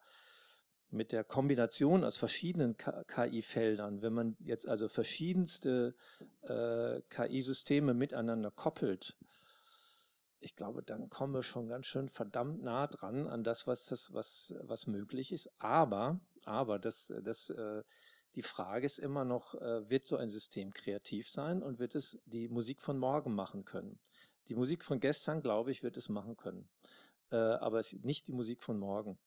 mit 0.89 1.11
der 1.11 1.23
Kombination 1.23 2.03
aus 2.03 2.17
verschiedenen 2.17 2.77
KI-Feldern, 2.77 4.03
wenn 4.03 4.13
man 4.13 4.37
jetzt 4.39 4.67
also 4.67 4.87
verschiedenste 4.87 5.95
äh, 6.43 7.01
KI-Systeme 7.09 7.95
miteinander 7.95 8.51
koppelt, 8.51 9.17
ich 10.43 10.55
glaube, 10.55 10.83
dann 10.83 11.09
kommen 11.09 11.33
wir 11.33 11.43
schon 11.43 11.67
ganz 11.67 11.87
schön 11.87 12.09
verdammt 12.09 12.61
nah 12.61 12.87
dran 12.87 13.27
an 13.27 13.43
das, 13.43 13.65
was 13.67 13.85
das, 13.85 14.13
was, 14.13 14.53
was 14.61 14.87
möglich 14.87 15.31
ist. 15.31 15.49
Aber, 15.59 16.19
aber 16.45 16.79
das, 16.79 17.13
das, 17.23 17.49
äh, 17.49 17.83
die 18.35 18.41
Frage 18.41 18.85
ist 18.85 18.99
immer 18.99 19.25
noch, 19.25 19.55
äh, 19.55 19.89
wird 19.89 20.05
so 20.05 20.17
ein 20.17 20.29
System 20.29 20.73
kreativ 20.73 21.29
sein 21.29 21.63
und 21.63 21.79
wird 21.79 21.95
es 21.95 22.19
die 22.25 22.47
Musik 22.47 22.81
von 22.81 22.97
morgen 22.97 23.33
machen 23.33 23.63
können? 23.63 23.99
Die 24.49 24.55
Musik 24.55 24.83
von 24.83 24.99
gestern, 24.99 25.41
glaube 25.41 25.71
ich, 25.71 25.83
wird 25.83 25.97
es 25.97 26.09
machen 26.09 26.35
können. 26.35 26.69
Äh, 27.31 27.37
aber 27.37 27.79
es 27.79 27.93
nicht 27.93 28.27
die 28.27 28.33
Musik 28.33 28.63
von 28.63 28.77
morgen. 28.77 29.17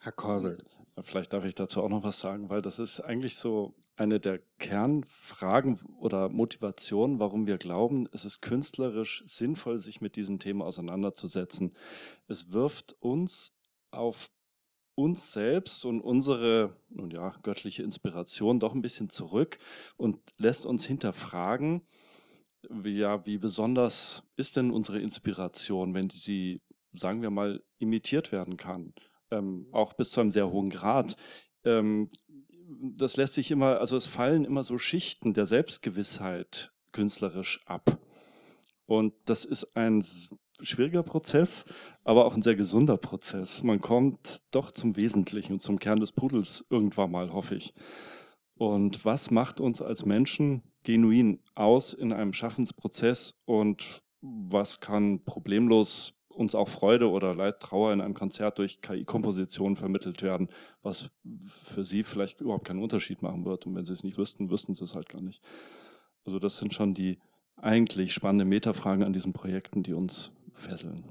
Herr 0.00 0.12
Korsel. 0.12 0.62
Vielleicht 1.02 1.32
darf 1.32 1.44
ich 1.44 1.54
dazu 1.54 1.82
auch 1.82 1.88
noch 1.88 2.04
was 2.04 2.20
sagen, 2.20 2.50
weil 2.50 2.62
das 2.62 2.78
ist 2.78 3.00
eigentlich 3.00 3.36
so 3.36 3.74
eine 3.96 4.20
der 4.20 4.40
Kernfragen 4.58 5.80
oder 5.98 6.28
Motivationen, 6.28 7.18
warum 7.18 7.46
wir 7.46 7.58
glauben, 7.58 8.08
es 8.12 8.24
ist 8.24 8.40
künstlerisch 8.40 9.24
sinnvoll, 9.26 9.78
sich 9.78 10.00
mit 10.00 10.14
diesen 10.16 10.38
Themen 10.38 10.62
auseinanderzusetzen. 10.62 11.74
Es 12.28 12.52
wirft 12.52 12.96
uns 13.00 13.52
auf 13.90 14.30
uns 14.94 15.32
selbst 15.32 15.84
und 15.84 16.00
unsere, 16.00 16.76
nun 16.88 17.10
ja, 17.10 17.34
göttliche 17.42 17.82
Inspiration 17.82 18.58
doch 18.58 18.74
ein 18.74 18.82
bisschen 18.82 19.10
zurück 19.10 19.58
und 19.96 20.18
lässt 20.38 20.66
uns 20.66 20.84
hinterfragen, 20.84 21.82
wie, 22.68 22.98
ja, 22.98 23.24
wie 23.24 23.38
besonders 23.38 24.28
ist 24.36 24.56
denn 24.56 24.70
unsere 24.70 25.00
Inspiration, 25.00 25.94
wenn 25.94 26.10
sie, 26.10 26.60
sagen 26.92 27.22
wir 27.22 27.30
mal, 27.30 27.62
imitiert 27.78 28.32
werden 28.32 28.56
kann? 28.56 28.92
Ähm, 29.30 29.66
auch 29.72 29.94
bis 29.94 30.10
zu 30.10 30.20
einem 30.20 30.30
sehr 30.30 30.50
hohen 30.50 30.70
Grad. 30.70 31.16
Ähm, 31.64 32.10
das 32.80 33.16
lässt 33.16 33.34
sich 33.34 33.50
immer, 33.50 33.80
also 33.80 33.96
es 33.96 34.06
fallen 34.06 34.44
immer 34.44 34.62
so 34.62 34.78
Schichten 34.78 35.34
der 35.34 35.46
Selbstgewissheit 35.46 36.72
künstlerisch 36.92 37.62
ab. 37.66 37.98
Und 38.86 39.14
das 39.26 39.44
ist 39.44 39.76
ein 39.76 40.04
schwieriger 40.60 41.02
Prozess, 41.02 41.64
aber 42.04 42.24
auch 42.24 42.34
ein 42.34 42.42
sehr 42.42 42.56
gesunder 42.56 42.96
Prozess. 42.96 43.62
Man 43.62 43.80
kommt 43.80 44.42
doch 44.50 44.70
zum 44.70 44.96
Wesentlichen 44.96 45.54
und 45.54 45.60
zum 45.60 45.78
Kern 45.78 46.00
des 46.00 46.12
Pudels 46.12 46.66
irgendwann 46.70 47.10
mal, 47.10 47.32
hoffe 47.32 47.54
ich. 47.54 47.74
Und 48.56 49.04
was 49.04 49.30
macht 49.30 49.60
uns 49.60 49.80
als 49.80 50.04
Menschen 50.04 50.62
genuin 50.82 51.42
aus 51.54 51.92
in 51.92 52.12
einem 52.12 52.32
Schaffensprozess 52.32 53.40
und 53.44 54.02
was 54.20 54.80
kann 54.80 55.24
problemlos 55.24 56.17
uns 56.38 56.54
auch 56.54 56.68
Freude 56.68 57.10
oder 57.10 57.34
Leid, 57.34 57.60
Trauer 57.60 57.92
in 57.92 58.00
einem 58.00 58.14
Konzert 58.14 58.58
durch 58.58 58.80
KI-Kompositionen 58.80 59.76
vermittelt 59.76 60.22
werden, 60.22 60.48
was 60.82 61.10
für 61.36 61.84
sie 61.84 62.04
vielleicht 62.04 62.40
überhaupt 62.40 62.66
keinen 62.66 62.82
Unterschied 62.82 63.22
machen 63.22 63.44
wird. 63.44 63.66
Und 63.66 63.74
wenn 63.74 63.84
sie 63.84 63.92
es 63.92 64.04
nicht 64.04 64.18
wüssten, 64.18 64.48
wüssten 64.48 64.76
sie 64.76 64.84
es 64.84 64.94
halt 64.94 65.08
gar 65.08 65.20
nicht. 65.20 65.42
Also 66.24 66.38
das 66.38 66.58
sind 66.58 66.72
schon 66.72 66.94
die 66.94 67.18
eigentlich 67.56 68.12
spannenden 68.12 68.48
Metafragen 68.48 69.02
an 69.02 69.12
diesen 69.12 69.32
Projekten, 69.32 69.82
die 69.82 69.94
uns 69.94 70.36
fesseln. 70.52 71.04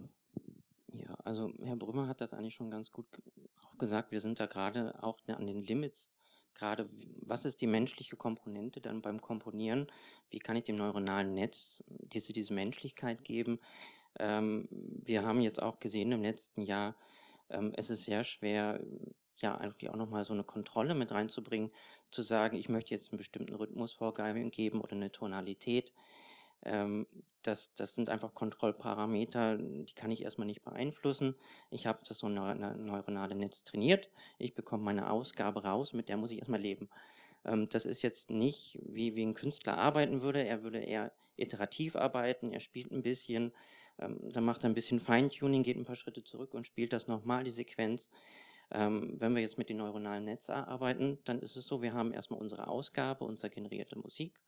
Ja, 0.94 1.14
also 1.26 1.52
Herr 1.62 1.76
Brümmer 1.76 2.08
hat 2.08 2.22
das 2.22 2.34
eigentlich 2.34 2.56
schon 2.56 2.72
ganz 2.72 2.94
gut 2.94 3.08
gesagt. 3.78 4.12
Wir 4.12 4.22
sind 4.22 4.40
da 4.40 4.46
gerade 4.46 5.04
auch 5.04 5.20
an 5.28 5.46
den 5.46 5.62
Limits 5.62 6.14
gerade, 6.58 6.90
was 7.22 7.46
ist 7.46 7.62
die 7.62 7.68
menschliche 7.68 8.16
Komponente 8.16 8.82
dann 8.82 9.02
beim 9.02 9.22
Komponieren? 9.22 9.88
Wie 10.30 10.40
kann 10.40 10.56
ich 10.56 10.64
dem 10.64 10.76
neuronalen 10.76 11.34
Netz 11.34 11.84
diese, 11.88 12.34
diese 12.34 12.54
Menschlichkeit 12.54 13.24
geben? 13.24 13.60
Ähm, 14.20 14.68
wir 14.72 15.26
haben 15.26 15.42
jetzt 15.42 15.62
auch 15.62 15.80
gesehen 15.80 16.12
im 16.12 16.22
letzten 16.22 16.62
Jahr, 16.62 16.96
ähm, 17.50 17.74
es 17.76 17.90
ist 17.90 18.04
sehr 18.04 18.24
schwer, 18.24 18.80
ja, 19.38 19.56
eigentlich 19.56 19.90
auch 19.90 19.96
nochmal 19.96 20.24
so 20.26 20.34
eine 20.34 20.44
Kontrolle 20.44 20.96
mit 20.96 21.12
reinzubringen, 21.12 21.72
zu 22.12 22.22
sagen, 22.22 22.58
ich 22.58 22.70
möchte 22.70 22.94
jetzt 22.94 23.12
einen 23.12 23.18
bestimmten 23.18 23.56
Rhythmus 23.56 23.94
vorgeben 23.94 24.82
oder 24.82 24.94
eine 24.94 25.12
Tonalität. 25.12 25.94
Ähm, 26.64 27.06
das, 27.44 27.76
das 27.76 27.96
sind 27.96 28.10
einfach 28.10 28.34
Kontrollparameter, 28.34 29.58
die 29.58 29.94
kann 29.96 30.12
ich 30.12 30.24
erstmal 30.24 30.48
nicht 30.48 30.64
beeinflussen. 30.64 31.36
Ich 31.70 31.86
habe 31.86 32.00
das 32.08 32.18
so 32.18 32.30
neuronale 32.30 33.36
Netz 33.36 33.64
trainiert. 33.64 34.10
Ich 34.38 34.56
bekomme 34.56 34.84
meine 34.84 35.10
Ausgabe 35.10 35.64
raus, 35.64 35.94
mit 35.94 36.10
der 36.10 36.18
muss 36.18 36.32
ich 36.32 36.40
erstmal 36.40 36.62
leben. 36.62 36.90
Ähm, 37.46 37.70
das 37.70 37.86
ist 37.86 38.02
jetzt 38.02 38.32
nicht, 38.32 38.80
wie, 38.84 39.16
wie 39.16 39.26
ein 39.26 39.34
Künstler 39.34 39.78
arbeiten 39.78 40.22
würde. 40.22 40.44
Er 40.46 40.64
würde 40.64 40.80
eher 40.80 41.12
iterativ 41.38 41.96
arbeiten, 41.96 42.52
er 42.52 42.60
spielt 42.60 42.92
ein 42.92 43.04
bisschen, 43.04 43.54
ähm, 44.00 44.20
dann 44.32 44.46
macht 44.46 44.64
er 44.64 44.70
ein 44.70 44.76
bisschen 44.76 45.00
Feintuning, 45.00 45.64
geht 45.64 45.78
ein 45.78 45.86
paar 45.86 45.96
Schritte 45.96 46.24
zurück 46.24 46.54
und 46.54 46.68
spielt 46.68 46.94
das 46.94 47.08
nochmal, 47.08 47.44
die 47.44 47.52
Sequenz. 47.52 48.12
Ähm, 48.72 49.16
wenn 49.20 49.34
wir 49.34 49.42
jetzt 49.42 49.58
mit 49.58 49.70
den 49.70 49.78
neuronalen 49.78 50.26
Netzen 50.26 50.52
arbeiten, 50.52 51.20
dann 51.24 51.40
ist 51.40 51.56
es 51.56 51.68
so, 51.68 51.82
wir 51.82 51.94
haben 51.94 52.12
erstmal 52.12 52.42
unsere 52.42 52.68
Ausgabe, 52.68 53.24
unsere 53.24 53.50
generierte 53.50 53.98
Musik 53.98 54.42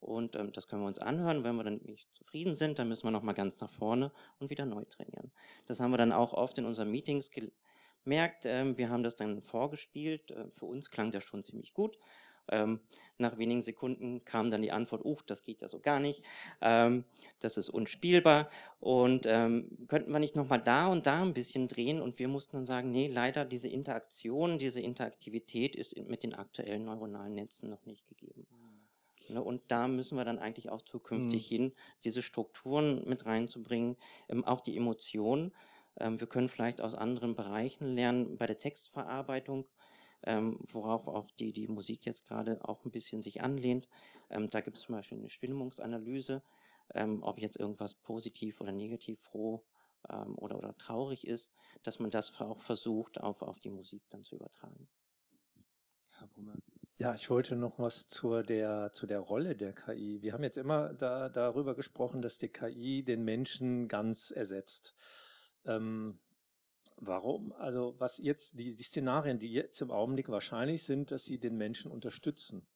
und 0.00 0.36
ähm, 0.36 0.52
das 0.52 0.68
können 0.68 0.82
wir 0.82 0.88
uns 0.88 0.98
anhören. 0.98 1.44
Wenn 1.44 1.56
wir 1.56 1.64
dann 1.64 1.80
nicht 1.84 2.14
zufrieden 2.14 2.56
sind, 2.56 2.78
dann 2.78 2.88
müssen 2.88 3.04
wir 3.04 3.10
nochmal 3.10 3.34
ganz 3.34 3.60
nach 3.60 3.70
vorne 3.70 4.12
und 4.38 4.50
wieder 4.50 4.64
neu 4.64 4.84
trainieren. 4.84 5.32
Das 5.66 5.80
haben 5.80 5.90
wir 5.90 5.98
dann 5.98 6.12
auch 6.12 6.34
oft 6.34 6.56
in 6.58 6.66
unseren 6.66 6.90
Meetings 6.90 7.30
gemerkt. 7.30 8.46
Ähm, 8.46 8.78
wir 8.78 8.90
haben 8.90 9.02
das 9.02 9.16
dann 9.16 9.42
vorgespielt. 9.42 10.30
Äh, 10.30 10.50
für 10.50 10.66
uns 10.66 10.90
klang 10.90 11.10
das 11.10 11.24
schon 11.24 11.42
ziemlich 11.42 11.74
gut. 11.74 11.98
Ähm, 12.50 12.80
nach 13.18 13.36
wenigen 13.36 13.62
Sekunden 13.62 14.24
kam 14.24 14.50
dann 14.50 14.62
die 14.62 14.70
Antwort, 14.70 15.04
uh, 15.04 15.16
das 15.26 15.42
geht 15.42 15.60
ja 15.60 15.68
so 15.68 15.80
gar 15.80 15.98
nicht, 15.98 16.22
ähm, 16.60 17.04
das 17.40 17.56
ist 17.56 17.68
unspielbar 17.68 18.48
und 18.78 19.26
ähm, 19.26 19.76
könnten 19.88 20.12
wir 20.12 20.20
nicht 20.20 20.36
nochmal 20.36 20.62
da 20.62 20.86
und 20.86 21.06
da 21.06 21.22
ein 21.22 21.34
bisschen 21.34 21.66
drehen 21.66 22.00
und 22.00 22.20
wir 22.20 22.28
mussten 22.28 22.58
dann 22.58 22.66
sagen, 22.66 22.92
nee, 22.92 23.08
leider 23.08 23.44
diese 23.44 23.68
Interaktion, 23.68 24.58
diese 24.58 24.80
Interaktivität 24.80 25.74
ist 25.74 25.96
mit 26.08 26.22
den 26.22 26.34
aktuellen 26.34 26.84
neuronalen 26.84 27.34
Netzen 27.34 27.70
noch 27.70 27.84
nicht 27.86 28.06
gegeben. 28.06 28.46
Ne? 29.28 29.42
Und 29.42 29.62
da 29.68 29.88
müssen 29.88 30.16
wir 30.16 30.24
dann 30.24 30.38
eigentlich 30.38 30.70
auch 30.70 30.82
zukünftig 30.82 31.50
mhm. 31.50 31.54
hin, 31.54 31.72
diese 32.04 32.22
Strukturen 32.22 33.06
mit 33.08 33.26
reinzubringen, 33.26 33.96
ähm, 34.28 34.44
auch 34.44 34.60
die 34.60 34.76
Emotionen. 34.76 35.52
Ähm, 35.98 36.20
wir 36.20 36.26
können 36.26 36.48
vielleicht 36.48 36.80
aus 36.80 36.94
anderen 36.94 37.34
Bereichen 37.34 37.94
lernen, 37.94 38.36
bei 38.38 38.46
der 38.46 38.56
Textverarbeitung, 38.56 39.66
ähm, 40.24 40.58
worauf 40.72 41.06
auch 41.08 41.30
die, 41.32 41.52
die 41.52 41.68
Musik 41.68 42.04
jetzt 42.04 42.26
gerade 42.26 42.64
auch 42.66 42.84
ein 42.84 42.90
bisschen 42.90 43.22
sich 43.22 43.42
anlehnt. 43.42 43.88
Ähm, 44.30 44.50
da 44.50 44.60
gibt 44.60 44.76
es 44.76 44.84
zum 44.84 44.94
Beispiel 44.94 45.18
eine 45.18 45.30
Stimmungsanalyse, 45.30 46.42
ähm, 46.94 47.22
ob 47.22 47.38
jetzt 47.38 47.56
irgendwas 47.56 47.94
positiv 47.94 48.60
oder 48.60 48.72
negativ 48.72 49.20
froh 49.20 49.64
ähm, 50.08 50.36
oder, 50.36 50.56
oder 50.56 50.76
traurig 50.76 51.26
ist, 51.26 51.54
dass 51.82 51.98
man 51.98 52.10
das 52.10 52.40
auch 52.40 52.60
versucht, 52.60 53.20
auf, 53.20 53.42
auf 53.42 53.60
die 53.60 53.70
Musik 53.70 54.02
dann 54.10 54.24
zu 54.24 54.36
übertragen. 54.36 54.88
Herr 56.18 56.28
Brummer. 56.28 56.56
Ja, 57.00 57.14
ich 57.14 57.30
wollte 57.30 57.54
noch 57.54 57.78
was 57.78 58.08
zur 58.08 58.42
der, 58.42 58.90
zu 58.92 59.06
der 59.06 59.20
Rolle 59.20 59.54
der 59.54 59.72
KI. 59.72 60.20
Wir 60.20 60.32
haben 60.32 60.42
jetzt 60.42 60.58
immer 60.58 60.92
da, 60.94 61.28
darüber 61.28 61.76
gesprochen, 61.76 62.22
dass 62.22 62.38
die 62.38 62.48
KI 62.48 63.04
den 63.04 63.24
Menschen 63.24 63.86
ganz 63.86 64.32
ersetzt. 64.32 64.96
Ähm, 65.64 66.18
warum? 67.00 67.52
Also 67.52 67.94
was 67.98 68.18
jetzt, 68.18 68.58
die, 68.58 68.76
die 68.76 68.82
Szenarien, 68.82 69.38
die 69.38 69.52
jetzt 69.52 69.80
im 69.80 69.90
Augenblick 69.90 70.28
wahrscheinlich 70.28 70.84
sind, 70.84 71.10
dass 71.10 71.24
sie 71.24 71.38
den 71.38 71.56
Menschen 71.56 71.90
unterstützen. 71.90 72.66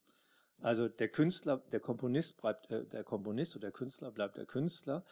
Also 0.60 0.88
der 0.88 1.08
Künstler, 1.08 1.58
der 1.72 1.80
Komponist 1.80 2.40
bleibt 2.40 2.70
äh, 2.70 2.86
der 2.86 3.04
Komponist 3.04 3.56
oder 3.56 3.66
der 3.66 3.72
Künstler 3.72 4.12
bleibt 4.12 4.36
der 4.36 4.46
Künstler. 4.46 5.04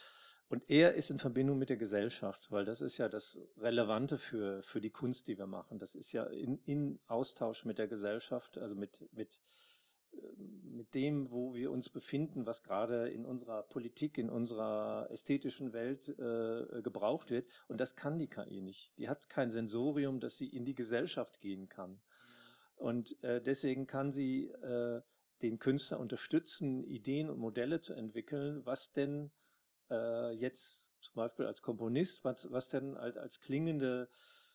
Und 0.49 0.69
er 0.69 0.95
ist 0.95 1.11
in 1.11 1.19
Verbindung 1.19 1.59
mit 1.59 1.71
der 1.71 1.77
Gesellschaft, 1.77 2.51
weil 2.51 2.65
das 2.65 2.81
ist 2.81 2.99
ja 2.99 3.09
das 3.09 3.41
Relevante 3.59 4.19
für, 4.19 4.65
für 4.65 4.81
die 4.81 4.91
Kunst, 4.91 5.29
die 5.29 5.39
wir 5.39 5.47
machen. 5.47 5.79
Das 5.79 5.95
ist 5.95 6.11
ja 6.11 6.25
in, 6.25 6.59
in 6.65 6.99
Austausch 7.07 7.65
mit 7.65 7.79
der 7.79 7.87
Gesellschaft, 7.87 8.59
also 8.59 8.75
mit, 8.75 9.09
mit, 9.13 9.41
mit 10.81 10.95
dem, 10.95 11.31
wo 11.31 11.55
wir 11.55 11.71
uns 11.71 11.89
befinden, 11.89 12.47
was 12.47 12.63
gerade 12.63 13.09
in 13.09 13.27
unserer 13.27 13.63
Politik, 13.65 14.19
in 14.19 14.31
unserer 14.31 15.09
ästhetischen 15.11 15.73
Welt 15.73 16.09
äh, 16.09 16.83
gebraucht 16.83 17.31
wird. 17.31 17.47
Und 17.69 17.81
das 17.81 17.97
kann 17.97 18.19
die 18.19 18.29
KI 18.29 18.61
nicht. 18.61 18.93
Die 18.97 19.09
hat 19.09 19.29
kein 19.29 19.51
Sensorium, 19.51 20.21
dass 20.21 20.39
sie 20.39 20.49
in 20.49 20.65
die 20.65 20.75
Gesellschaft 20.75 21.41
gehen 21.41 21.69
kann. 21.69 22.01
Und 22.77 23.23
äh, 23.23 23.43
deswegen 23.43 23.87
kann 23.87 24.11
sie 24.11 24.49
äh, 24.49 25.03
den 25.43 25.59
Künstler 25.59 26.01
unterstützen, 26.01 26.83
Ideen 26.85 27.29
und 27.29 27.39
Modelle 27.39 27.81
zu 27.81 27.95
entwickeln, 27.95 28.65
was 28.65 28.93
denn 28.93 29.31
äh, 29.91 30.33
jetzt 30.33 30.91
zum 31.01 31.15
Beispiel 31.17 31.47
als 31.47 31.63
Komponist, 31.63 32.25
was, 32.25 32.51
was 32.51 32.69
denn 32.69 32.97
als, 32.97 33.17
als 33.17 33.41
klingende, 33.41 34.09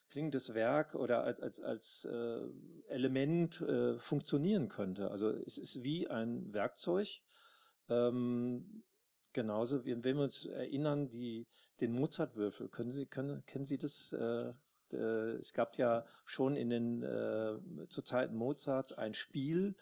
klingendes 0.10 0.54
Werk 0.54 0.96
oder 0.96 1.24
als, 1.24 1.40
als, 1.42 1.62
als 1.62 2.06
äh, 2.06 2.42
Element 2.88 3.62
äh, 3.62 3.98
funktionieren 3.98 4.70
könnte. 4.70 5.12
Also 5.12 5.30
es 5.30 5.58
ist 5.58 5.84
wie 5.84 6.08
ein 6.08 6.54
Werkzeug. 6.54 7.08
Ähm, 7.90 8.84
genauso, 9.34 9.86
wenn 9.86 10.04
wir 10.04 10.24
uns 10.24 10.46
erinnern, 10.46 11.10
die, 11.10 11.48
den 11.82 11.94
Mozartwürfel, 11.94 12.70
können 12.70 12.92
Sie, 12.92 13.06
können, 13.06 13.46
kennen 13.46 13.66
Sie 13.66 13.78
das? 13.78 14.14
Äh, 14.14 14.54
äh, 14.94 15.38
es 15.38 15.54
gab 15.54 15.78
ja 15.78 16.06
schon 16.26 16.56
in 16.56 16.70
den, 16.70 17.04
äh, 17.04 17.58
zur 17.90 18.06
Zeit 18.06 18.32
Mozarts 18.32 18.94
ein 18.94 19.14
Spiel, 19.14 19.76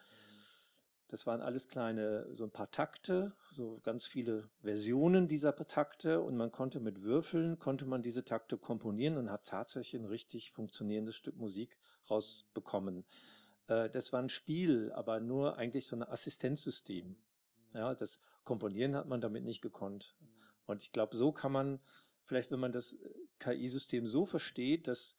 das 1.13 1.27
waren 1.27 1.41
alles 1.41 1.67
kleine, 1.67 2.25
so 2.33 2.43
ein 2.43 2.49
paar 2.49 2.71
Takte, 2.71 3.33
so 3.51 3.79
ganz 3.83 4.07
viele 4.07 4.49
Versionen 4.63 5.27
dieser 5.27 5.55
Takte 5.55 6.19
und 6.19 6.35
man 6.35 6.51
konnte 6.51 6.79
mit 6.79 7.03
Würfeln, 7.03 7.59
konnte 7.59 7.85
man 7.85 8.01
diese 8.01 8.25
Takte 8.25 8.57
komponieren 8.57 9.17
und 9.17 9.29
hat 9.29 9.45
tatsächlich 9.45 10.01
ein 10.01 10.07
richtig 10.07 10.49
funktionierendes 10.49 11.15
Stück 11.15 11.37
Musik 11.37 11.77
rausbekommen. 12.09 13.05
Äh, 13.67 13.91
das 13.91 14.11
war 14.11 14.23
ein 14.23 14.29
Spiel, 14.29 14.91
aber 14.93 15.19
nur 15.19 15.55
eigentlich 15.55 15.85
so 15.85 15.95
ein 15.95 16.01
Assistenzsystem. 16.01 17.15
Ja, 17.75 17.93
das 17.93 18.19
Komponieren 18.43 18.95
hat 18.95 19.07
man 19.07 19.21
damit 19.21 19.43
nicht 19.43 19.61
gekonnt. 19.61 20.15
Und 20.65 20.81
ich 20.81 20.93
glaube, 20.93 21.15
so 21.15 21.31
kann 21.31 21.51
man, 21.51 21.79
vielleicht 22.23 22.49
wenn 22.49 22.59
man 22.59 22.71
das 22.71 22.97
KI-System 23.37 24.07
so 24.07 24.25
versteht, 24.25 24.87
dass 24.87 25.15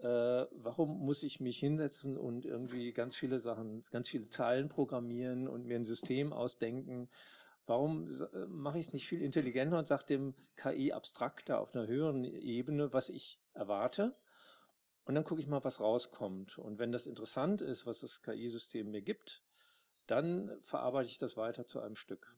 äh, 0.00 0.46
warum 0.52 1.00
muss 1.00 1.22
ich 1.22 1.40
mich 1.40 1.58
hinsetzen 1.58 2.16
und 2.16 2.44
irgendwie 2.44 2.92
ganz 2.92 3.16
viele 3.16 3.38
Sachen, 3.38 3.82
ganz 3.90 4.08
viele 4.08 4.28
Zeilen 4.28 4.68
programmieren 4.68 5.48
und 5.48 5.66
mir 5.66 5.76
ein 5.76 5.84
System 5.84 6.32
ausdenken? 6.32 7.08
Warum 7.66 8.08
äh, 8.08 8.46
mache 8.46 8.78
ich 8.78 8.86
es 8.86 8.92
nicht 8.92 9.08
viel 9.08 9.22
intelligenter 9.22 9.78
und 9.78 9.88
sage 9.88 10.06
dem 10.06 10.34
KI 10.56 10.92
abstrakter 10.92 11.60
auf 11.60 11.74
einer 11.74 11.86
höheren 11.86 12.24
Ebene, 12.24 12.92
was 12.92 13.08
ich 13.08 13.40
erwarte? 13.54 14.14
Und 15.04 15.14
dann 15.14 15.24
gucke 15.24 15.40
ich 15.40 15.48
mal, 15.48 15.64
was 15.64 15.80
rauskommt. 15.80 16.58
Und 16.58 16.78
wenn 16.78 16.92
das 16.92 17.06
interessant 17.06 17.60
ist, 17.60 17.86
was 17.86 18.00
das 18.00 18.22
KI-System 18.22 18.90
mir 18.90 19.02
gibt, 19.02 19.42
dann 20.06 20.50
verarbeite 20.60 21.08
ich 21.08 21.18
das 21.18 21.36
weiter 21.36 21.66
zu 21.66 21.80
einem 21.80 21.96
Stück. 21.96 22.36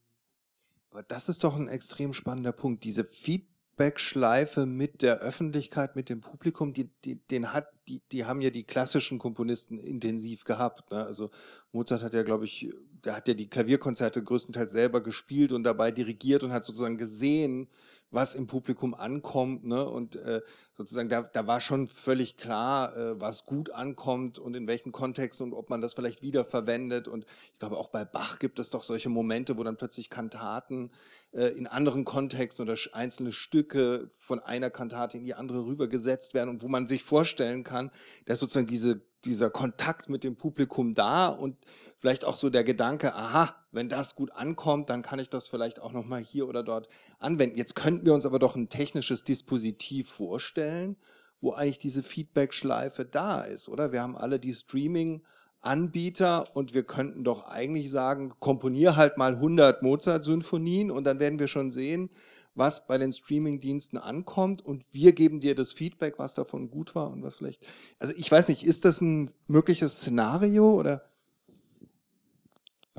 Aber 0.91 1.03
das 1.03 1.29
ist 1.29 1.45
doch 1.45 1.57
ein 1.57 1.69
extrem 1.69 2.15
spannender 2.15 2.53
Punkt. 2.53 2.85
Diese 2.85 3.05
Feedback 3.05 3.51
Feedback-Schleife 3.81 4.67
mit 4.67 5.01
der 5.01 5.21
Öffentlichkeit, 5.21 5.97
mit 5.97 6.09
dem 6.11 6.21
Publikum, 6.21 6.73
die, 6.73 6.91
die, 7.05 7.17
den 7.17 7.53
hat, 7.53 7.69
die, 7.89 8.03
die 8.13 8.27
haben 8.27 8.43
ja 8.43 8.51
die 8.51 8.65
klassischen 8.65 9.19
Komponisten 9.19 9.79
intensiv 9.79 10.45
gehabt. 10.45 10.91
Ne? 10.91 11.05
Also 11.05 11.31
Mozart 11.73 12.03
hat 12.03 12.13
ja, 12.13 12.23
glaube 12.23 12.45
ich, 12.45 12.71
der 13.05 13.17
hat 13.17 13.29
ja 13.29 13.35
die 13.35 13.49
Klavierkonzerte 13.49 14.23
größtenteils 14.23 14.73
selber 14.73 15.03
gespielt 15.03 15.53
und 15.53 15.65
dabei 15.65 15.91
dirigiert 15.91 16.45
und 16.45 16.53
hat 16.53 16.67
sozusagen 16.67 16.99
gesehen, 16.99 17.69
was 18.11 18.35
im 18.35 18.47
Publikum 18.47 18.95
ankommt. 18.95 19.65
Ne? 19.65 19.85
Und 19.85 20.17
äh, 20.17 20.41
sozusagen, 20.73 21.09
da, 21.09 21.23
da 21.23 21.47
war 21.47 21.61
schon 21.61 21.87
völlig 21.87 22.37
klar, 22.37 22.97
äh, 22.97 23.21
was 23.21 23.47
gut 23.47 23.71
ankommt 23.71 24.39
und 24.39 24.57
in 24.57 24.67
welchen 24.67 24.93
Kontexten 24.93 25.47
und 25.47 25.53
ob 25.53 25.71
man 25.71 25.81
das 25.81 25.95
vielleicht 25.95 26.23
wieder 26.23 26.45
verwendet. 26.45 27.09
Und 27.09 27.25
ich 27.53 27.59
glaube, 27.59 27.77
auch 27.77 27.89
bei 27.89 28.05
Bach 28.05 28.39
gibt 28.39 28.59
es 28.59 28.71
doch 28.71 28.83
solche 28.83 29.09
Momente, 29.09 29.57
wo 29.59 29.63
dann 29.63 29.77
plötzlich 29.77 30.11
Kantaten 30.11 30.91
äh, 31.33 31.47
in 31.57 31.67
anderen 31.67 32.05
Kontexten 32.05 32.69
oder 32.69 32.79
einzelne 32.93 33.33
Stücke 33.33 34.11
von 34.19 34.41
einer 34.41 34.71
Kantate 34.71 35.17
in 35.17 35.25
die 35.25 35.35
andere 35.35 35.65
rübergesetzt 35.65 36.35
werden 36.35 36.51
und 36.51 36.63
wo 36.63 36.69
man 36.69 36.89
sich 36.89 37.05
vorstellen 37.05 37.63
kann, 37.63 37.91
dass 38.25 38.41
sozusagen 38.41 38.67
diese, 38.67 39.01
dieser 39.25 39.51
Kontakt 39.51 40.09
mit 40.09 40.25
dem 40.25 40.37
Publikum 40.37 40.95
da 40.95 41.29
und 41.29 41.57
vielleicht 42.01 42.25
auch 42.25 42.37
so 42.37 42.51
der 42.51 42.65
Gedanke, 42.65 43.15
aha, 43.15 43.55
wenn 43.73 43.89
das 43.89 44.15
gut 44.15 44.33
ankommt, 44.33 44.91
dann 44.91 45.03
kann 45.03 45.19
ich 45.19 45.31
das 45.31 45.49
vielleicht 45.49 45.81
auch 45.81 45.93
nochmal 45.93 46.23
hier 46.23 46.49
oder 46.49 46.63
dort 46.63 46.89
anwenden. 47.19 47.59
Jetzt 47.59 47.77
könnten 47.77 48.07
wir 48.07 48.15
uns 48.15 48.27
aber 48.27 48.39
doch 48.39 48.57
ein 48.57 48.71
technisches 48.71 49.25
Dispositiv 49.25 50.09
vorstellen, 50.09 50.97
wo 51.41 51.53
eigentlich 51.53 51.79
diese 51.79 52.03
Feedback-Schleife 52.03 53.05
da 53.05 53.43
ist, 53.43 53.69
oder? 53.69 53.93
Wir 53.93 54.03
haben 54.03 54.17
alle 54.17 54.41
die 54.41 54.53
Streaming-Anbieter 54.53 56.57
und 56.57 56.75
wir 56.75 56.83
könnten 56.85 57.23
doch 57.23 57.47
eigentlich 57.47 57.91
sagen, 57.91 58.33
komponier 58.41 58.97
halt 58.97 59.19
mal 59.19 59.35
100 59.35 59.83
Mozart-Symphonien 59.83 60.91
und 60.91 61.05
dann 61.05 61.21
werden 61.21 61.39
wir 61.39 61.49
schon 61.49 61.71
sehen, 61.71 62.11
was 62.55 62.87
bei 62.87 62.99
den 62.99 63.13
Streaming-Diensten 63.13 63.97
ankommt 63.97 64.65
und 64.65 64.85
wir 64.91 65.13
geben 65.13 65.41
dir 65.41 65.55
das 65.55 65.73
Feedback, 65.73 66.19
was 66.19 66.35
davon 66.35 66.71
gut 66.71 66.95
war 66.95 67.11
und 67.11 67.23
was 67.23 67.37
vielleicht. 67.37 67.67
Also 67.99 68.13
ich 68.17 68.31
weiß 68.31 68.49
nicht, 68.49 68.65
ist 68.65 68.85
das 68.85 69.01
ein 69.01 69.31
mögliches 69.47 69.99
Szenario 69.99 70.75
oder? 70.75 71.10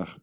Ach, 0.01 0.17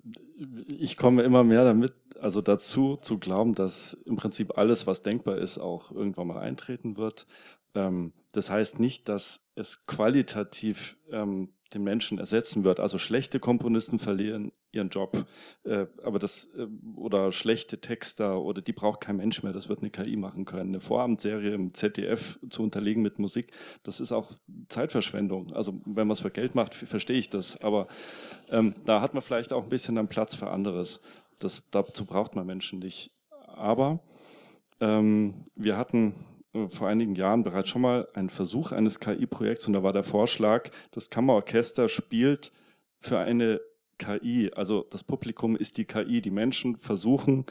ich 0.66 0.97
komme 0.97 1.22
immer 1.22 1.45
mehr 1.45 1.64
damit, 1.64 1.95
also 2.20 2.43
dazu 2.43 2.97
zu 2.97 3.18
glauben, 3.18 3.55
dass 3.55 3.95
im 3.95 4.16
Prinzip 4.16 4.59
alles, 4.59 4.87
was 4.87 5.03
denkbar 5.03 5.39
ist, 5.39 5.59
auch 5.59 5.93
irgendwann 5.93 6.26
mal 6.26 6.41
eintreten 6.41 6.97
wird. 6.97 7.26
Ähm, 7.75 8.12
das 8.33 8.51
heißt 8.51 8.81
nicht, 8.81 9.09
dass 9.09 9.51
es 9.55 9.87
qualitativ 9.87 10.97
ähm, 11.11 11.51
den 11.75 11.85
Menschen 11.85 12.19
ersetzen 12.19 12.64
wird. 12.64 12.81
Also 12.81 12.99
schlechte 12.99 13.41
Komponisten 13.41 13.99
verlieren 13.99 14.53
ihren 14.73 14.89
Job, 14.89 15.27
äh, 15.64 15.87
aber 16.03 16.19
das 16.19 16.47
äh, 16.57 16.66
oder 16.97 17.33
schlechte 17.33 17.81
Texter 17.81 18.41
oder 18.41 18.62
die 18.62 18.73
braucht 18.73 19.01
kein 19.01 19.16
Mensch 19.16 19.43
mehr. 19.43 19.53
Das 19.53 19.69
wird 19.69 19.81
eine 19.81 19.91
KI 19.91 20.16
machen 20.16 20.45
können. 20.45 20.71
Eine 20.71 20.81
Vorabendserie 20.81 21.53
im 21.53 21.75
ZDF 21.75 22.39
zu 22.49 22.62
unterlegen 22.62 23.03
mit 23.03 23.19
Musik, 23.19 23.53
das 23.83 24.01
ist 24.01 24.12
auch 24.12 24.33
Zeitverschwendung. 24.69 25.53
Also 25.53 25.81
wenn 25.85 26.07
man 26.07 26.12
es 26.12 26.21
für 26.21 26.31
Geld 26.31 26.55
macht, 26.55 26.75
verstehe 26.75 27.19
ich 27.19 27.29
das. 27.31 27.61
Aber 27.61 27.87
ähm, 28.51 28.75
da 28.87 29.01
hat 29.01 29.14
man 29.14 29.23
vielleicht 29.23 29.53
auch 29.53 29.64
ein 29.64 29.71
bisschen 29.71 29.97
dann 29.97 30.09
Platz 30.09 30.35
für 30.35 30.51
anderes. 30.51 31.03
Das, 31.39 31.71
dazu 31.71 32.07
braucht 32.07 32.35
man 32.35 32.47
Menschen 32.47 32.79
nicht. 32.79 33.12
Aber 33.47 34.01
ähm, 34.81 35.47
wir 35.55 35.77
hatten 35.77 36.14
vor 36.68 36.88
einigen 36.88 37.14
Jahren 37.14 37.44
bereits 37.44 37.68
schon 37.68 37.82
mal 37.82 38.09
einen 38.14 38.30
Versuch 38.30 38.72
eines 38.72 39.01
KI-Projekts 39.01 39.66
und 39.66 39.74
da 39.74 39.82
war 39.82 39.92
der 39.92 40.05
Vorschlag, 40.05 40.70
das 40.92 41.11
Kammerorchester 41.11 41.88
spielt 41.88 42.53
für 42.99 43.18
eine 43.18 43.61
KI, 43.99 44.51
also 44.55 44.86
das 44.90 45.05
Publikum 45.05 45.57
ist 45.57 45.76
die 45.76 45.84
KI, 45.84 46.22
die 46.22 46.30
Menschen 46.30 46.78
versuchen, 46.78 47.44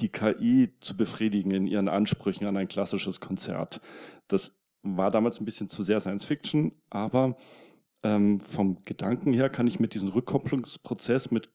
die 0.00 0.08
KI 0.08 0.74
zu 0.80 0.96
befriedigen 0.96 1.52
in 1.52 1.66
ihren 1.66 1.88
Ansprüchen 1.88 2.46
an 2.46 2.56
ein 2.56 2.68
klassisches 2.68 3.20
Konzert. 3.20 3.80
Das 4.26 4.62
war 4.82 5.10
damals 5.10 5.40
ein 5.40 5.44
bisschen 5.44 5.68
zu 5.68 5.82
sehr 5.82 6.00
Science 6.00 6.24
Fiction, 6.24 6.72
aber 6.90 7.36
ähm, 8.02 8.40
vom 8.40 8.82
Gedanken 8.82 9.32
her 9.32 9.48
kann 9.48 9.66
ich 9.66 9.78
mit 9.78 9.94
diesem 9.94 10.08
Rückkopplungsprozess 10.08 11.30
mit 11.30 11.50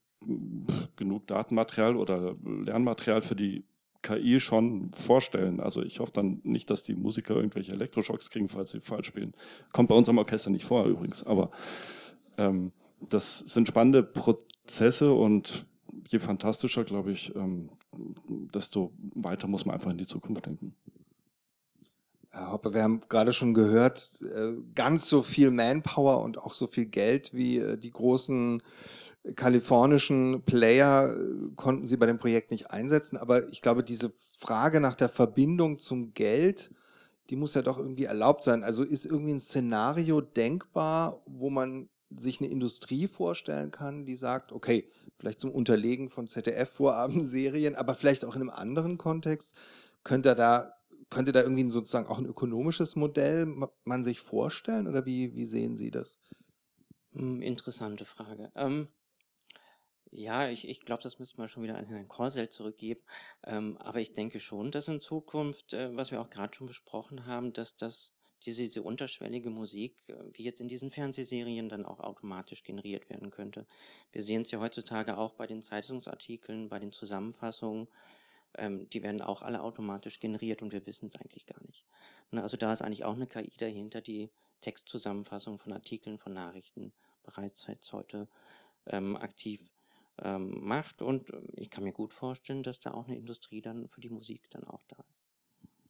genug 0.95 1.27
Datenmaterial 1.27 1.95
oder 1.95 2.35
Lernmaterial 2.43 3.21
für 3.21 3.35
die 3.35 3.65
KI 4.01 4.39
schon 4.39 4.91
vorstellen. 4.93 5.59
Also 5.59 5.81
ich 5.81 5.99
hoffe 5.99 6.13
dann 6.13 6.39
nicht, 6.43 6.69
dass 6.69 6.83
die 6.83 6.95
Musiker 6.95 7.35
irgendwelche 7.35 7.71
Elektroschocks 7.71 8.29
kriegen, 8.29 8.49
falls 8.49 8.71
sie 8.71 8.79
falsch 8.79 9.07
spielen. 9.07 9.33
Kommt 9.73 9.89
bei 9.89 9.95
unserem 9.95 10.17
Orchester 10.17 10.49
nicht 10.49 10.65
vor 10.65 10.85
übrigens, 10.85 11.25
aber 11.25 11.51
ähm, 12.37 12.71
das 13.09 13.39
sind 13.39 13.67
spannende 13.67 14.03
Prozesse 14.03 15.13
und 15.13 15.65
je 16.07 16.19
fantastischer, 16.19 16.83
glaube 16.83 17.11
ich, 17.11 17.35
ähm, 17.35 17.69
desto 18.53 18.93
weiter 19.15 19.47
muss 19.47 19.65
man 19.65 19.75
einfach 19.75 19.91
in 19.91 19.97
die 19.97 20.07
Zukunft 20.07 20.45
denken. 20.45 20.75
Herr 22.29 22.51
Hoppe, 22.51 22.73
wir 22.73 22.83
haben 22.83 23.01
gerade 23.09 23.33
schon 23.33 23.53
gehört, 23.53 24.21
äh, 24.21 24.53
ganz 24.75 25.09
so 25.09 25.23
viel 25.23 25.49
Manpower 25.49 26.21
und 26.21 26.37
auch 26.37 26.53
so 26.53 26.67
viel 26.67 26.85
Geld 26.85 27.33
wie 27.33 27.57
äh, 27.57 27.77
die 27.77 27.91
großen 27.91 28.61
kalifornischen 29.35 30.43
Player 30.43 31.15
äh, 31.15 31.49
konnten 31.55 31.85
sie 31.85 31.97
bei 31.97 32.05
dem 32.05 32.19
Projekt 32.19 32.51
nicht 32.51 32.71
einsetzen. 32.71 33.17
Aber 33.17 33.47
ich 33.49 33.61
glaube, 33.61 33.83
diese 33.83 34.11
Frage 34.39 34.79
nach 34.79 34.95
der 34.95 35.09
Verbindung 35.09 35.79
zum 35.79 36.13
Geld, 36.13 36.73
die 37.29 37.35
muss 37.35 37.53
ja 37.53 37.61
doch 37.61 37.77
irgendwie 37.77 38.05
erlaubt 38.05 38.43
sein. 38.43 38.63
Also 38.63 38.83
ist 38.83 39.05
irgendwie 39.05 39.33
ein 39.33 39.39
Szenario 39.39 40.21
denkbar, 40.21 41.21
wo 41.25 41.49
man 41.49 41.89
sich 42.09 42.39
eine 42.39 42.49
Industrie 42.49 43.07
vorstellen 43.07 43.71
kann, 43.71 44.05
die 44.05 44.15
sagt, 44.15 44.53
okay, 44.53 44.89
vielleicht 45.19 45.41
zum 45.41 45.51
Unterlegen 45.51 46.09
von 46.09 46.27
ZDF-Vorabendserien, 46.27 47.75
aber 47.75 47.95
vielleicht 47.95 48.23
auch 48.23 48.35
in 48.35 48.41
einem 48.41 48.49
anderen 48.49 48.97
Kontext, 48.97 49.57
könnte 50.03 50.33
da, 50.35 50.73
könnte 51.09 51.33
da 51.33 51.41
irgendwie 51.41 51.69
sozusagen 51.69 52.07
auch 52.07 52.17
ein 52.17 52.25
ökonomisches 52.25 52.95
Modell 52.95 53.45
man 53.83 54.03
sich 54.03 54.21
vorstellen 54.21 54.87
oder 54.87 55.05
wie, 55.05 55.35
wie 55.35 55.45
sehen 55.45 55.75
Sie 55.75 55.91
das? 55.91 56.19
Hm, 57.13 57.41
interessante 57.41 58.05
Frage. 58.05 58.51
Ähm, 58.55 58.87
ja, 60.11 60.49
ich, 60.49 60.67
ich 60.67 60.81
glaube, 60.81 61.03
das 61.03 61.19
müsste 61.19 61.37
man 61.37 61.49
schon 61.49 61.63
wieder 61.63 61.77
an 61.77 61.85
Herrn 61.85 62.07
Korsel 62.07 62.49
zurückgeben. 62.49 63.01
Ähm, 63.45 63.77
aber 63.77 63.99
ich 63.99 64.13
denke 64.13 64.39
schon, 64.39 64.71
dass 64.71 64.87
in 64.87 65.01
Zukunft, 65.01 65.73
äh, 65.73 65.95
was 65.95 66.11
wir 66.11 66.21
auch 66.21 66.29
gerade 66.29 66.55
schon 66.55 66.67
besprochen 66.67 67.25
haben, 67.25 67.53
dass 67.53 67.77
das 67.77 68.13
diese, 68.45 68.63
diese 68.63 68.83
unterschwellige 68.83 69.49
Musik, 69.49 70.09
äh, 70.09 70.15
wie 70.33 70.43
jetzt 70.43 70.61
in 70.61 70.67
diesen 70.67 70.91
Fernsehserien, 70.91 71.69
dann 71.69 71.85
auch 71.85 71.99
automatisch 71.99 72.63
generiert 72.63 73.09
werden 73.09 73.31
könnte. 73.31 73.65
Wir 74.11 74.21
sehen 74.21 74.43
es 74.43 74.51
ja 74.51 74.59
heutzutage 74.59 75.17
auch 75.17 75.33
bei 75.33 75.47
den 75.47 75.61
Zeitungsartikeln, 75.61 76.69
bei 76.69 76.79
den 76.79 76.91
Zusammenfassungen. 76.91 77.87
Ähm, 78.57 78.89
die 78.89 79.03
werden 79.03 79.21
auch 79.21 79.41
alle 79.41 79.61
automatisch 79.61 80.19
generiert 80.19 80.61
und 80.61 80.71
wir 80.71 80.85
wissen 80.85 81.09
es 81.09 81.19
eigentlich 81.19 81.45
gar 81.45 81.61
nicht. 81.63 81.85
Ne, 82.31 82.41
also 82.41 82.57
da 82.57 82.71
ist 82.73 82.81
eigentlich 82.81 83.05
auch 83.05 83.15
eine 83.15 83.27
KI 83.27 83.51
dahinter, 83.57 84.01
die 84.01 84.29
Textzusammenfassung 84.61 85.57
von 85.57 85.73
Artikeln, 85.73 86.17
von 86.17 86.33
Nachrichten 86.33 86.93
bereits 87.23 87.67
heute 87.91 88.27
ähm, 88.87 89.17
aktiv 89.17 89.69
ähm, 90.21 90.63
macht. 90.63 91.01
Und 91.01 91.31
ähm, 91.31 91.47
ich 91.53 91.69
kann 91.69 91.83
mir 91.83 91.93
gut 91.93 92.13
vorstellen, 92.13 92.63
dass 92.63 92.79
da 92.79 92.91
auch 92.91 93.07
eine 93.07 93.17
Industrie 93.17 93.61
dann 93.61 93.87
für 93.87 94.01
die 94.01 94.09
Musik 94.09 94.49
dann 94.49 94.63
auch 94.65 94.83
da 94.87 94.97
ist. 95.11 95.23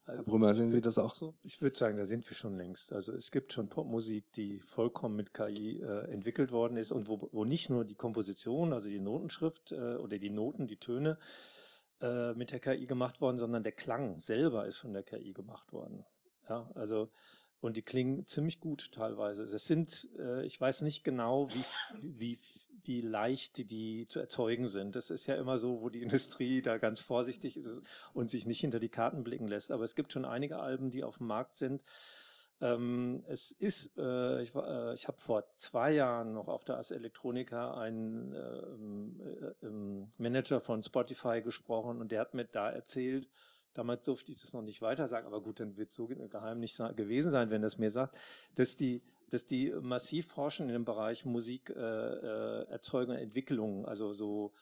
Herr 0.04 0.22
Brümmer, 0.22 0.54
sehen 0.54 0.70
Sie 0.70 0.80
das 0.80 0.96
auch 0.96 1.14
so? 1.14 1.34
Ich 1.42 1.60
würde 1.60 1.76
sagen, 1.76 1.98
da 1.98 2.06
sind 2.06 2.26
wir 2.28 2.34
schon 2.34 2.56
längst. 2.56 2.94
Also 2.94 3.12
es 3.12 3.30
gibt 3.30 3.52
schon 3.52 3.68
Popmusik, 3.68 4.32
die 4.32 4.58
vollkommen 4.60 5.16
mit 5.16 5.34
KI 5.34 5.82
äh, 5.82 6.10
entwickelt 6.10 6.50
worden 6.50 6.78
ist 6.78 6.92
und 6.92 7.08
wo, 7.08 7.28
wo 7.30 7.44
nicht 7.44 7.68
nur 7.68 7.84
die 7.84 7.94
Komposition, 7.94 8.72
also 8.72 8.88
die 8.88 9.00
Notenschrift 9.00 9.72
äh, 9.72 9.96
oder 9.96 10.18
die 10.18 10.30
Noten, 10.30 10.66
die 10.66 10.78
Töne 10.78 11.18
äh, 12.00 12.32
mit 12.32 12.52
der 12.52 12.60
KI 12.60 12.86
gemacht 12.86 13.20
worden, 13.20 13.36
sondern 13.36 13.62
der 13.62 13.72
Klang 13.72 14.18
selber 14.18 14.66
ist 14.66 14.78
von 14.78 14.94
der 14.94 15.02
KI 15.02 15.34
gemacht 15.34 15.74
worden. 15.74 16.06
Ja, 16.48 16.70
also 16.74 17.10
und 17.60 17.76
die 17.76 17.82
klingen 17.82 18.26
ziemlich 18.26 18.60
gut 18.60 18.92
teilweise. 18.92 19.42
Es 19.42 19.66
sind, 19.66 20.08
äh, 20.18 20.44
ich 20.44 20.60
weiß 20.60 20.82
nicht 20.82 21.02
genau, 21.04 21.48
wie, 21.50 21.64
wie, 22.02 22.38
wie 22.84 23.00
leicht 23.00 23.70
die, 23.70 24.06
zu 24.06 24.20
erzeugen 24.20 24.68
sind. 24.68 24.94
Das 24.94 25.10
ist 25.10 25.26
ja 25.26 25.34
immer 25.34 25.58
so, 25.58 25.80
wo 25.80 25.88
die 25.88 26.02
Industrie 26.02 26.62
da 26.62 26.78
ganz 26.78 27.00
vorsichtig 27.00 27.56
ist 27.56 27.82
und 28.14 28.30
sich 28.30 28.46
nicht 28.46 28.60
hinter 28.60 28.80
die 28.80 28.88
Karten 28.88 29.24
blicken 29.24 29.48
lässt. 29.48 29.72
Aber 29.72 29.84
es 29.84 29.94
gibt 29.94 30.12
schon 30.12 30.24
einige 30.24 30.58
Alben, 30.58 30.90
die 30.90 31.02
auf 31.02 31.18
dem 31.18 31.26
Markt 31.26 31.56
sind. 31.56 31.82
Ähm, 32.60 33.22
es 33.28 33.52
ist, 33.52 33.96
äh, 33.98 34.42
ich, 34.42 34.54
äh, 34.54 34.94
ich 34.94 35.06
habe 35.06 35.18
vor 35.18 35.44
zwei 35.56 35.92
Jahren 35.92 36.32
noch 36.32 36.48
auf 36.48 36.64
der 36.64 36.78
As 36.78 36.90
Electronica 36.90 37.74
einen 37.74 38.32
äh, 38.34 39.66
ähm, 39.66 40.10
Manager 40.18 40.60
von 40.60 40.82
Spotify 40.82 41.40
gesprochen 41.40 42.00
und 42.00 42.10
der 42.10 42.20
hat 42.20 42.34
mir 42.34 42.46
da 42.46 42.68
erzählt, 42.68 43.28
Damals 43.78 44.02
durfte 44.02 44.32
ich 44.32 44.40
das 44.40 44.52
noch 44.54 44.62
nicht 44.62 44.82
weiter 44.82 45.06
sagen, 45.06 45.28
aber 45.28 45.40
gut, 45.40 45.60
dann 45.60 45.76
wird 45.76 45.92
so 45.92 46.08
geheim 46.08 46.58
nicht 46.58 46.76
gewesen 46.96 47.30
sein, 47.30 47.50
wenn 47.50 47.62
das 47.62 47.78
mir 47.78 47.92
sagt, 47.92 48.18
dass 48.56 48.74
die, 48.74 49.02
dass 49.30 49.46
die 49.46 49.70
massiv 49.70 50.26
forschen 50.26 50.66
in 50.66 50.72
dem 50.72 50.84
Bereich 50.84 51.24
Musikerzeugung 51.24 53.14
äh, 53.14 53.18
und 53.18 53.22
Entwicklung, 53.22 53.86
also 53.86 54.12
so 54.14 54.52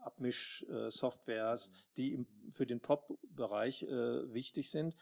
Abmisch-Softwares, 0.00 1.70
die 1.96 2.12
im, 2.14 2.26
für 2.50 2.66
den 2.66 2.80
Pop-Bereich 2.80 3.84
äh, 3.84 4.34
wichtig 4.34 4.68
sind. 4.68 4.96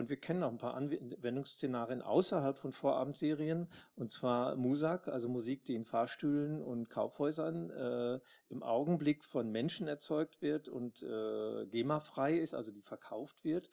Und 0.00 0.08
wir 0.08 0.16
kennen 0.16 0.42
auch 0.42 0.50
ein 0.50 0.56
paar 0.56 0.72
Anwendungsszenarien 0.74 2.00
außerhalb 2.00 2.56
von 2.56 2.72
Vorabendserien, 2.72 3.68
und 3.96 4.10
zwar 4.10 4.56
Musak, 4.56 5.08
also 5.08 5.28
Musik, 5.28 5.66
die 5.66 5.74
in 5.74 5.84
Fahrstühlen 5.84 6.62
und 6.62 6.88
Kaufhäusern 6.88 7.68
äh, 7.68 8.18
im 8.48 8.62
Augenblick 8.62 9.22
von 9.22 9.50
Menschen 9.52 9.88
erzeugt 9.88 10.40
wird 10.40 10.70
und 10.70 11.02
äh, 11.02 11.66
GEMA-frei 11.66 12.38
ist, 12.38 12.54
also 12.54 12.72
die 12.72 12.80
verkauft 12.80 13.44
wird. 13.44 13.68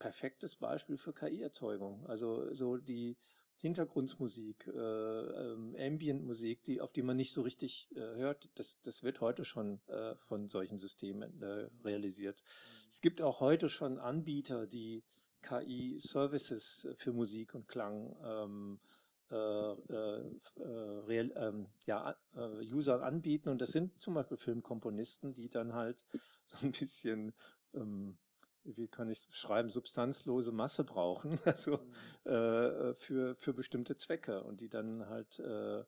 Perfektes 0.00 0.56
Beispiel 0.56 0.96
für 0.96 1.12
KI-Erzeugung. 1.12 2.04
Also 2.08 2.52
so 2.52 2.76
die 2.76 3.16
Hintergrundmusik, 3.60 4.66
äh, 4.66 4.70
ähm, 4.72 5.76
Ambient-Musik, 5.78 6.64
die, 6.64 6.80
auf 6.80 6.92
die 6.92 7.02
man 7.02 7.16
nicht 7.16 7.32
so 7.32 7.42
richtig 7.42 7.90
äh, 7.94 8.00
hört, 8.00 8.48
das, 8.56 8.80
das 8.80 9.04
wird 9.04 9.20
heute 9.20 9.44
schon 9.44 9.80
äh, 9.86 10.16
von 10.16 10.48
solchen 10.48 10.78
Systemen 10.78 11.40
äh, 11.40 11.68
realisiert. 11.84 12.42
Mhm. 12.42 12.88
Es 12.90 13.00
gibt 13.00 13.22
auch 13.22 13.38
heute 13.38 13.68
schon 13.68 13.98
Anbieter, 13.98 14.66
die 14.66 15.04
KI-Services 15.42 16.88
für 16.96 17.12
Musik 17.12 17.54
und 17.54 17.68
Klang 17.68 18.16
ähm, 18.24 18.80
äh, 19.30 19.34
äh, 19.34 20.22
äh, 20.56 21.00
real, 21.06 21.32
ähm, 21.36 21.66
ja, 21.84 22.16
äh, 22.34 22.64
User 22.72 23.02
anbieten. 23.02 23.50
Und 23.50 23.60
das 23.60 23.72
sind 23.72 24.00
zum 24.00 24.14
Beispiel 24.14 24.38
Filmkomponisten, 24.38 25.34
die 25.34 25.50
dann 25.50 25.74
halt 25.74 26.06
so 26.46 26.66
ein 26.66 26.72
bisschen, 26.72 27.34
ähm, 27.74 28.16
wie 28.64 28.88
kann 28.88 29.10
ich 29.10 29.18
es 29.18 29.26
beschreiben, 29.26 29.68
substanzlose 29.68 30.52
Masse 30.52 30.84
brauchen, 30.84 31.38
also 31.44 31.78
mhm. 32.24 32.30
äh, 32.30 32.94
für, 32.94 33.36
für 33.36 33.52
bestimmte 33.52 33.98
Zwecke 33.98 34.42
und 34.44 34.62
die 34.62 34.70
dann 34.70 35.06
halt 35.08 35.38
äh, 35.40 35.84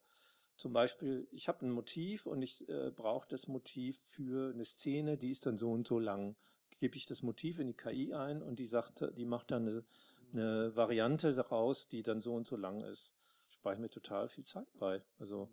zum 0.58 0.74
Beispiel, 0.74 1.26
ich 1.30 1.48
habe 1.48 1.64
ein 1.64 1.70
Motiv 1.70 2.26
und 2.26 2.42
ich 2.42 2.68
äh, 2.68 2.90
brauche 2.94 3.26
das 3.26 3.48
Motiv 3.48 3.98
für 4.02 4.52
eine 4.52 4.66
Szene, 4.66 5.16
die 5.16 5.30
ist 5.30 5.46
dann 5.46 5.56
so 5.56 5.72
und 5.72 5.88
so 5.88 5.98
lang 5.98 6.36
gebe 6.80 6.96
ich 6.96 7.06
das 7.06 7.22
Motiv 7.22 7.58
in 7.58 7.68
die 7.68 7.74
KI 7.74 8.12
ein 8.14 8.42
und 8.42 8.58
die 8.58 8.66
sagt, 8.66 9.04
die 9.16 9.26
macht 9.26 9.50
dann 9.50 9.68
eine, 9.68 9.84
eine 10.32 10.74
Variante 10.74 11.34
daraus, 11.34 11.88
die 11.88 12.02
dann 12.02 12.20
so 12.22 12.34
und 12.34 12.46
so 12.46 12.56
lang 12.56 12.80
ist. 12.80 13.14
Spare 13.50 13.74
ich 13.74 13.80
mir 13.80 13.90
total 13.90 14.28
viel 14.28 14.44
Zeit 14.44 14.66
bei. 14.78 15.02
Also 15.18 15.48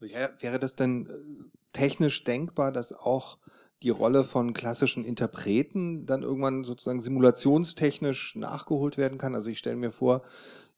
wäre, 0.00 0.34
wäre 0.40 0.58
das 0.58 0.76
denn 0.76 1.06
äh, 1.06 1.58
technisch 1.72 2.24
denkbar, 2.24 2.72
dass 2.72 2.92
auch 2.92 3.38
die 3.82 3.90
Rolle 3.90 4.24
von 4.24 4.54
klassischen 4.54 5.04
Interpreten 5.04 6.04
dann 6.04 6.22
irgendwann 6.22 6.64
sozusagen 6.64 7.00
simulationstechnisch 7.00 8.34
nachgeholt 8.36 8.98
werden 8.98 9.18
kann? 9.18 9.34
Also 9.34 9.50
ich 9.50 9.58
stelle 9.58 9.76
mir 9.76 9.92
vor, 9.92 10.22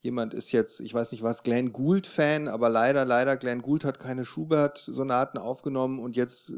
jemand 0.01 0.33
ist 0.33 0.51
jetzt, 0.51 0.81
ich 0.81 0.93
weiß 0.93 1.11
nicht 1.11 1.23
was, 1.23 1.43
Glenn 1.43 1.71
Gould-Fan, 1.71 2.47
aber 2.47 2.69
leider, 2.69 3.05
leider, 3.05 3.37
Glenn 3.37 3.61
Gould 3.61 3.85
hat 3.85 3.99
keine 3.99 4.25
Schubert-Sonaten 4.25 5.37
aufgenommen 5.37 5.99
und 5.99 6.15
jetzt 6.15 6.53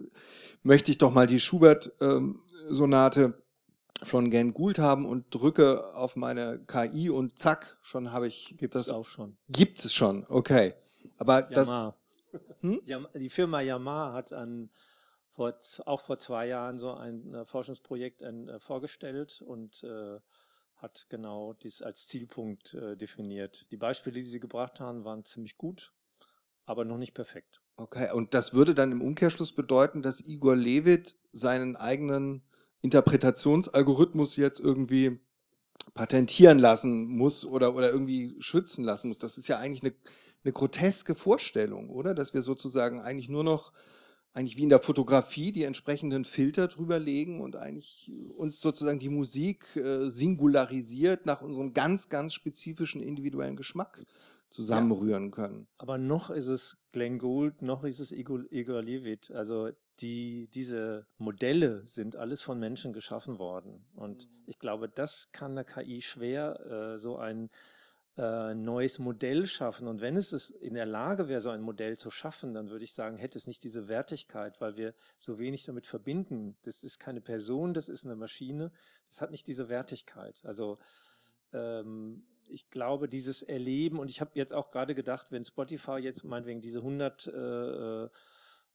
möchte 0.63 0.91
ich 0.91 0.97
doch 0.97 1.11
mal 1.11 1.27
die 1.27 1.39
Schubert-Sonate 1.39 3.21
ähm, 3.21 3.33
von 4.01 4.29
Glenn 4.29 4.53
Gould 4.53 4.79
haben 4.79 5.05
und 5.05 5.25
drücke 5.33 5.95
auf 5.95 6.15
meine 6.15 6.59
KI 6.65 7.09
und 7.09 7.37
zack, 7.37 7.77
schon 7.81 8.11
habe 8.11 8.27
ich 8.27 8.55
gibt 8.57 8.75
das 8.75 8.89
auch 8.89 9.05
schon. 9.05 9.37
Gibt 9.49 9.83
es 9.83 9.93
schon, 9.93 10.25
okay. 10.29 10.73
Aber 11.17 11.49
Yamaha. 11.51 11.95
das 12.31 12.53
hm? 12.61 12.81
die 13.15 13.29
Firma 13.29 13.61
Yamaha 13.61 14.13
hat 14.13 14.33
an 14.33 14.69
vor, 15.33 15.53
auch 15.85 16.01
vor 16.01 16.19
zwei 16.19 16.47
Jahren 16.47 16.79
so 16.79 16.93
ein 16.93 17.33
äh, 17.33 17.45
Forschungsprojekt 17.45 18.21
äh, 18.21 18.59
vorgestellt 18.59 19.41
und 19.45 19.83
äh, 19.83 20.19
hat 20.83 21.07
genau 21.09 21.53
dies 21.53 21.81
als 21.81 22.07
Zielpunkt 22.07 22.73
äh, 22.73 22.97
definiert. 22.97 23.65
Die 23.71 23.77
Beispiele, 23.77 24.17
die 24.19 24.25
Sie 24.25 24.41
gebracht 24.41 24.81
haben, 24.81 25.05
waren 25.05 25.23
ziemlich 25.23 25.57
gut, 25.57 25.93
aber 26.65 26.83
noch 26.83 26.97
nicht 26.97 27.13
perfekt. 27.13 27.61
Okay, 27.77 28.11
und 28.11 28.33
das 28.33 28.53
würde 28.53 28.75
dann 28.75 28.91
im 28.91 29.01
Umkehrschluss 29.01 29.55
bedeuten, 29.55 30.01
dass 30.01 30.21
Igor 30.21 30.57
Levit 30.57 31.17
seinen 31.31 31.77
eigenen 31.77 32.43
Interpretationsalgorithmus 32.81 34.35
jetzt 34.35 34.59
irgendwie 34.59 35.19
patentieren 35.93 36.59
lassen 36.59 37.07
muss 37.07 37.45
oder, 37.45 37.75
oder 37.75 37.89
irgendwie 37.89 38.35
schützen 38.39 38.83
lassen 38.83 39.07
muss. 39.07 39.19
Das 39.19 39.37
ist 39.37 39.47
ja 39.47 39.57
eigentlich 39.57 39.83
eine, 39.83 39.93
eine 40.43 40.51
groteske 40.51 41.15
Vorstellung, 41.15 41.89
oder? 41.89 42.13
Dass 42.13 42.33
wir 42.33 42.41
sozusagen 42.41 42.99
eigentlich 43.01 43.29
nur 43.29 43.45
noch 43.45 43.71
eigentlich 44.33 44.57
wie 44.57 44.63
in 44.63 44.69
der 44.69 44.79
Fotografie 44.79 45.51
die 45.51 45.63
entsprechenden 45.63 46.25
Filter 46.25 46.67
drüber 46.67 46.99
legen 46.99 47.39
und 47.41 47.55
eigentlich 47.55 48.11
uns 48.35 48.59
sozusagen 48.61 48.99
die 48.99 49.09
Musik 49.09 49.75
äh, 49.75 50.09
singularisiert 50.09 51.25
nach 51.25 51.41
unserem 51.41 51.73
ganz, 51.73 52.09
ganz 52.09 52.33
spezifischen 52.33 53.01
individuellen 53.01 53.55
Geschmack 53.55 54.05
zusammenrühren 54.49 55.31
können. 55.31 55.67
Aber 55.77 55.97
noch 55.97 56.29
ist 56.29 56.47
es 56.47 56.77
Glenn 56.91 57.17
Gould, 57.17 57.61
noch 57.61 57.83
ist 57.83 57.99
es 57.99 58.11
Igor, 58.11 58.41
Igor 58.51 58.81
Levit. 58.81 59.31
Also 59.31 59.71
die, 59.99 60.49
diese 60.53 61.05
Modelle 61.17 61.83
sind 61.87 62.15
alles 62.15 62.41
von 62.41 62.59
Menschen 62.59 62.93
geschaffen 62.93 63.39
worden. 63.39 63.85
Und 63.95 64.25
mhm. 64.25 64.43
ich 64.47 64.59
glaube, 64.59 64.89
das 64.89 65.31
kann 65.31 65.55
der 65.55 65.63
KI 65.63 66.01
schwer, 66.01 66.93
äh, 66.93 66.97
so 66.97 67.17
ein 67.17 67.49
äh, 68.17 68.53
neues 68.53 68.99
Modell 68.99 69.45
schaffen. 69.47 69.87
Und 69.87 70.01
wenn 70.01 70.17
es 70.17 70.49
in 70.49 70.75
der 70.75 70.85
Lage 70.85 71.27
wäre, 71.27 71.41
so 71.41 71.49
ein 71.49 71.61
Modell 71.61 71.97
zu 71.97 72.11
schaffen, 72.11 72.53
dann 72.53 72.69
würde 72.69 72.83
ich 72.83 72.93
sagen, 72.93 73.17
hätte 73.17 73.37
es 73.37 73.47
nicht 73.47 73.63
diese 73.63 73.87
Wertigkeit, 73.87 74.61
weil 74.61 74.75
wir 74.75 74.93
so 75.17 75.39
wenig 75.39 75.65
damit 75.65 75.87
verbinden. 75.87 76.55
Das 76.63 76.83
ist 76.83 76.99
keine 76.99 77.21
Person, 77.21 77.73
das 77.73 77.89
ist 77.89 78.05
eine 78.05 78.15
Maschine. 78.15 78.71
Das 79.07 79.21
hat 79.21 79.31
nicht 79.31 79.47
diese 79.47 79.67
Wertigkeit. 79.67 80.41
Also 80.43 80.77
ähm, 81.53 82.23
ich 82.47 82.69
glaube, 82.69 83.07
dieses 83.07 83.41
Erleben, 83.41 83.99
und 83.99 84.11
ich 84.11 84.21
habe 84.21 84.31
jetzt 84.35 84.53
auch 84.53 84.69
gerade 84.69 84.95
gedacht, 84.95 85.31
wenn 85.31 85.43
Spotify 85.43 85.97
jetzt 85.97 86.23
meinetwegen 86.23 86.61
diese 86.61 86.79
100 86.79 87.27
äh, 87.27 87.31
äh, 87.31 88.09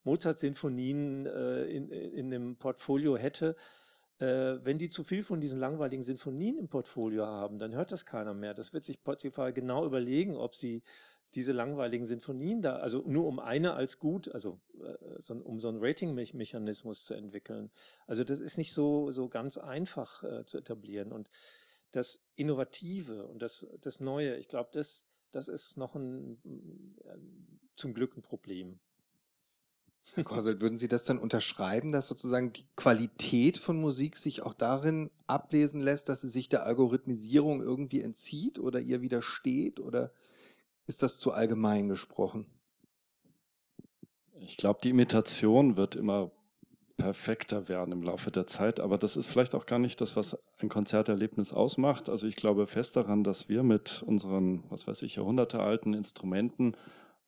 Mozart-Sinfonien 0.04 1.26
äh, 1.26 1.64
in, 1.64 1.90
in 1.90 2.30
dem 2.30 2.56
Portfolio 2.56 3.16
hätte, 3.16 3.56
wenn 4.20 4.78
die 4.78 4.88
zu 4.88 5.04
viel 5.04 5.22
von 5.22 5.40
diesen 5.40 5.60
langweiligen 5.60 6.02
Sinfonien 6.02 6.58
im 6.58 6.68
Portfolio 6.68 7.26
haben, 7.26 7.58
dann 7.58 7.74
hört 7.74 7.92
das 7.92 8.04
keiner 8.04 8.34
mehr. 8.34 8.52
Das 8.52 8.72
wird 8.72 8.84
sich 8.84 8.96
Spotify 8.96 9.52
genau 9.52 9.86
überlegen, 9.86 10.36
ob 10.36 10.56
sie 10.56 10.82
diese 11.34 11.52
langweiligen 11.52 12.06
Sinfonien 12.06 12.62
da, 12.62 12.76
also 12.76 13.02
nur 13.06 13.26
um 13.26 13.38
eine 13.38 13.74
als 13.74 13.98
gut, 13.98 14.28
also 14.28 14.60
äh, 14.80 15.20
so, 15.20 15.34
um 15.34 15.60
so 15.60 15.68
einen 15.68 15.78
Rating-Mechanismus 15.80 17.04
zu 17.04 17.14
entwickeln. 17.14 17.70
Also 18.06 18.24
das 18.24 18.40
ist 18.40 18.56
nicht 18.56 18.72
so, 18.72 19.10
so 19.10 19.28
ganz 19.28 19.58
einfach 19.58 20.24
äh, 20.24 20.46
zu 20.46 20.58
etablieren. 20.58 21.12
Und 21.12 21.28
das 21.90 22.24
Innovative 22.34 23.26
und 23.26 23.42
das, 23.42 23.66
das 23.80 24.00
Neue, 24.00 24.36
ich 24.36 24.48
glaube, 24.48 24.70
das, 24.72 25.06
das 25.30 25.48
ist 25.48 25.76
noch 25.76 25.94
ein, 25.94 26.40
äh, 27.04 27.18
zum 27.76 27.94
Glück 27.94 28.16
ein 28.16 28.22
Problem. 28.22 28.80
Herr 30.14 30.24
Korsel, 30.24 30.60
würden 30.60 30.78
Sie 30.78 30.88
das 30.88 31.04
dann 31.04 31.18
unterschreiben, 31.18 31.92
dass 31.92 32.08
sozusagen 32.08 32.52
die 32.52 32.64
Qualität 32.76 33.58
von 33.58 33.80
Musik 33.80 34.16
sich 34.16 34.42
auch 34.42 34.54
darin 34.54 35.10
ablesen 35.26 35.80
lässt, 35.80 36.08
dass 36.08 36.22
sie 36.22 36.28
sich 36.28 36.48
der 36.48 36.64
Algorithmisierung 36.64 37.62
irgendwie 37.62 38.02
entzieht 38.02 38.58
oder 38.58 38.80
ihr 38.80 39.00
widersteht? 39.00 39.80
Oder 39.80 40.12
ist 40.86 41.02
das 41.02 41.18
zu 41.18 41.32
allgemein 41.32 41.88
gesprochen? 41.88 42.46
Ich 44.40 44.56
glaube, 44.56 44.80
die 44.82 44.90
Imitation 44.90 45.76
wird 45.76 45.96
immer 45.96 46.30
perfekter 46.96 47.68
werden 47.68 47.92
im 47.92 48.02
Laufe 48.02 48.30
der 48.30 48.46
Zeit, 48.46 48.80
aber 48.80 48.98
das 48.98 49.16
ist 49.16 49.28
vielleicht 49.28 49.54
auch 49.54 49.66
gar 49.66 49.78
nicht 49.78 50.00
das, 50.00 50.16
was 50.16 50.42
ein 50.58 50.68
Konzerterlebnis 50.68 51.52
ausmacht. 51.52 52.08
Also 52.08 52.26
ich 52.26 52.36
glaube 52.36 52.66
fest 52.66 52.96
daran, 52.96 53.22
dass 53.22 53.48
wir 53.48 53.62
mit 53.62 54.02
unseren, 54.02 54.64
was 54.68 54.86
weiß 54.86 55.02
ich, 55.02 55.16
jahrhundertealten 55.16 55.94
Instrumenten 55.94 56.76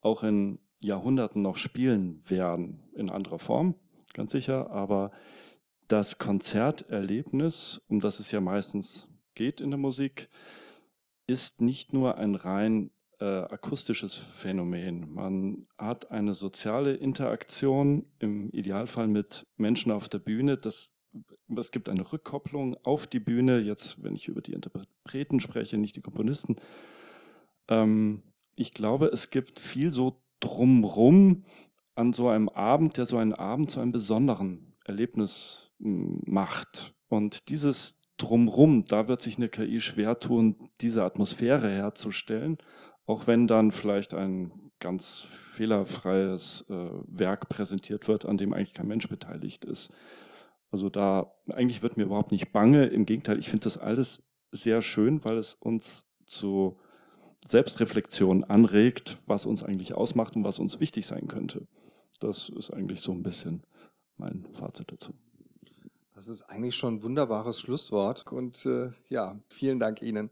auch 0.01 0.23
in 0.23 0.59
Jahrhunderten 0.81 1.41
noch 1.41 1.57
spielen 1.57 2.21
werden, 2.27 2.83
in 2.93 3.09
anderer 3.09 3.39
Form, 3.39 3.75
ganz 4.13 4.31
sicher, 4.31 4.71
aber 4.71 5.11
das 5.87 6.17
Konzerterlebnis, 6.17 7.85
um 7.89 7.99
das 7.99 8.19
es 8.19 8.31
ja 8.31 8.41
meistens 8.41 9.09
geht 9.35 9.61
in 9.61 9.71
der 9.71 9.79
Musik, 9.79 10.29
ist 11.27 11.61
nicht 11.61 11.93
nur 11.93 12.17
ein 12.17 12.35
rein 12.35 12.91
äh, 13.19 13.25
akustisches 13.25 14.15
Phänomen. 14.15 15.13
Man 15.13 15.67
hat 15.77 16.11
eine 16.11 16.33
soziale 16.33 16.95
Interaktion, 16.95 18.05
im 18.19 18.49
Idealfall 18.51 19.07
mit 19.07 19.45
Menschen 19.57 19.91
auf 19.91 20.09
der 20.09 20.19
Bühne. 20.19 20.57
Das, 20.57 20.95
es 21.55 21.71
gibt 21.71 21.87
eine 21.89 22.11
Rückkopplung 22.11 22.75
auf 22.83 23.05
die 23.05 23.19
Bühne, 23.19 23.59
jetzt 23.59 24.03
wenn 24.03 24.15
ich 24.15 24.27
über 24.27 24.41
die 24.41 24.53
Interpreten 24.53 25.39
spreche, 25.39 25.77
nicht 25.77 25.95
die 25.95 26.01
Komponisten. 26.01 26.55
Ähm, 27.67 28.23
ich 28.55 28.73
glaube, 28.73 29.07
es 29.07 29.29
gibt 29.29 29.59
viel 29.59 29.91
so 29.91 30.21
drumrum 30.41 31.45
an 31.95 32.13
so 32.13 32.27
einem 32.27 32.49
Abend, 32.49 32.97
der 32.97 33.05
so 33.05 33.17
einen 33.17 33.33
Abend 33.33 33.71
zu 33.71 33.79
einem 33.79 33.91
besonderen 33.91 34.75
Erlebnis 34.85 35.71
hm, 35.79 36.21
macht. 36.25 36.95
Und 37.07 37.49
dieses 37.49 38.01
drumrum, 38.17 38.85
da 38.85 39.07
wird 39.07 39.21
sich 39.21 39.37
eine 39.37 39.49
KI 39.49 39.81
schwer 39.81 40.19
tun, 40.19 40.69
diese 40.81 41.03
Atmosphäre 41.03 41.69
herzustellen, 41.69 42.57
auch 43.05 43.27
wenn 43.27 43.47
dann 43.47 43.71
vielleicht 43.71 44.13
ein 44.13 44.71
ganz 44.79 45.21
fehlerfreies 45.21 46.65
äh, 46.69 46.89
Werk 47.07 47.49
präsentiert 47.49 48.07
wird, 48.07 48.25
an 48.25 48.37
dem 48.37 48.53
eigentlich 48.53 48.73
kein 48.73 48.87
Mensch 48.87 49.07
beteiligt 49.07 49.65
ist. 49.65 49.93
Also 50.71 50.89
da 50.89 51.33
eigentlich 51.53 51.83
wird 51.83 51.97
mir 51.97 52.03
überhaupt 52.03 52.31
nicht 52.31 52.51
bange. 52.51 52.85
Im 52.85 53.05
Gegenteil, 53.05 53.37
ich 53.37 53.49
finde 53.49 53.65
das 53.65 53.77
alles 53.77 54.23
sehr 54.51 54.81
schön, 54.81 55.23
weil 55.23 55.37
es 55.37 55.53
uns 55.53 56.13
zu 56.25 56.79
Selbstreflexion 57.45 58.43
anregt, 58.43 59.17
was 59.25 59.45
uns 59.45 59.63
eigentlich 59.63 59.93
ausmacht 59.93 60.35
und 60.35 60.43
was 60.43 60.59
uns 60.59 60.79
wichtig 60.79 61.05
sein 61.07 61.27
könnte. 61.27 61.67
Das 62.19 62.49
ist 62.49 62.71
eigentlich 62.71 63.01
so 63.01 63.11
ein 63.11 63.23
bisschen 63.23 63.63
mein 64.17 64.45
Fazit 64.53 64.91
dazu. 64.91 65.13
Das 66.13 66.27
ist 66.27 66.43
eigentlich 66.43 66.75
schon 66.75 66.95
ein 66.95 67.03
wunderbares 67.03 67.59
Schlusswort 67.59 68.31
und 68.31 68.65
äh, 68.65 68.91
ja, 69.09 69.39
vielen 69.49 69.79
Dank 69.79 70.01
Ihnen. 70.03 70.29